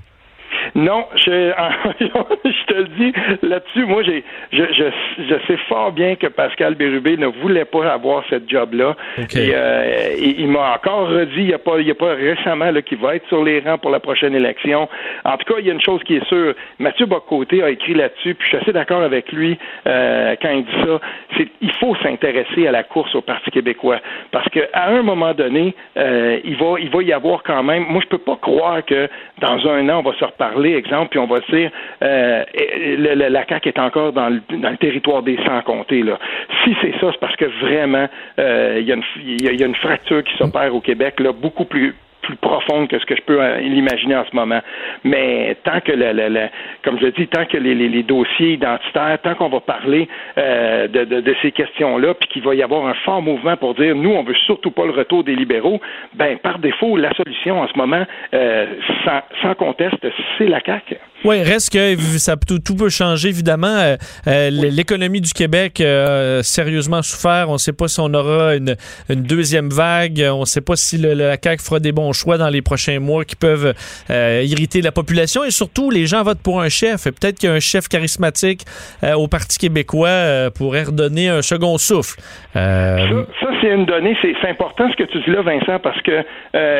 [0.75, 1.31] Non, je,
[2.01, 3.85] je te le dis là-dessus.
[3.87, 4.85] Moi, j'ai, je, je,
[5.29, 8.97] je, sais fort bien que Pascal Bérubé ne voulait pas avoir cette job-là.
[9.19, 12.71] Et, euh, il, m'a encore redit, il n'y a pas, il y a pas récemment
[12.85, 14.89] qu'il va être sur les rangs pour la prochaine élection.
[15.25, 16.55] En tout cas, il y a une chose qui est sûre.
[16.79, 20.65] Mathieu Bocoté a écrit là-dessus, puis je suis assez d'accord avec lui euh, quand il
[20.65, 21.01] dit ça.
[21.37, 23.99] C'est, il faut s'intéresser à la course au Parti québécois
[24.31, 27.85] parce qu'à un moment donné, euh, il va, il va y avoir quand même.
[27.89, 29.09] Moi, je peux pas croire que
[29.41, 31.71] dans un an, on va se reparler exemple, puis on va dire
[32.03, 32.45] euh,
[32.97, 34.41] la CAQ est encore dans le,
[34.77, 36.03] territoire des sans comptés.
[36.03, 36.19] Là.
[36.65, 38.09] Si c'est ça, c'est parce que vraiment,
[38.39, 38.89] euh, il
[39.41, 42.99] y, y, a une fracture qui s'opère au Québec là, beaucoup plus plus profonde que
[42.99, 44.61] ce que je peux euh, l'imaginer en ce moment.
[45.05, 46.49] Mais tant que, le, le,
[46.85, 50.89] comme je dis, tant que les, les, les dossiers identitaires, tant qu'on va parler euh,
[50.89, 53.95] de, de, de, ces questions-là, puis qu'il va y avoir un fort mouvement pour dire,
[53.95, 55.81] nous, on veut surtout pas le retour des libéraux,
[56.15, 58.67] ben par défaut, la solution en ce moment, euh,
[59.05, 60.07] sans, sans conteste,
[60.39, 60.97] c'est la CAQ.
[61.23, 63.67] Oui, reste que ça, tout, tout peut changer, évidemment.
[63.67, 67.47] Euh, euh, l'économie du Québec a sérieusement souffert.
[67.49, 68.75] On ne sait pas si on aura une,
[69.11, 70.23] une deuxième vague.
[70.33, 73.01] On ne sait pas si le, la CAQ fera des bons choix dans les prochains
[73.01, 73.75] mois qui peuvent
[74.09, 75.45] irriter la population.
[75.45, 77.05] Et surtout, les gens votent pour un chef.
[77.05, 78.63] Peut-être qu'un chef charismatique
[79.03, 82.19] au Parti québécois pourrait redonner un second souffle.
[82.55, 83.09] Ça,
[83.41, 84.17] ça c'est une donnée.
[84.23, 86.25] C'est important ce que tu dis là, Vincent, parce que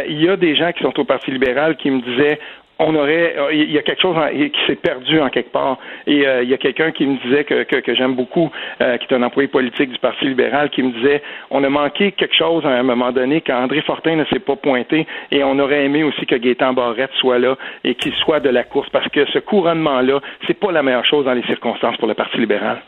[0.09, 2.39] il y a des gens qui sont au Parti libéral qui me disaient
[2.81, 5.79] on aurait, euh, il y a quelque chose qui s'est perdu en quelque part.
[6.07, 8.51] Et euh, il y a quelqu'un qui me disait que, que, j'aime beaucoup,
[8.81, 12.13] euh, qui est un employé politique du Parti libéral, qui me disait, on a manqué
[12.13, 15.59] quelque chose à un moment donné quand André Fortin ne s'est pas pointé, et on
[15.59, 19.09] aurait aimé aussi que Gaétan Barrette soit là et qu'il soit de la course, parce
[19.09, 22.79] que ce couronnement-là, c'est pas la meilleure chose dans les circonstances pour le Parti libéral.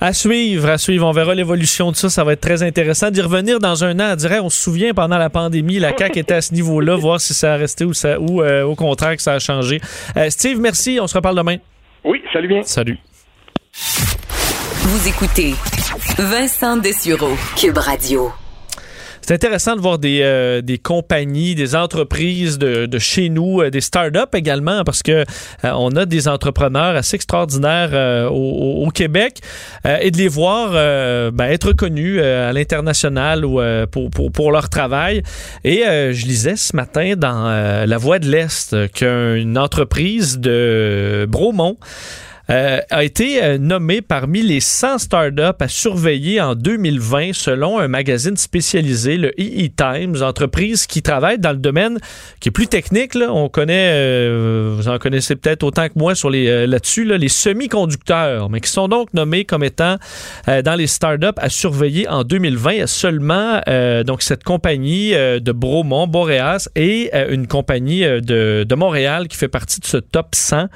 [0.00, 1.06] À suivre, à suivre.
[1.06, 2.08] On verra l'évolution de ça.
[2.08, 4.12] Ça va être très intéressant d'y revenir dans un an.
[4.12, 7.20] On dirait, on se souvient pendant la pandémie, la CAQ était à ce niveau-là, voir
[7.20, 9.80] si ça a resté ou, ça, ou au contraire ça a changé.
[10.16, 10.98] Euh, Steve, merci.
[11.00, 11.56] On se reparle demain.
[12.04, 12.62] Oui, salut bien.
[12.62, 12.98] Salut.
[14.82, 15.54] Vous écoutez
[16.18, 18.32] Vincent Dessureau, Cube Radio.
[19.30, 23.70] C'est intéressant de voir des, euh, des compagnies, des entreprises de, de chez nous, euh,
[23.70, 25.24] des start-up également, parce que euh,
[25.62, 29.38] on a des entrepreneurs assez extraordinaires au, au, Québec
[29.84, 33.60] et de les voir ben, être connus à l'international ou
[33.92, 35.22] pour, pour, pour, leur travail.
[35.62, 41.76] Et je lisais ce matin dans La Voix de l'Est qu'une entreprise de Bromont
[42.50, 47.86] euh, a été euh, nommé parmi les 100 startups à surveiller en 2020 selon un
[47.86, 51.98] magazine spécialisé, le EE Times, entreprise qui travaille dans le domaine
[52.40, 53.14] qui est plus technique.
[53.14, 53.32] Là.
[53.32, 57.28] On connaît, euh, vous en connaissez peut-être autant que moi sur les là-dessus, là, les
[57.28, 59.96] semi-conducteurs, mais qui sont donc nommés comme étant
[60.46, 62.72] dans les startups à surveiller en 2020.
[62.72, 63.60] Il y a seulement
[64.04, 69.80] donc cette compagnie de Bromont, Boreas, et une compagnie de, de Montréal qui fait partie
[69.80, 70.66] de ce top 100.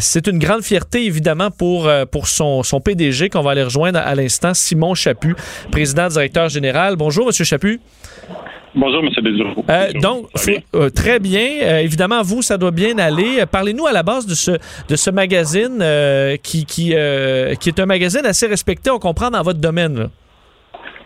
[0.00, 3.98] C'est une grande fierté évidemment pour, euh, pour son, son PDG qu'on va aller rejoindre
[3.98, 5.34] à l'instant, Simon Chaput,
[5.70, 6.96] président directeur général.
[6.96, 7.80] Bonjour, Monsieur Chaput.
[8.74, 9.10] Bonjour, M.
[9.22, 9.64] Bézurou.
[9.70, 10.28] Euh, donc,
[10.74, 11.80] euh, très bien.
[11.80, 13.44] évidemment, vous, ça doit bien aller.
[13.50, 15.82] Parlez-nous à la base de ce, de ce magazine
[16.42, 16.94] qui, qui,
[17.60, 20.08] qui est un magazine assez respecté, on comprend, dans votre domaine.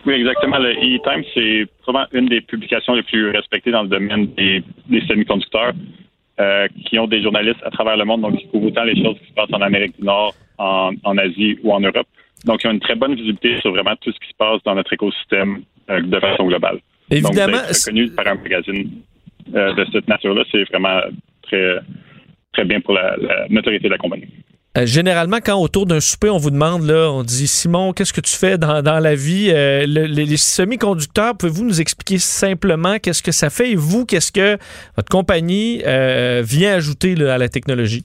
[0.05, 0.57] Oui, exactement.
[0.57, 5.01] Le E-Time, c'est probablement une des publications les plus respectées dans le domaine des, des
[5.07, 5.73] semi-conducteurs.
[6.39, 9.19] Euh, qui ont des journalistes à travers le monde, donc qui couvrent autant les choses
[9.19, 12.07] qui se passent en Amérique du Nord, en, Asie ou en Europe.
[12.45, 14.73] Donc, ils ont une très bonne visibilité sur vraiment tout ce qui se passe dans
[14.73, 15.61] notre écosystème
[15.91, 16.79] euh, de façon globale.
[17.11, 17.57] Évidemment.
[17.57, 18.89] Donc, reconnu par un magazine
[19.53, 21.01] euh, de cette nature-là, c'est vraiment
[21.43, 21.77] très,
[22.51, 24.27] très bien pour la, la notoriété de la compagnie.
[24.75, 28.21] Euh, généralement, quand autour d'un souper, on vous demande, là, on dit Simon, qu'est-ce que
[28.21, 29.51] tu fais dans, la vie?
[29.53, 34.57] Euh, les, semi-conducteurs, pouvez-vous nous expliquer simplement qu'est-ce que ça fait et vous, qu'est-ce que
[34.95, 38.03] votre compagnie euh, vient ajouter à la technologie?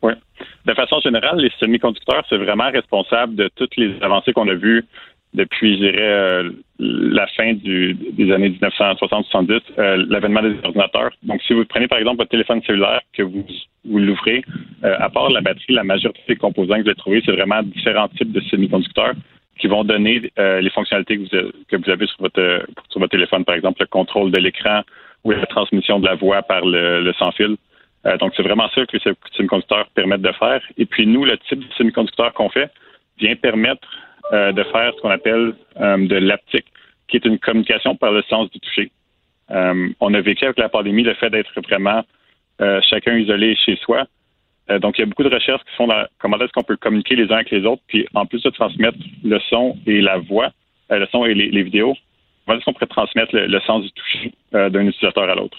[0.00, 0.14] Oui.
[0.64, 4.86] De façon générale, les semi-conducteurs, c'est vraiment responsable de toutes les avancées qu'on a vues
[5.34, 6.42] depuis, je dirais,
[6.78, 11.10] la fin des années 1960-70, l'avènement des ordinateurs.
[11.22, 13.44] Donc, si vous prenez par exemple votre téléphone cellulaire, que vous
[13.84, 14.42] vous l'ouvrez,
[14.84, 17.62] euh, à part la batterie, la majorité des composants que vous allez trouver, c'est vraiment
[17.62, 19.14] différents types de semi-conducteurs
[19.58, 21.18] qui vont donner euh, les fonctionnalités
[21.68, 24.82] que vous, avez sur votre, sur votre téléphone, par exemple le contrôle de l'écran
[25.22, 27.56] ou la transmission de la voix par le, sans-fil.
[28.06, 30.60] Euh, donc, c'est vraiment ça que les semi-conducteurs permettent de faire.
[30.76, 32.70] Et puis, nous, le type de semi-conducteur qu'on fait
[33.18, 33.88] vient permettre
[34.32, 36.66] de faire ce qu'on appelle de l'aptique,
[37.08, 38.90] qui est une communication par le sens du toucher.
[39.48, 42.02] on a vécu avec la pandémie le fait d'être vraiment
[42.60, 44.06] euh, chacun isolé chez soi.
[44.70, 45.88] Euh, donc, il y a beaucoup de recherches qui font
[46.18, 48.96] comment est-ce qu'on peut communiquer les uns avec les autres, puis en plus de transmettre
[49.24, 50.50] le son et la voix,
[50.92, 51.96] euh, le son et les, vidéos,
[52.46, 55.58] comment est-ce qu'on pourrait transmettre le, sens du toucher d'un utilisateur à l'autre?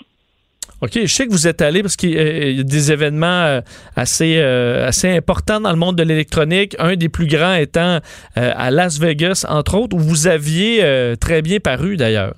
[0.81, 3.61] OK, je sais que vous êtes allé parce qu'il y a des événements
[3.95, 7.99] assez, assez importants dans le monde de l'électronique, un des plus grands étant
[8.35, 10.83] à Las Vegas, entre autres, où vous aviez
[11.19, 12.33] très bien paru d'ailleurs.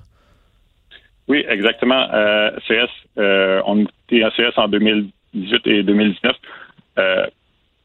[1.27, 2.07] Oui, exactement.
[2.13, 6.35] Euh, CS, euh, on était à CS en 2018 et 2019,
[6.99, 7.27] euh,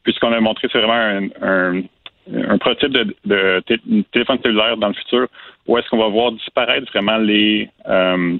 [0.03, 2.93] puisqu'on a montré vraiment un, prototype
[3.25, 3.63] de,
[4.11, 5.27] téléphone cellulaire dans le futur,
[5.67, 8.37] où est-ce qu'on va voir disparaître vraiment les, euh,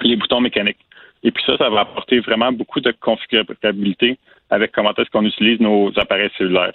[0.00, 0.78] les boutons mécaniques.
[1.26, 4.16] Et puis ça, ça va apporter vraiment beaucoup de configurabilité
[4.48, 6.74] avec comment est-ce qu'on utilise nos appareils cellulaires.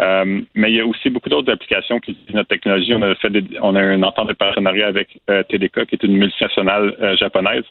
[0.00, 2.92] Euh, mais il y a aussi beaucoup d'autres applications qui utilisent notre technologie.
[2.92, 3.30] On a fait
[3.62, 7.62] on a entente de partenariat avec euh, TDK, qui est une multinationale euh, japonaise,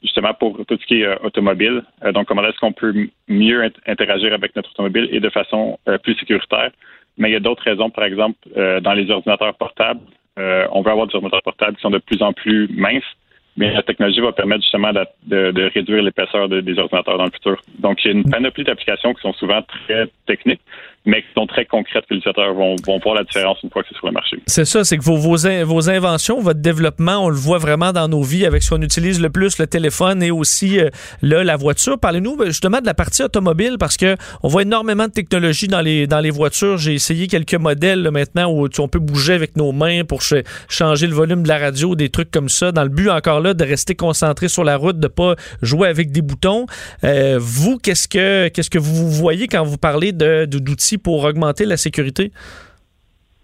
[0.00, 1.82] justement pour tout ce qui est automobile.
[2.14, 2.94] donc, comment est-ce qu'on peut
[3.26, 6.70] mieux interagir avec notre automobile et de façon plus sécuritaire.
[7.18, 10.02] Mais il y a d'autres raisons, par exemple, dans les ordinateurs portables.
[10.36, 13.16] on veut avoir des ordinateurs portables qui sont de plus en plus minces
[13.56, 17.30] mais la technologie va permettre justement de, de, de réduire l'épaisseur des ordinateurs dans le
[17.30, 17.60] futur.
[17.78, 20.62] Donc, il y a une panoplie d'applications qui sont souvent très techniques,
[21.06, 23.82] mais qui sont très concrètes que les utilisateurs vont, vont voir la différence une fois
[23.82, 24.36] que c'est sur le marché.
[24.46, 28.06] C'est ça, c'est que vos, vos, vos, inventions, votre développement, on le voit vraiment dans
[28.06, 30.90] nos vies avec ce qu'on utilise le plus, le téléphone et aussi euh,
[31.22, 31.98] là, la voiture.
[31.98, 35.80] Parlez-nous ben, justement de la partie automobile parce que on voit énormément de technologie dans
[35.80, 36.76] les, dans les voitures.
[36.76, 40.44] J'ai essayé quelques modèles là, maintenant où on peut bouger avec nos mains pour ch
[40.68, 43.54] changer le volume de la radio, des trucs comme ça, dans le but encore là
[43.54, 46.66] de rester concentré sur la route, de pas jouer avec des boutons.
[47.04, 51.76] Euh, vous, qu'est-ce que qu'est-ce que vous voyez quand vous parlez d'outils pour augmenter la
[51.76, 52.32] sécurité?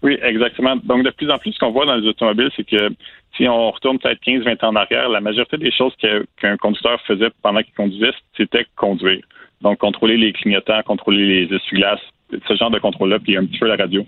[0.03, 0.75] Oui, exactement.
[0.83, 2.89] Donc, de plus en plus, ce qu'on voit dans les automobiles, c'est que
[3.35, 5.93] si on retourne peut-être 15-20 ans en arrière, la majorité des choses
[6.37, 9.23] qu'un conducteur faisait pendant qu'il conduisait, c'était conduire.
[9.61, 12.01] Donc, contrôler les clignotants, contrôler les essuie-glaces,
[12.31, 14.05] ce genre de contrôle-là, puis un petit peu la radio.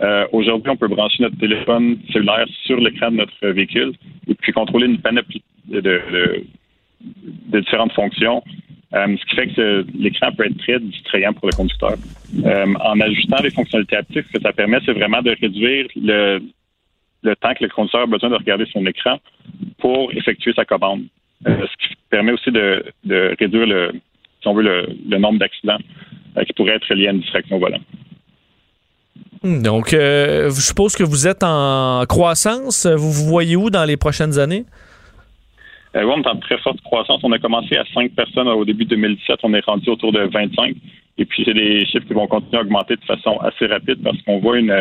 [0.00, 3.92] Euh, Aujourd'hui, on peut brancher notre téléphone cellulaire sur l'écran de notre véhicule
[4.28, 6.44] et puis contrôler une panoplie de
[7.52, 8.42] différentes fonctions
[8.92, 11.94] euh, ce qui fait que l'écran peut être très distrayant pour le conducteur.
[12.44, 16.40] Euh, en ajustant les fonctionnalités haptiques, ce que ça permet, c'est vraiment de réduire le,
[17.40, 19.18] temps que le conducteur a besoin de regarder son écran
[19.78, 21.04] pour effectuer sa commande.
[21.46, 23.92] Euh, ce qui permet aussi de, de réduire le,
[24.42, 25.78] si on veut, le, le nombre d'accidents
[26.46, 27.80] qui pourraient être liés à une distraction au volant.
[29.42, 32.86] Hmm, donc, je suppose que vous êtes en croissance.
[32.86, 34.64] Vous vous voyez où dans les prochaines années?
[35.96, 37.20] Euh, on est en très forte croissance.
[37.22, 39.40] On a commencé à 5 personnes au début de 2017.
[39.42, 40.76] On est rendu autour de 25.
[41.18, 44.20] Et puis, c'est des chiffres qui vont continuer à augmenter de façon assez rapide parce
[44.22, 44.74] qu'on voit une,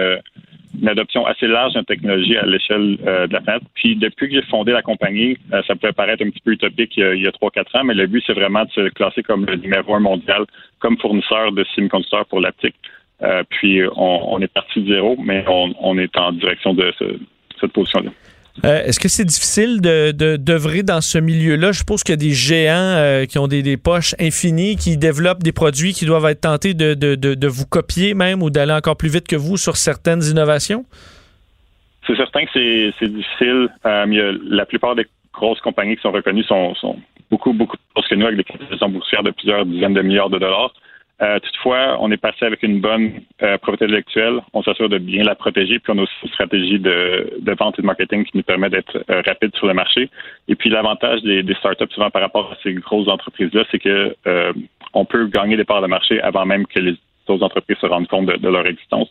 [0.80, 3.64] une, adoption assez large de technologie à l'échelle euh, de la planète.
[3.74, 6.96] Puis, depuis que j'ai fondé la compagnie, euh, ça peut paraître un petit peu utopique
[6.96, 9.56] il y a 3-4 ans, mais le but, c'est vraiment de se classer comme le
[9.56, 10.46] numéro un mondial,
[10.78, 12.76] comme fournisseur de semi-conducteurs pour l'aptique.
[13.22, 16.94] Euh, puis, on, on, est parti de zéro, mais on, on est en direction de
[16.98, 17.06] ce,
[17.60, 18.12] cette position-là.
[18.66, 21.72] Euh, est-ce que c'est difficile de d'œuvrer dans ce milieu-là?
[21.72, 24.98] Je suppose qu'il y a des géants euh, qui ont des, des, poches infinies, qui
[24.98, 28.74] développent des produits qui doivent être tentés de, de, de vous copier même ou d'aller
[28.74, 30.86] encore plus vite que vous sur certaines innovations?
[32.06, 33.70] C'est certain que c'est difficile.
[33.86, 36.98] Euh, la plupart des grosses compagnies qui sont reconnues sont, sont
[37.30, 40.40] beaucoup, beaucoup plus que nous avec des capitalisations boursières de plusieurs dizaines de milliards de
[40.40, 40.74] dollars.
[41.22, 43.12] Euh, toutefois, on est passé avec une bonne
[43.44, 44.40] euh, propriété intellectuelle.
[44.54, 47.82] On s'assure de bien la protéger, puis on a aussi une stratégie de, vente et
[47.82, 50.10] de marketing qui nous permet d'être euh, rapide sur le marché.
[50.48, 54.16] Et puis l'avantage des, startups souvent par rapport à ces grosses entreprises-là, c'est que
[54.94, 56.96] on peut gagner des parts de marché avant même que les
[57.28, 59.10] autres entreprises se rendent compte de, leur existence.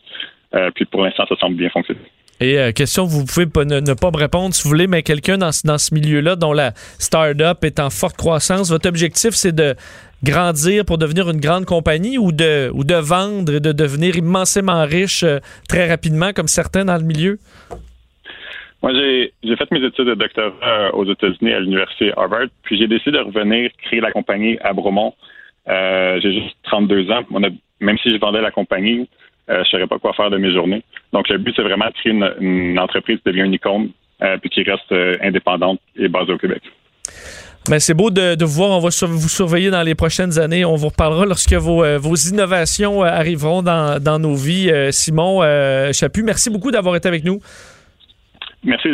[0.73, 1.99] Puis pour l'instant, ça semble bien fonctionner.
[2.41, 5.51] Et question, vous pouvez ne, ne, pas me répondre si vous voulez, mais quelqu'un dans
[5.51, 9.75] ce milieu-là dont la start-up est en forte croissance, votre objectif, c'est de
[10.23, 14.85] grandir pour devenir une grande compagnie ou de, ou de vendre et de devenir immensément
[14.85, 17.37] riche euh, très rapidement, comme certains dans le milieu?
[18.81, 22.77] Moi, j'ai, j'ai fait mes études de doctorat euh, aux États-Unis à l'Université Harvard, puis
[22.77, 25.13] j'ai décidé de revenir créer la compagnie à Bromont.
[25.67, 27.23] Euh, j'ai juste 32 ans.
[27.81, 29.07] Même si je vendais la compagnie,
[29.47, 30.83] je ne saurais pas quoi faire de mes journées.
[31.11, 33.89] Donc, le but, c'est vraiment de créer une, une entreprise qui devient une icône,
[34.41, 36.61] puis qui reste indépendante et basée au Québec.
[37.69, 38.71] Ben, c'est beau de, voir.
[38.71, 40.65] On va vous surveiller dans les prochaines années.
[40.65, 41.99] On vous reparlera lorsque vos, euh,
[42.31, 44.71] innovations euh, arriveront dans, dans, nos vies.
[44.71, 45.41] Euh, Simon
[45.93, 47.39] Chaput, merci beaucoup d'avoir été avec nous.
[48.63, 48.89] Merci.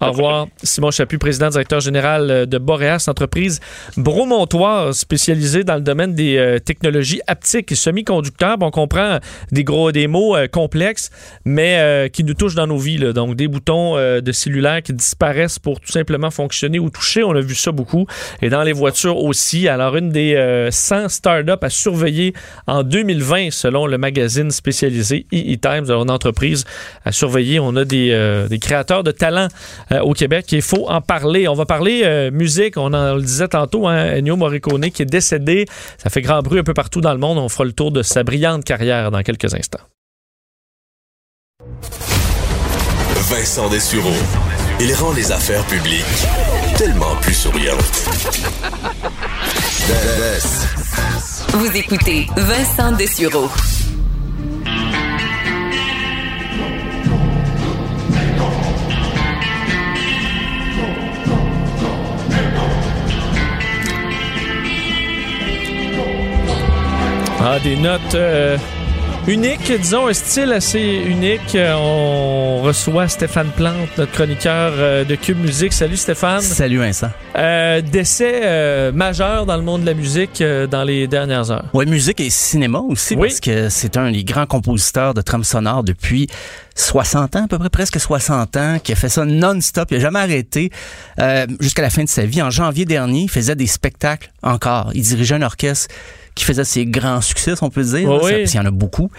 [0.00, 0.48] Au revoir.
[0.62, 3.60] Simon Chaput, président directeur général euh, de Boreas, entreprise
[3.96, 8.56] bromontoise spécialisée dans le domaine des euh, technologies haptiques et semi-conducteurs.
[8.60, 9.18] on comprend
[9.50, 11.10] des gros des mots euh, complexes,
[11.44, 12.98] mais qui nous touchent dans nos vies.
[13.12, 17.22] Donc, des boutons de cellulaire qui disparaissent pour tout simplement fonctionner ou toucher.
[17.22, 18.06] On a vu ça beaucoup.
[18.42, 19.68] Et dans les voitures aussi.
[19.68, 22.32] Alors, une des 100 startups à surveiller
[22.66, 26.64] en 2020, selon le magazine spécialisé EE Times, une entreprise
[27.04, 27.60] à surveiller.
[27.60, 29.48] On a des, des créateurs de talent
[29.92, 30.46] euh, au Québec.
[30.52, 31.48] Il faut en parler.
[31.48, 32.76] On va parler euh, musique.
[32.76, 35.66] On en le disait tantôt, hein, Ennio Morricone qui est décédé.
[35.98, 37.38] Ça fait grand bruit un peu partout dans le monde.
[37.38, 39.80] On fera le tour de sa brillante carrière dans quelques instants.
[43.30, 44.12] Vincent Dessureau.
[44.80, 46.04] Il rend les affaires publiques
[46.76, 48.08] tellement plus souriantes.
[51.52, 53.48] Vous écoutez Vincent Dessureau.
[67.46, 68.56] Ah, des notes euh,
[69.26, 71.54] unique, disons un style assez unique.
[71.54, 75.74] Euh, On reçoit Stéphane Plante, notre chroniqueur euh, de Cube Musique.
[75.74, 76.40] Salut Stéphane.
[76.40, 77.10] Salut Vincent.
[77.36, 81.66] Euh, décès majeur dans le monde de la musique dans les dernières heures.
[81.74, 83.28] Ouais, musique et cinéma aussi, Oui.
[83.28, 86.28] parce que c'est un des grands compositeurs de trames sonores depuis
[86.76, 90.00] 60 ans, à peu près presque 60 ans, qui a fait ça non-stop, il a
[90.00, 90.70] jamais arrêté
[91.60, 92.40] jusqu'à la fin de sa vie.
[92.40, 94.92] En janvier dernier, il faisait des spectacles encore.
[94.94, 95.94] Il dirigeait un orchestre
[96.34, 98.08] qui faisait ses grands succès, on peut dire.
[98.08, 99.10] Oui, là, ça- qu'il y en a beaucoup.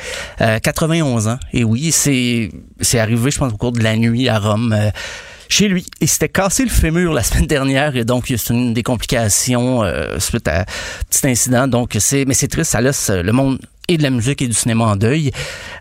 [0.41, 1.39] Euh, 91 ans.
[1.53, 2.49] Et oui, c'est
[2.81, 4.73] c'est arrivé, je pense, au cours de la nuit à Rome.
[4.77, 4.89] euh,
[5.47, 5.85] chez lui.
[6.01, 10.17] Il s'était cassé le fémur la semaine dernière et donc c'est une des complications euh,
[10.17, 10.65] suite à un
[11.07, 11.67] petit incident.
[11.67, 14.47] Donc c'est mais c'est triste, ça laisse euh, le monde et de la musique et
[14.47, 15.29] du cinéma en deuil.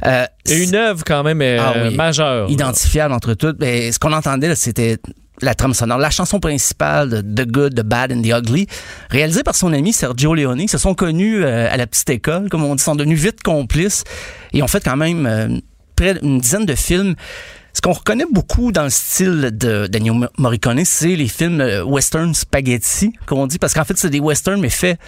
[0.04, 1.94] Euh, Et une œuvre quand même euh, Ah oui.
[1.96, 2.50] majeure.
[2.50, 3.56] identifiable entre toutes.
[3.56, 4.98] Ben, ce qu'on entendait, c'était
[5.44, 8.66] la trame sonore, la chanson principale de The Good, The Bad and The Ugly,
[9.10, 10.66] réalisée par son ami Sergio Leone.
[10.68, 14.04] Se sont connus euh, à la petite école, comme on dit, sont devenus vite complices
[14.52, 15.48] et ont fait quand même euh,
[15.96, 17.14] près d'une dizaine de films.
[17.72, 22.32] Ce qu'on reconnaît beaucoup dans le style de Daniel Morricone, c'est les films euh, western
[22.32, 24.98] spaghetti, comme on dit, parce qu'en fait, c'est des westerns, mais faits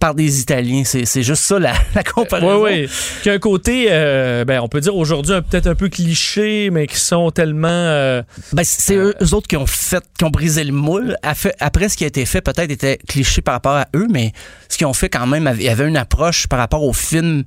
[0.00, 0.82] par des Italiens.
[0.84, 2.62] C'est juste ça la, la comparaison.
[2.64, 2.90] Oui, oui.
[3.22, 6.86] Qui a un côté, euh, ben, on peut dire aujourd'hui peut-être un peu cliché, mais
[6.86, 7.68] qui sont tellement.
[7.68, 8.22] euh,
[8.52, 11.16] Ben, c'est eux, eux autres qui ont fait, qui ont brisé le moule.
[11.22, 14.32] Après, ce qui a été fait, peut-être était cliché par rapport à eux, mais
[14.68, 17.44] ce qu'ils ont fait quand même, il y avait une approche par rapport aux films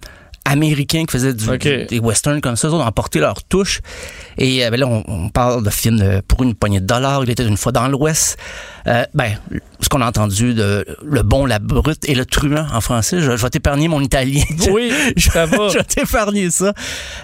[0.47, 1.45] américains qui faisaient du,
[1.87, 2.67] des westerns comme ça.
[2.69, 3.81] Autres ont apporté leur touche.
[4.37, 7.23] Et euh, ben là, on, on parle de films de- pour une poignée de dollars.
[7.23, 8.37] Il était une fois dans l'Ouest.
[8.87, 9.37] Euh, ben,
[9.81, 13.35] ce qu'on a entendu de Le Bon, la Brute et Le Truand en français, je,
[13.35, 14.41] je vais t'épargner mon italien.
[14.71, 15.67] Oui, je, ça va.
[15.73, 16.73] je vais t'épargner ça.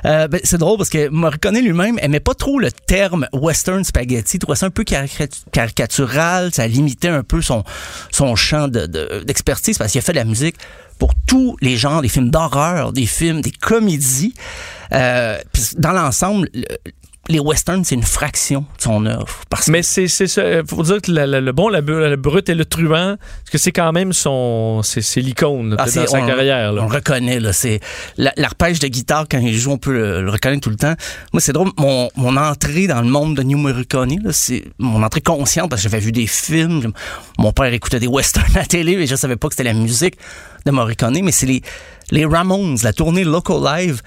[0.05, 4.37] Euh, ben, c'est drôle parce que Morricone lui-même aimait pas trop le terme western spaghetti.
[4.37, 6.53] Il trouvait ça un peu caricat- caricatural.
[6.53, 7.63] Ça limitait un peu son,
[8.11, 10.55] son champ de- de- d'expertise parce qu'il a fait de la musique
[10.99, 14.33] pour tous les genres, des films d'horreur, des films, des comédies.
[14.93, 15.37] Euh,
[15.77, 16.65] dans l'ensemble, le-
[17.29, 19.39] les westerns, c'est une fraction de son œuvre.
[19.49, 20.41] Parce Mais c'est c'est ça.
[20.41, 23.93] euh, Faut dire que le bon, la brute et le truand, parce que c'est quand
[23.93, 26.73] même son, c'est l'icône Ah, dans sa on- carrière.
[26.73, 26.81] là.
[26.83, 27.53] On le reconnaît, là.
[27.53, 27.79] C'est
[28.17, 30.95] la- l'arpège de guitare, quand il joue, on peut le, le reconnaître tout le temps.
[31.31, 31.69] Moi, c'est drôle.
[31.77, 35.89] Mon, mon entrée dans le monde de New Morricone, c'est mon entrée consciente parce que
[35.89, 36.91] j'avais vu des films.
[37.39, 39.73] Mon père écoutait des westerns à la télé et je savais pas que c'était la
[39.73, 40.15] musique
[40.65, 41.61] de Morricone, mais c'est les,
[42.11, 44.01] les Ramones, la tournée Local Live.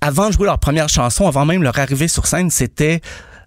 [0.00, 3.00] Avant de jouer leur première chanson, avant même leur arrivée sur scène, c'était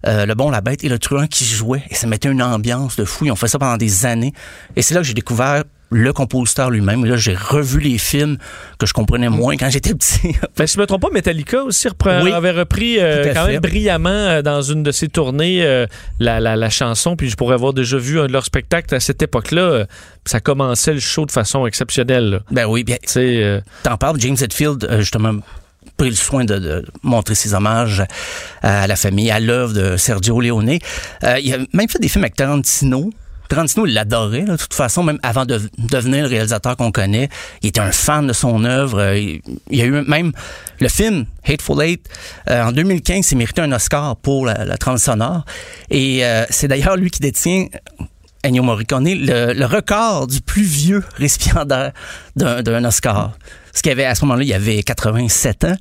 [0.08, 1.84] euh, le bon, la bête et le truand qui jouaient.
[1.90, 3.26] Et ça mettait une ambiance de fou.
[3.26, 4.34] Ils ont fait ça pendant des années.
[4.76, 5.64] Et c'est là que j'ai découvert
[5.94, 7.04] le compositeur lui-même.
[7.06, 8.38] Là, j'ai revu les films
[8.80, 10.34] que je comprenais moins quand j'étais petit.
[10.58, 12.32] Ben, si je me trompe pas, Metallica aussi Oui.
[12.32, 13.52] avait repris euh, quand fait.
[13.54, 15.86] même brillamment euh, dans une de ses tournées euh,
[16.20, 17.16] la, la, la chanson.
[17.18, 19.86] Puis je pourrais avoir déjà vu un de leurs spectacles à cette époque-là.
[20.26, 22.30] ça commençait le show de façon exceptionnelle.
[22.30, 22.40] là.
[22.52, 22.98] Ben oui, bien.
[23.84, 25.36] T'en parles, James Hetfield, justement,
[25.98, 28.04] pris le soin de, montrer ses hommages
[28.62, 30.78] à la famille, à l'œuvre de Sergio Leone.
[31.24, 33.12] Euh, il a même fait des films avec Tarantino.
[33.50, 37.28] Tarantino, il l'adorait, de toute façon, même avant de devenir le réalisateur qu'on connaît.
[37.62, 39.00] Il était un fan de son œuvre.
[39.00, 39.42] Euh, Il,
[39.78, 40.32] y a eu même
[40.80, 42.08] le film Hateful Eight.
[42.50, 45.46] euh, en 2015, il méritait un Oscar pour la, la trame sonore.
[45.90, 47.68] Et c'est d'ailleurs lui qui détient
[48.44, 51.92] Ennio Morricone, le, le record du plus vieux récipiendaire
[52.36, 53.34] d'un Oscar.
[53.74, 55.76] Ce qu'il avait à ce moment-là, il avait 87 ans.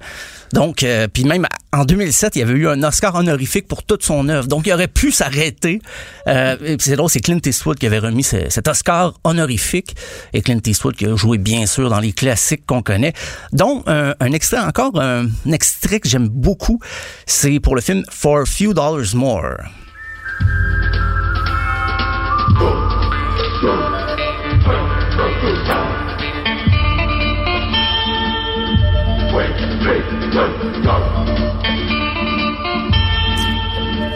[0.53, 4.05] Donc, euh, puis même en 2007, il y avait eu un Oscar honorifique pour toute
[4.05, 4.47] son œuvre.
[4.49, 5.81] Donc, il aurait pu s'arrêter.
[6.29, 9.97] Euh, c'est drôle, c'est Clint Eastwood qui avait remis ce- cet Oscar honorifique.
[10.33, 13.13] Et Clint Eastwood qui a joué bien sûr dans les classiques qu'on connaît.
[13.53, 16.79] dont un, un extrait encore, un, un extrait que j'aime beaucoup.
[17.27, 19.55] C'est pour le film For a Few Dollars More.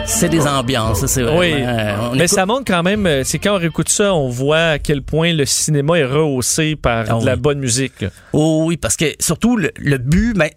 [0.07, 1.53] C'est des ambiances, c'est vraiment, oui.
[1.57, 4.57] euh, Mais écoute- ça montre quand même, euh, c'est quand on réécoute ça, on voit
[4.71, 8.01] à quel point le cinéma est rehaussé par Ah de la bonne musique.
[8.01, 8.09] là.
[8.31, 10.49] Oh oui, parce que surtout le, le but, ben,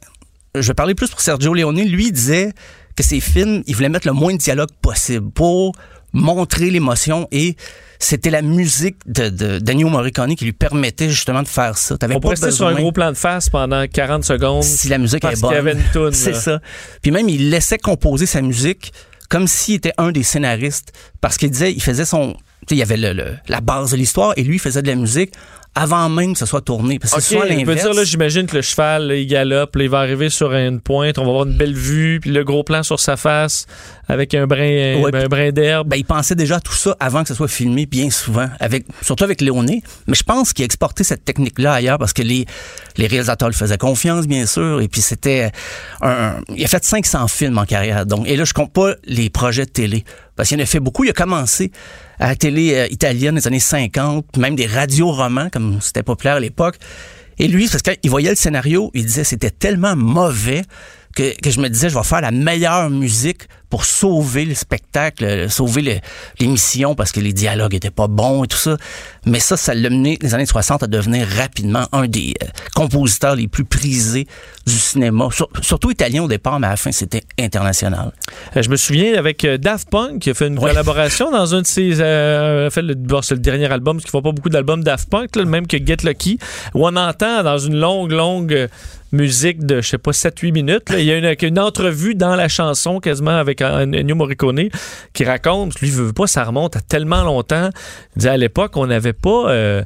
[0.55, 1.81] je vais parler plus pour Sergio Leone.
[1.81, 2.53] Lui disait
[2.95, 5.73] que ses films, il voulait mettre le moins de dialogue possible pour
[6.13, 7.57] montrer l'émotion et
[7.99, 11.97] c'était la musique de, de d'Ennio Morricone qui lui permettait justement de faire ça.
[11.99, 14.63] T'avais On pas sur un gros plan de face pendant 40 secondes.
[14.63, 15.51] si la musique parce est bonne.
[15.51, 16.61] qu'il y avait une toune, C'est ça.
[17.03, 18.93] Puis même, il laissait composer sa musique
[19.29, 20.93] comme s'il était un des scénaristes.
[21.21, 22.35] Parce qu'il disait, il faisait son...
[22.71, 24.95] Il y avait le- le- la base de l'histoire et lui, il faisait de la
[24.95, 25.33] musique
[25.79, 26.99] avant même que ce soit tourné.
[26.99, 27.83] Parce que l'inverse.
[27.83, 30.81] dire, là, j'imagine que le cheval, là, il galope, là, il va arriver sur une
[30.81, 33.67] pointe, on va avoir une belle vue, puis le gros plan sur sa face
[34.09, 35.89] avec un brin, Ouais, un brin d'herbe.
[35.89, 38.87] Ben, il pensait déjà à tout ça avant que ce soit filmé, bien souvent, avec,
[39.03, 39.83] surtout avec Léoné.
[40.09, 42.47] Mais je pense qu'il a exporté cette technique-là ailleurs parce que les,
[42.97, 44.81] les réalisateurs lui faisaient confiance, bien sûr.
[44.81, 45.53] Et puis c'était
[46.01, 48.05] un, il a fait 500 films en carrière.
[48.05, 50.05] Donc, et là, je compte pas les projets de télé.
[50.35, 51.05] Parce qu'il en a fait beaucoup.
[51.05, 51.71] Il a commencé
[52.19, 56.41] à la télé euh, italienne des années 50, même des radios-romans, comme c'était populaire à
[56.41, 56.77] l'époque.
[57.39, 60.63] Et lui, parce qu'il voyait le scénario, il disait c'était tellement mauvais
[61.19, 65.25] que, que je me disais, je vais faire la meilleure musique pour sauver le spectacle,
[65.25, 66.01] euh, sauver
[66.41, 68.77] l'émission parce que les dialogues étaient pas bons et tout ça.
[69.27, 73.35] Mais ça, ça l'a mené les années 60 à devenir rapidement un des euh, compositeurs
[73.37, 74.27] les plus prisés
[74.67, 75.29] du cinéma.
[75.33, 78.13] Sur- surtout italien au départ, mais à la fin, c'était international.
[78.57, 80.71] Euh, Je me souviens avec Daft Punk qui a fait une Ouais.
[80.71, 82.01] collaboration dans un de ses.
[82.01, 85.11] Euh, fait le, bon, c'est le dernier album, parce qu'ils font pas beaucoup d'albums Daft
[85.11, 86.39] Punk, là, le même que Get Lucky,
[86.75, 88.69] où on entend dans une longue, longue
[89.13, 93.01] musique de, je sais pas, 7-8 minutes, il y a une, entrevue dans la chanson
[93.01, 94.69] quasiment avec Ennio Morricone
[95.13, 97.71] qui raconte, lui, veut pas, ça remonte à tellement longtemps.
[98.17, 99.51] Il dit à l'époque, on n'avait pas.
[99.51, 99.83] euh,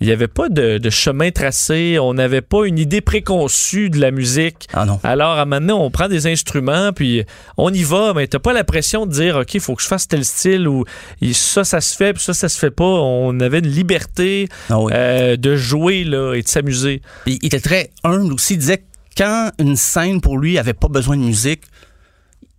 [0.00, 4.00] il n'y avait pas de, de chemin tracé, on n'avait pas une idée préconçue de
[4.00, 4.66] la musique.
[4.72, 4.98] Ah non.
[5.02, 7.24] Alors, à maintenant, on prend des instruments, puis
[7.58, 9.88] on y va, mais t'as pas la pression de dire, OK, il faut que je
[9.88, 10.84] fasse tel style, ou
[11.32, 12.84] ça, ça se fait, puis ça, ça se fait pas.
[12.84, 14.92] On avait une liberté Ah oui.
[14.94, 17.02] euh, de jouer là, et de s'amuser.
[17.26, 18.54] Il était très humble aussi.
[18.54, 18.82] Il disait que
[19.18, 21.62] quand une scène pour lui avait pas besoin de musique,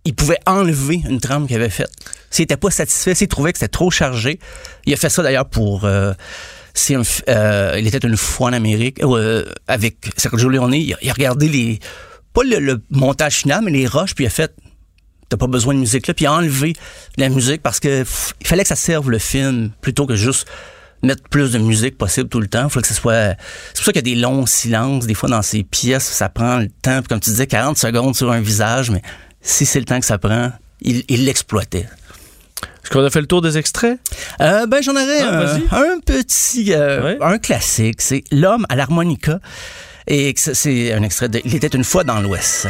[0.04, 1.90] il pouvait enlever une trame qu'il avait faite.
[2.30, 4.38] S'il était pas satisfait, s'il trouvait que c'était trop chargé,
[4.86, 5.84] il a fait ça d'ailleurs pour.
[5.84, 6.12] euh,
[6.74, 6.96] c'est
[7.28, 10.74] euh, il était une fois en Amérique euh, avec Sergio Leone.
[10.74, 11.80] Il il a regardé les
[12.32, 14.54] pas le, montage final, mais les rushs, puis il a fait.
[15.28, 16.74] T'as pas besoin de musique là, puis il a enlevé
[17.16, 18.04] la musique parce que
[18.40, 20.46] il fallait que ça serve le film plutôt que juste
[21.02, 22.68] mettre plus de musique possible tout le temps.
[22.68, 23.36] Faut que ce soit.
[23.68, 26.04] C'est pour ça qu'il y a des longs silences des fois dans ces pièces.
[26.04, 27.00] Ça prend le temps.
[27.08, 29.00] Comme tu disais, 40 secondes sur un visage, mais
[29.40, 31.88] si c'est le temps que ça prend, il il l'exploitait.
[32.92, 33.98] Est-ce qu'on a fait le tour des extraits?
[34.42, 35.62] Euh, ben j'en aurais Ah, un, vas-y.
[35.72, 37.18] un petit, euh, Ouais.
[37.22, 38.02] un classique.
[38.02, 39.40] C'est l'homme à l'harmonica.
[40.06, 42.68] Et c'est un extrait de Il était une fois dans l'Ouest.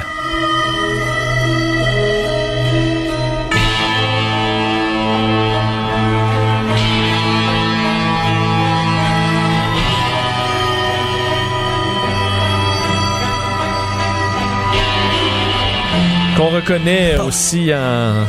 [16.37, 18.25] Qu'on reconnaît aussi en...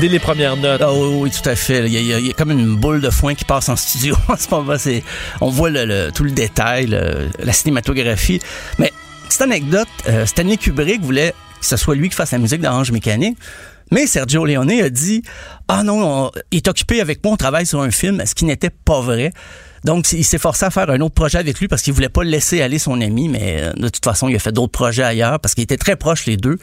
[0.00, 0.80] dès les premières notes.
[0.82, 1.86] Ah oui, oui, tout à fait.
[1.86, 4.36] Il y, a, y a- comme une boule de foin qui passe en studio en
[4.36, 5.00] ce
[5.40, 5.70] on voit
[6.14, 6.86] tout le détail,
[7.38, 8.40] la cinématographie.
[8.78, 8.92] Mais
[9.28, 12.92] petite anecdote, euh, Stanley Kubrick voulait que ce soit lui qui fasse la musique d'Orange
[12.92, 13.38] Mécanique.
[13.90, 15.22] Mais Sergio Leone a dit
[15.68, 18.44] Ah non, on- il est occupé avec moi, on travaille sur un film, ce qui
[18.44, 19.32] n'était pas vrai.
[19.84, 22.24] Donc, il s'est forcé à faire un autre projet avec lui parce qu'il voulait pas
[22.24, 25.38] laisser aller son ami, mais euh, de toute façon, il a fait d'autres projets ailleurs
[25.40, 26.56] parce qu'il était très proche les deux.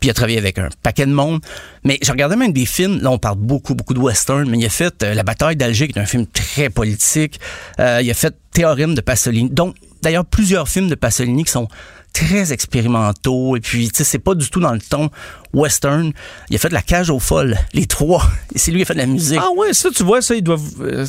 [0.00, 1.40] Puis il a travaillé avec un paquet de monde.
[1.84, 4.64] Mais je regardais même des films, là on parle beaucoup, beaucoup de western, mais il
[4.64, 7.38] a fait euh, La bataille d'Alger, qui est un film très politique.
[7.78, 9.50] Euh, il a fait Théorème de Pasolini.
[9.50, 11.68] Donc, d'ailleurs, plusieurs films de Pasolini qui sont
[12.12, 13.56] très expérimentaux.
[13.56, 15.10] Et puis, tu sais, c'est pas du tout dans le ton
[15.52, 16.12] western.
[16.50, 18.22] Il a fait de la cage aux folles, les trois.
[18.54, 19.38] Et c'est lui qui a fait de la musique.
[19.40, 20.62] Ah ouais, ça, tu vois, ça, ils doivent...
[20.80, 21.06] euh,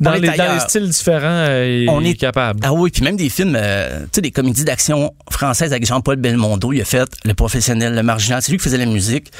[0.00, 0.60] dans, les, dans les ailleurs.
[0.62, 2.60] styles différents, euh, il On est est- capable.
[2.62, 6.16] Ah oui, puis même des films, euh, tu sais, des comédies d'action françaises avec Jean-Paul
[6.16, 6.72] Belmondo.
[6.72, 8.42] Il a fait Le Professionnel, Le Marginal.
[8.42, 9.30] C'est lui qui faisait la musique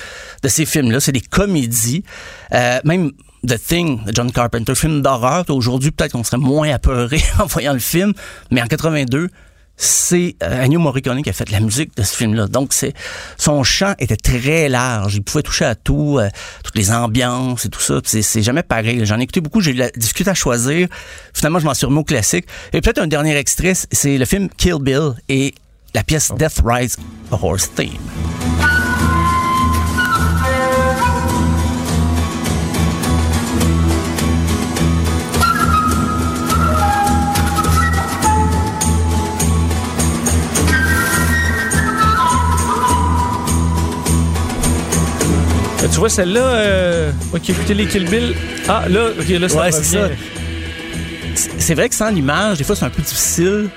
[0.43, 1.01] de ces films-là.
[1.01, 2.05] C'est des comédies.
[2.85, 3.13] Même
[3.47, 5.45] The Thing de John Carpenter, film d'horreur.
[5.49, 8.13] Aujourd'hui, peut-être qu'on serait moins apeuré en voyant le film.
[8.51, 9.29] Mais en 82,
[9.79, 12.49] c'est euh, Ennio Morricone qui a fait la musique de ce film-là.
[12.49, 12.93] Donc, c'est
[13.39, 15.15] son champ était très large.
[15.15, 16.29] Il pouvait toucher à tout, euh,
[16.65, 18.01] toutes les ambiances et tout ça.
[18.05, 19.07] C'est, c'est jamais pareil.
[19.07, 19.61] J'en ai écouté beaucoup.
[19.61, 20.89] J'ai eu la difficulté à choisir.
[21.33, 22.47] Finalement, je m'en suis remis au classique.
[22.73, 25.55] Et peut-être un dernier extrait, c'est le film Kill Bill et
[25.95, 26.97] la pièce Death Rides
[27.31, 28.88] a Horse Theme.
[45.93, 48.35] Tu vois, celle-là, euh, moi qui les Kill Bill.
[48.69, 49.79] Ah, là, ok, là, ça Ouais, revient.
[49.83, 50.09] c'est ça.
[51.59, 53.69] C'est- vrai que sans l'image, des fois, c'est un peu difficile.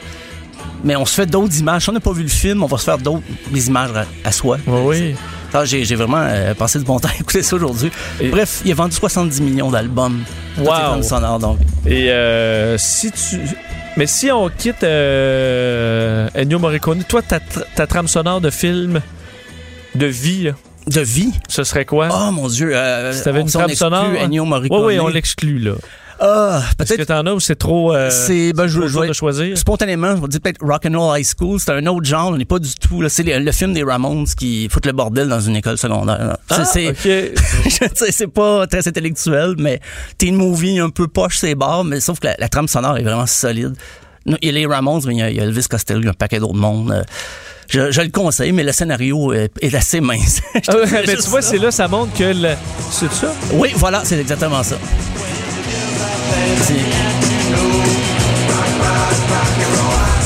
[0.84, 1.84] Mais on se fait d'autres images.
[1.84, 3.22] Si on n'a pas vu le film, on va se faire d'autres
[3.54, 4.58] images à, à soi.
[4.66, 5.16] Ouais, oui.
[5.54, 7.92] Ah, j'ai, vraiment euh, passé du bon temps à écouter ça aujourd'hui.
[8.32, 10.24] Bref, il a vendu 70 millions d'albums.
[10.58, 11.02] Wow.
[11.04, 11.60] sonores, donc.
[11.86, 13.38] Et euh, si tu.
[13.98, 17.40] Mais si on quitte euh, Ennio Morricone, toi, ta,
[17.76, 19.02] ta trame sonore de film
[19.96, 20.52] de vie, là,
[20.88, 21.32] De vie?
[21.48, 22.10] ce serait quoi?
[22.12, 22.76] Oh mon Dieu.
[22.76, 24.06] Euh, si t'avais une trame sonore?
[24.20, 24.80] Ennio Morricone.
[24.86, 25.74] Oui, oui, on l'exclut, là.
[26.24, 29.58] Ah, Est-ce que t'en as ou c'est trop, euh, c'est ben, je, je de choisir?
[29.58, 31.60] Spontanément, je vais dire peut-être Rock'n'Roll High School.
[31.60, 32.28] C'est un autre genre.
[32.30, 33.04] On n'est pas du tout.
[33.10, 36.38] C'est le, le film des Ramones qui foutent le bordel dans une école secondaire.
[36.52, 36.98] Ah, c'est, ok.
[37.66, 39.80] je sais, c'est pas très intellectuel, mais
[40.20, 43.04] teen movie un peu poche ses barres, mais sauf que la, la trame sonore est
[43.04, 43.74] vraiment solide.
[44.26, 46.00] Non, Il y a les Ramones, mais il y a, il y a Elvis Costello,
[46.02, 46.92] il y a un paquet d'autres monde.
[46.92, 47.04] Euh,
[47.70, 50.42] Je, je le conseille, mais le scénario est, est assez mince.
[50.68, 52.54] Ah juste tu vois, c'est là, ça montre que le...
[52.92, 53.34] C'est ça?
[53.54, 54.76] Oui, voilà, c'est exactement ça.
[56.62, 56.76] C'est-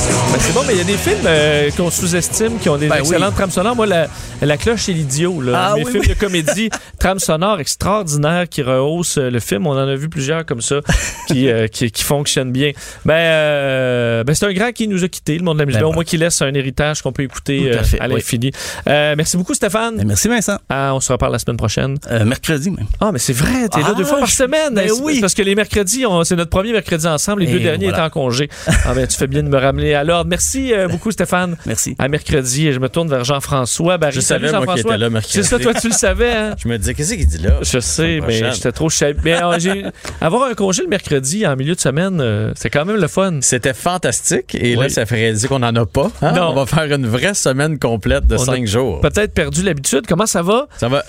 [0.09, 2.87] Ben, c'est bon, mais il y a des films euh, qu'on sous-estime qui ont des
[2.87, 3.35] Ben excellentes oui.
[3.37, 3.75] trames sonores.
[3.75, 4.07] Moi, la,
[4.41, 6.13] la cloche et l'idiot, là, Ah mes oui, films oui.
[6.13, 6.69] de comédie,
[6.99, 9.65] trame sonore extraordinaire qui rehausse euh, le film.
[9.65, 10.81] On en a vu plusieurs comme ça
[11.27, 12.71] qui, euh, qui, qui fonctionnent bien.
[13.05, 15.81] Ben, euh, ben c'est un grand qui nous a quittés, le monde de la musique.
[15.81, 18.51] Ben, Au moins qui laisse un héritage qu'on peut écouter Tout à l'infini.
[18.85, 19.97] Merci beaucoup, Stéphane.
[19.97, 20.57] Ben, merci Vincent.
[20.69, 21.97] Ah, on se reparle la semaine prochaine.
[22.25, 22.85] Mercredi même.
[22.99, 24.73] Ah, mais c'est vrai, t'es là Ah, deux fois par semaine.
[24.73, 25.21] ben oui.
[25.21, 27.41] Parce que les mercredis, c'est notre premier mercredi ensemble.
[27.43, 27.97] Les Et deux derniers voilà.
[28.05, 28.49] étaient en congé.
[28.87, 30.29] Ah, ben, tu fais bien de me ramener à l'ordre.
[30.29, 31.57] Merci euh, beaucoup, Stéphane.
[31.65, 31.95] Merci.
[31.99, 33.97] À mercredi, je me tourne vers Jean-François.
[33.97, 34.91] Barry, Je salut, savais, moi, qu'il Jean-François.
[34.95, 35.33] était là mercredi.
[35.33, 36.55] C'est ça, toi, tu le savais, hein?
[36.63, 37.59] Je me disais, qu'est-ce qu'il dit là?
[37.61, 38.89] Je sais, mais j'étais trop
[39.23, 39.91] Mais euh,
[40.21, 43.39] avoir un congé le mercredi en milieu de semaine, euh, c'est quand même le fun.
[43.41, 44.55] C'était fantastique.
[44.55, 44.83] Et Oui.
[44.83, 46.11] là, ça ferait dire qu'on n'en a pas.
[46.21, 46.31] hein?
[46.33, 46.49] Non.
[46.49, 49.01] On va faire une vraie semaine complète de On cinq jours.
[49.01, 50.01] Peut-être perdu l'habitude.
[50.07, 50.67] Comment ça va?
[50.77, 51.03] Ça va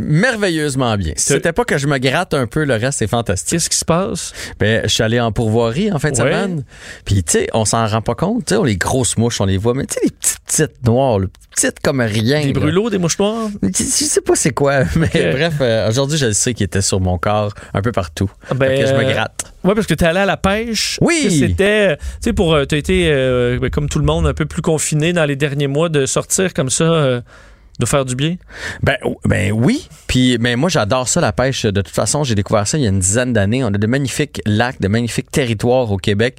[0.00, 1.12] merveilleusement bien.
[1.16, 3.50] Si c'était pas que je me gratte un peu, le reste, c'est fantastique.
[3.50, 4.32] Qu'est-ce qui se passe?
[4.58, 6.30] Ben, je suis allé en pourvoirie en fin de Ouais.
[6.32, 6.64] semaine.
[7.04, 8.44] Puis, tu sais, on s'en rend pas compte.
[8.46, 9.74] Tu sais, les grosses mouches, on les voit.
[9.74, 12.40] Mais tu sais, les petites, petites noires, là, petites comme rien.
[12.40, 12.60] Des là.
[12.60, 13.48] brûlots, des mouches noires?
[13.62, 17.00] Je sais pas c'est quoi, mais bref, euh, aujourd'hui, je le sais qu'il était sur
[17.00, 18.30] mon corps un peu partout.
[18.54, 19.52] Ben, Fait que je me euh, gratte.
[19.62, 20.98] Oui, parce que tu es allé à la pêche.
[21.02, 21.26] Oui.
[21.30, 22.56] C'était, euh, tu sais, pour.
[22.66, 25.36] Tu as été, euh, ben, comme tout le monde, un peu plus confiné dans les
[25.36, 27.20] derniers mois, de sortir comme ça, euh,
[27.80, 28.36] de faire du bien?
[28.82, 29.88] Ben, ben oui.
[30.06, 31.64] Puis, mais moi, j'adore ça, la pêche.
[31.64, 33.64] De toute façon, j'ai découvert ça il y a une dizaine d'années.
[33.64, 36.36] On a de magnifiques lacs, de magnifiques territoires au Québec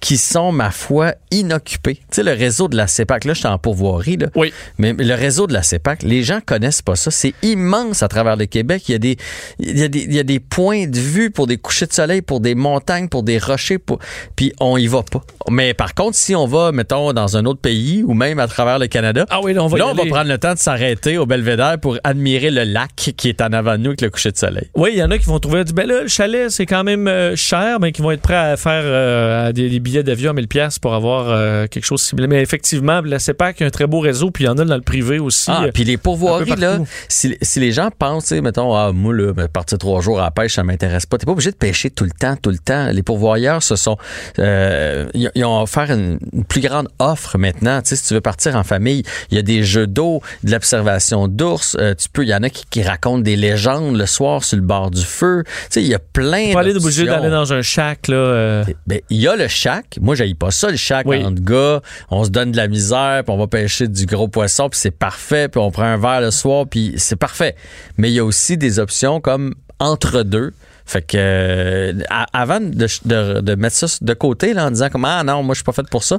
[0.00, 1.96] qui sont, ma foi, inoccupés.
[1.96, 4.28] Tu sais, le réseau de la CEPAC, là, je suis en pourvoirie, là.
[4.34, 4.52] Oui.
[4.78, 7.10] Mais le réseau de la CEPAC, les gens connaissent pas ça.
[7.10, 8.88] C'est immense à travers le Québec.
[8.88, 9.16] Il y a des,
[9.58, 11.92] il y a des, il y a des points de vue pour des couchers de
[11.92, 13.98] soleil, pour des montagnes, pour des rochers, pour,
[14.36, 15.22] puis on y va pas.
[15.50, 18.78] Mais par contre, si on va, mettons, dans un autre pays ou même à travers
[18.78, 20.10] le Canada, Ah oui, là, on va y Là, on va aller.
[20.10, 20.77] prendre le temps de s'arrêter
[21.18, 24.30] au Belvédère pour admirer le lac qui est en avant de nous avec le coucher
[24.30, 24.68] de soleil.
[24.74, 27.08] Oui, il y en a qui vont trouver, ben là, le chalet, c'est quand même
[27.08, 30.34] euh, cher, mais qui vont être prêts à faire euh, des, des billets d'avion à
[30.34, 32.28] 1000 pièces pour avoir euh, quelque chose de similaire.
[32.28, 34.76] Mais effectivement, la CEPAC a un très beau réseau, puis il y en a dans
[34.76, 35.50] le privé aussi.
[35.50, 36.78] Ah, puis les pourvoiries, là,
[37.08, 40.30] si, si les gens pensent, mettons, ah, moi, là, ben, partir trois jours à la
[40.30, 41.18] pêche, ça m'intéresse pas.
[41.18, 42.88] T'es pas obligé de pêcher tout le temps, tout le temps.
[42.92, 43.96] Les pourvoyeurs, ce sont,
[44.38, 47.80] ils, ont offert une, une plus grande offre maintenant.
[47.84, 51.76] Si tu veux partir en famille, il y a des jeux d'eau, de l'observation d'ours.
[51.80, 54.56] euh, tu peux, il y en a qui, qui racontent des légendes le soir sur
[54.56, 55.44] le bord du feu.
[55.46, 57.20] Tu sais, il y a plein pas aller obligé d'options.
[57.22, 58.16] d'aller dans un shack, là.
[58.16, 59.98] euh, Ben, il y a le shack.
[60.00, 61.24] Moi, j'aille pas ça, le shack Oui.
[61.24, 61.80] entre gars.
[62.10, 64.90] On se donne de la misère, puis on va pêcher du gros poisson, puis c'est
[64.90, 67.54] parfait, puis on prend un verre le soir, puis c'est parfait.
[67.96, 70.52] Mais il y a aussi des options comme entre deux.
[70.88, 71.92] Fait que euh,
[72.32, 75.54] avant de, de- de mettre ça de côté là, en disant comme ah non moi
[75.54, 76.16] je suis pas fait pour ça,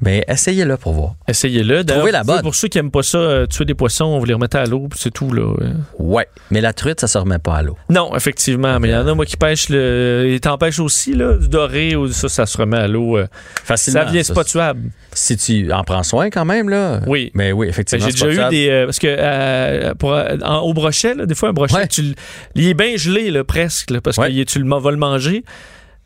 [0.00, 1.14] ben essayez-le pour voir.
[1.26, 1.84] Essayez-le.
[1.84, 2.40] Trouvez la bonne.
[2.42, 4.86] Pour ceux qui aiment pas ça, euh, tuer des poissons, vous les remettez à l'eau,
[4.88, 5.52] puis c'est tout, là.
[5.98, 7.76] Ouais, mais la truite ça se remet pas à l'eau.
[7.90, 10.26] Non, effectivement, mais il y en a, moi, qui pêchent le.
[10.30, 13.18] Ils t'en pêchent aussi, là, du doré, ou ça, ça se remet à l'eau.
[13.18, 13.26] euh.
[13.64, 14.04] Facilement.
[14.04, 14.90] Ça vient, c'est pas tuable.
[15.14, 17.00] Si tu en prends soin quand même là.
[17.06, 17.30] Oui.
[17.34, 18.06] Mais oui Ben, effectivement.
[18.06, 18.50] J'ai c'est pas déjà eu tuable.
[18.54, 18.68] des.
[18.70, 20.10] euh, parce que pour,
[20.48, 21.86] en- au brochet, là, des fois, un brochet, Ouais.
[21.88, 22.14] tu,
[22.54, 24.32] il est bien gelé, là, presque, là, parce Ouais.
[24.32, 25.44] que tu le, vas le manger.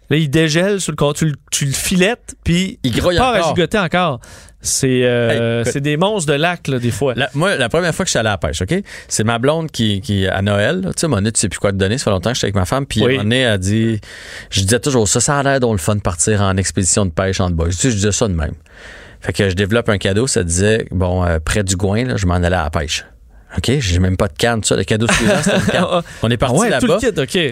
[0.08, 3.34] Là, il dégèle sur le compte, tu, le- tu le filettes, puis Il grouille part
[3.34, 3.56] à encore.
[3.56, 4.20] gigoter encore.
[4.60, 7.14] C'est euh, Hey, c'est des monstres de lac, là, des fois.
[7.16, 8.72] La- moi, la première fois que je suis allé à la pêche, OK?
[9.08, 11.76] C'est ma blonde qui, qui à Noël, tu sais, mon tu sais plus quoi te
[11.76, 13.14] donner, ça fait longtemps que j'étais avec ma femme, puis Oui.
[13.16, 14.00] à donné, elle dit,
[14.50, 17.10] je disais toujours ça, ça a l'air donc le fun de partir en expédition de
[17.10, 17.70] pêche en bois.
[17.70, 18.54] Je dis, je disais ça de même.
[19.20, 22.26] Fait que je développe un cadeau, ça disait, bon, euh, près du Gouin, là, je
[22.26, 23.04] m'en allais à la pêche.
[23.56, 23.70] OK?
[23.78, 24.76] J'ai même pas de canne, ça.
[24.76, 25.84] Le cadeau suivant, c'était une canne.
[26.22, 26.98] On est parti Ah ouais, là-bas.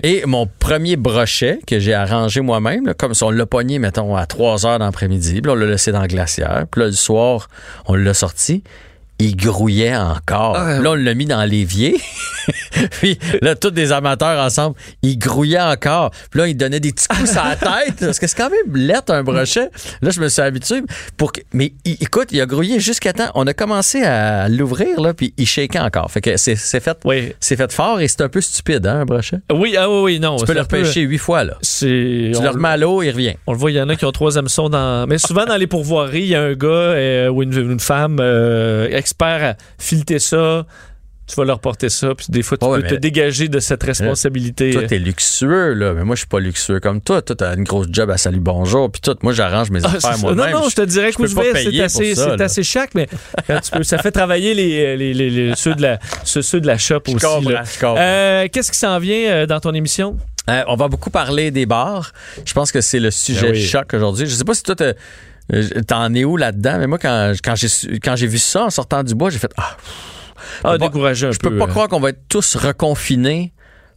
[0.03, 4.27] Et mon premier brochet que j'ai arrangé moi-même, comme si on l'a pogné, mettons, à
[4.27, 6.65] 3 heures d'après-midi, puis on l'a laissé dans le glacière.
[6.71, 7.49] Puis là, le soir,
[7.87, 8.63] on l'a sorti.
[9.20, 10.57] Il grouillait encore.
[10.57, 10.81] Ah.
[10.81, 11.97] Là, on l'a mis dans l'évier.
[13.01, 16.11] puis là, tous des amateurs ensemble, il grouillait encore.
[16.31, 17.95] Puis là, il donnait des petits coups à la tête.
[18.01, 19.70] Parce que c'est quand même lettre, un brochet.
[20.03, 20.82] Là, je me suis habitué.
[21.16, 21.41] Pour que...
[21.53, 23.31] Mais il- écoute, il a grouillé jusqu'à temps.
[23.36, 26.11] On a commencé à l'ouvrir, là, puis il shakeait encore.
[26.11, 27.32] Fait que c'est c'est fait, Oui.
[27.41, 29.39] c'est fait fort et c'est un peu stupide, hein, un brochet?
[29.53, 30.36] Oui, ah oui, oui, non.
[30.36, 31.55] Tu peux le repêcher huit fois, là.
[31.62, 33.35] Tu on- le remets à l'eau, il revient.
[33.47, 35.07] On le voit, il y en a qui ont trois hameçons dans.
[35.07, 38.19] Mais souvent, dans les pourvoiries, il y a un gars euh, ou une, une femme
[38.20, 40.65] euh, expert à fileter ça
[41.27, 43.83] tu vas leur porter ça, puis des fois, tu Ouais, peux te dégager de cette
[43.83, 44.73] responsabilité.
[44.73, 47.23] Toi, t'es luxueux, là, mais moi, je suis pas luxueux comme toi.
[47.23, 49.17] Toi, t'as une grosse job à Salut Bonjour, puis tout.
[49.23, 50.53] Moi, j'arrange mes Ah, affaires moi-même.
[50.53, 53.09] non, non, je te dirais que pas Ouzbek, c'est assez, ça, assez chac, mais
[53.47, 56.61] quand tu peux, ça fait travailler les, les, les- les- ceux, de la, ceux, ceux
[56.61, 57.17] de la shop aussi.
[57.21, 57.87] je.
[57.87, 60.19] Euh, Qu'est-ce qui s'en vient euh, dans ton émission?
[60.51, 62.13] Euh, on va beaucoup parler des bars.
[62.45, 63.63] Je pense que c'est le sujet Ben oui.
[63.65, 64.27] choc aujourd'hui.
[64.27, 64.93] Je sais pas si toi, t'as- euh,
[65.87, 68.71] t'en es où là-dedans, mais moi, quand, quand j'ai su- quand j'ai vu ça en
[68.71, 69.77] sortant du bois, j'ai fait Ah,
[70.65, 71.51] Ah, découragé un je peu.
[71.51, 71.69] peux pas euh.
[71.69, 73.53] croire qu'on va être tous reconfinés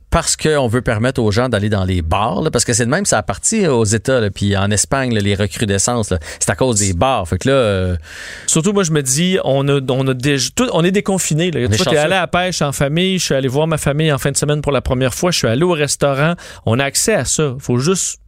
[0.10, 2.90] parce qu'on veut permettre aux gens d'aller dans les bars, là, parce que c'est de
[2.90, 6.56] même, ça a parti aux États, là, puis en Espagne, là, les recrudescences, c'est à
[6.56, 7.28] cause des bars.
[7.28, 7.98] Fait que là, euh,
[8.46, 11.52] Surtout, moi, je me dis, on a, on a déjà, tout- on est déconfiné.
[11.52, 11.68] Là.
[11.68, 14.32] Tu allé à la pêche en famille, je suis allé voir ma famille en fin
[14.32, 16.36] de semaine pour la première fois, je suis allé au restaurant.
[16.66, 17.56] On a accès à ça.
[17.60, 18.20] faut juste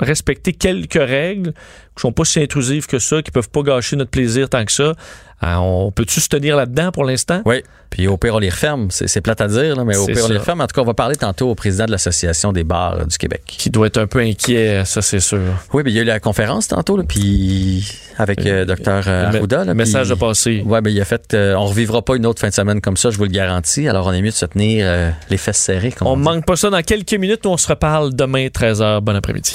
[0.00, 1.52] respecter quelques règles
[1.96, 4.72] qui sont pas si intrusives que ça, qui peuvent pas gâcher notre plaisir tant que
[4.72, 4.94] ça.
[5.42, 7.42] Euh, on peut-tu se tenir là-dedans pour l'instant?
[7.46, 7.62] oui.
[7.88, 8.86] Puis au pire, on les referme.
[8.92, 10.60] C'est plate à dire, là, mais au pire, on les referme.
[10.60, 13.18] En tout cas, on va parler tantôt au président de l'Association des bars euh, du
[13.18, 13.42] Québec.
[13.44, 15.40] Qui doit être un peu inquiet, ça, c'est sûr.
[15.72, 17.84] Oui, mais il y a eu la conférence tantôt, là, puis
[18.16, 19.64] avec euh, Dr Le me- Arruda.
[19.64, 20.62] là, message a passé.
[20.64, 21.34] Ouais, ben il a fait.
[21.34, 23.88] euh, on revivra pas une autre fin de semaine comme ça, je vous le garantis.
[23.88, 25.90] Alors on est mieux de se tenir euh, les fesses serrées.
[25.90, 26.22] comme On on dit.
[26.22, 27.44] manque pas ça dans quelques minutes.
[27.44, 29.00] On se reparle demain, 13h.
[29.00, 29.54] Bon après-midi.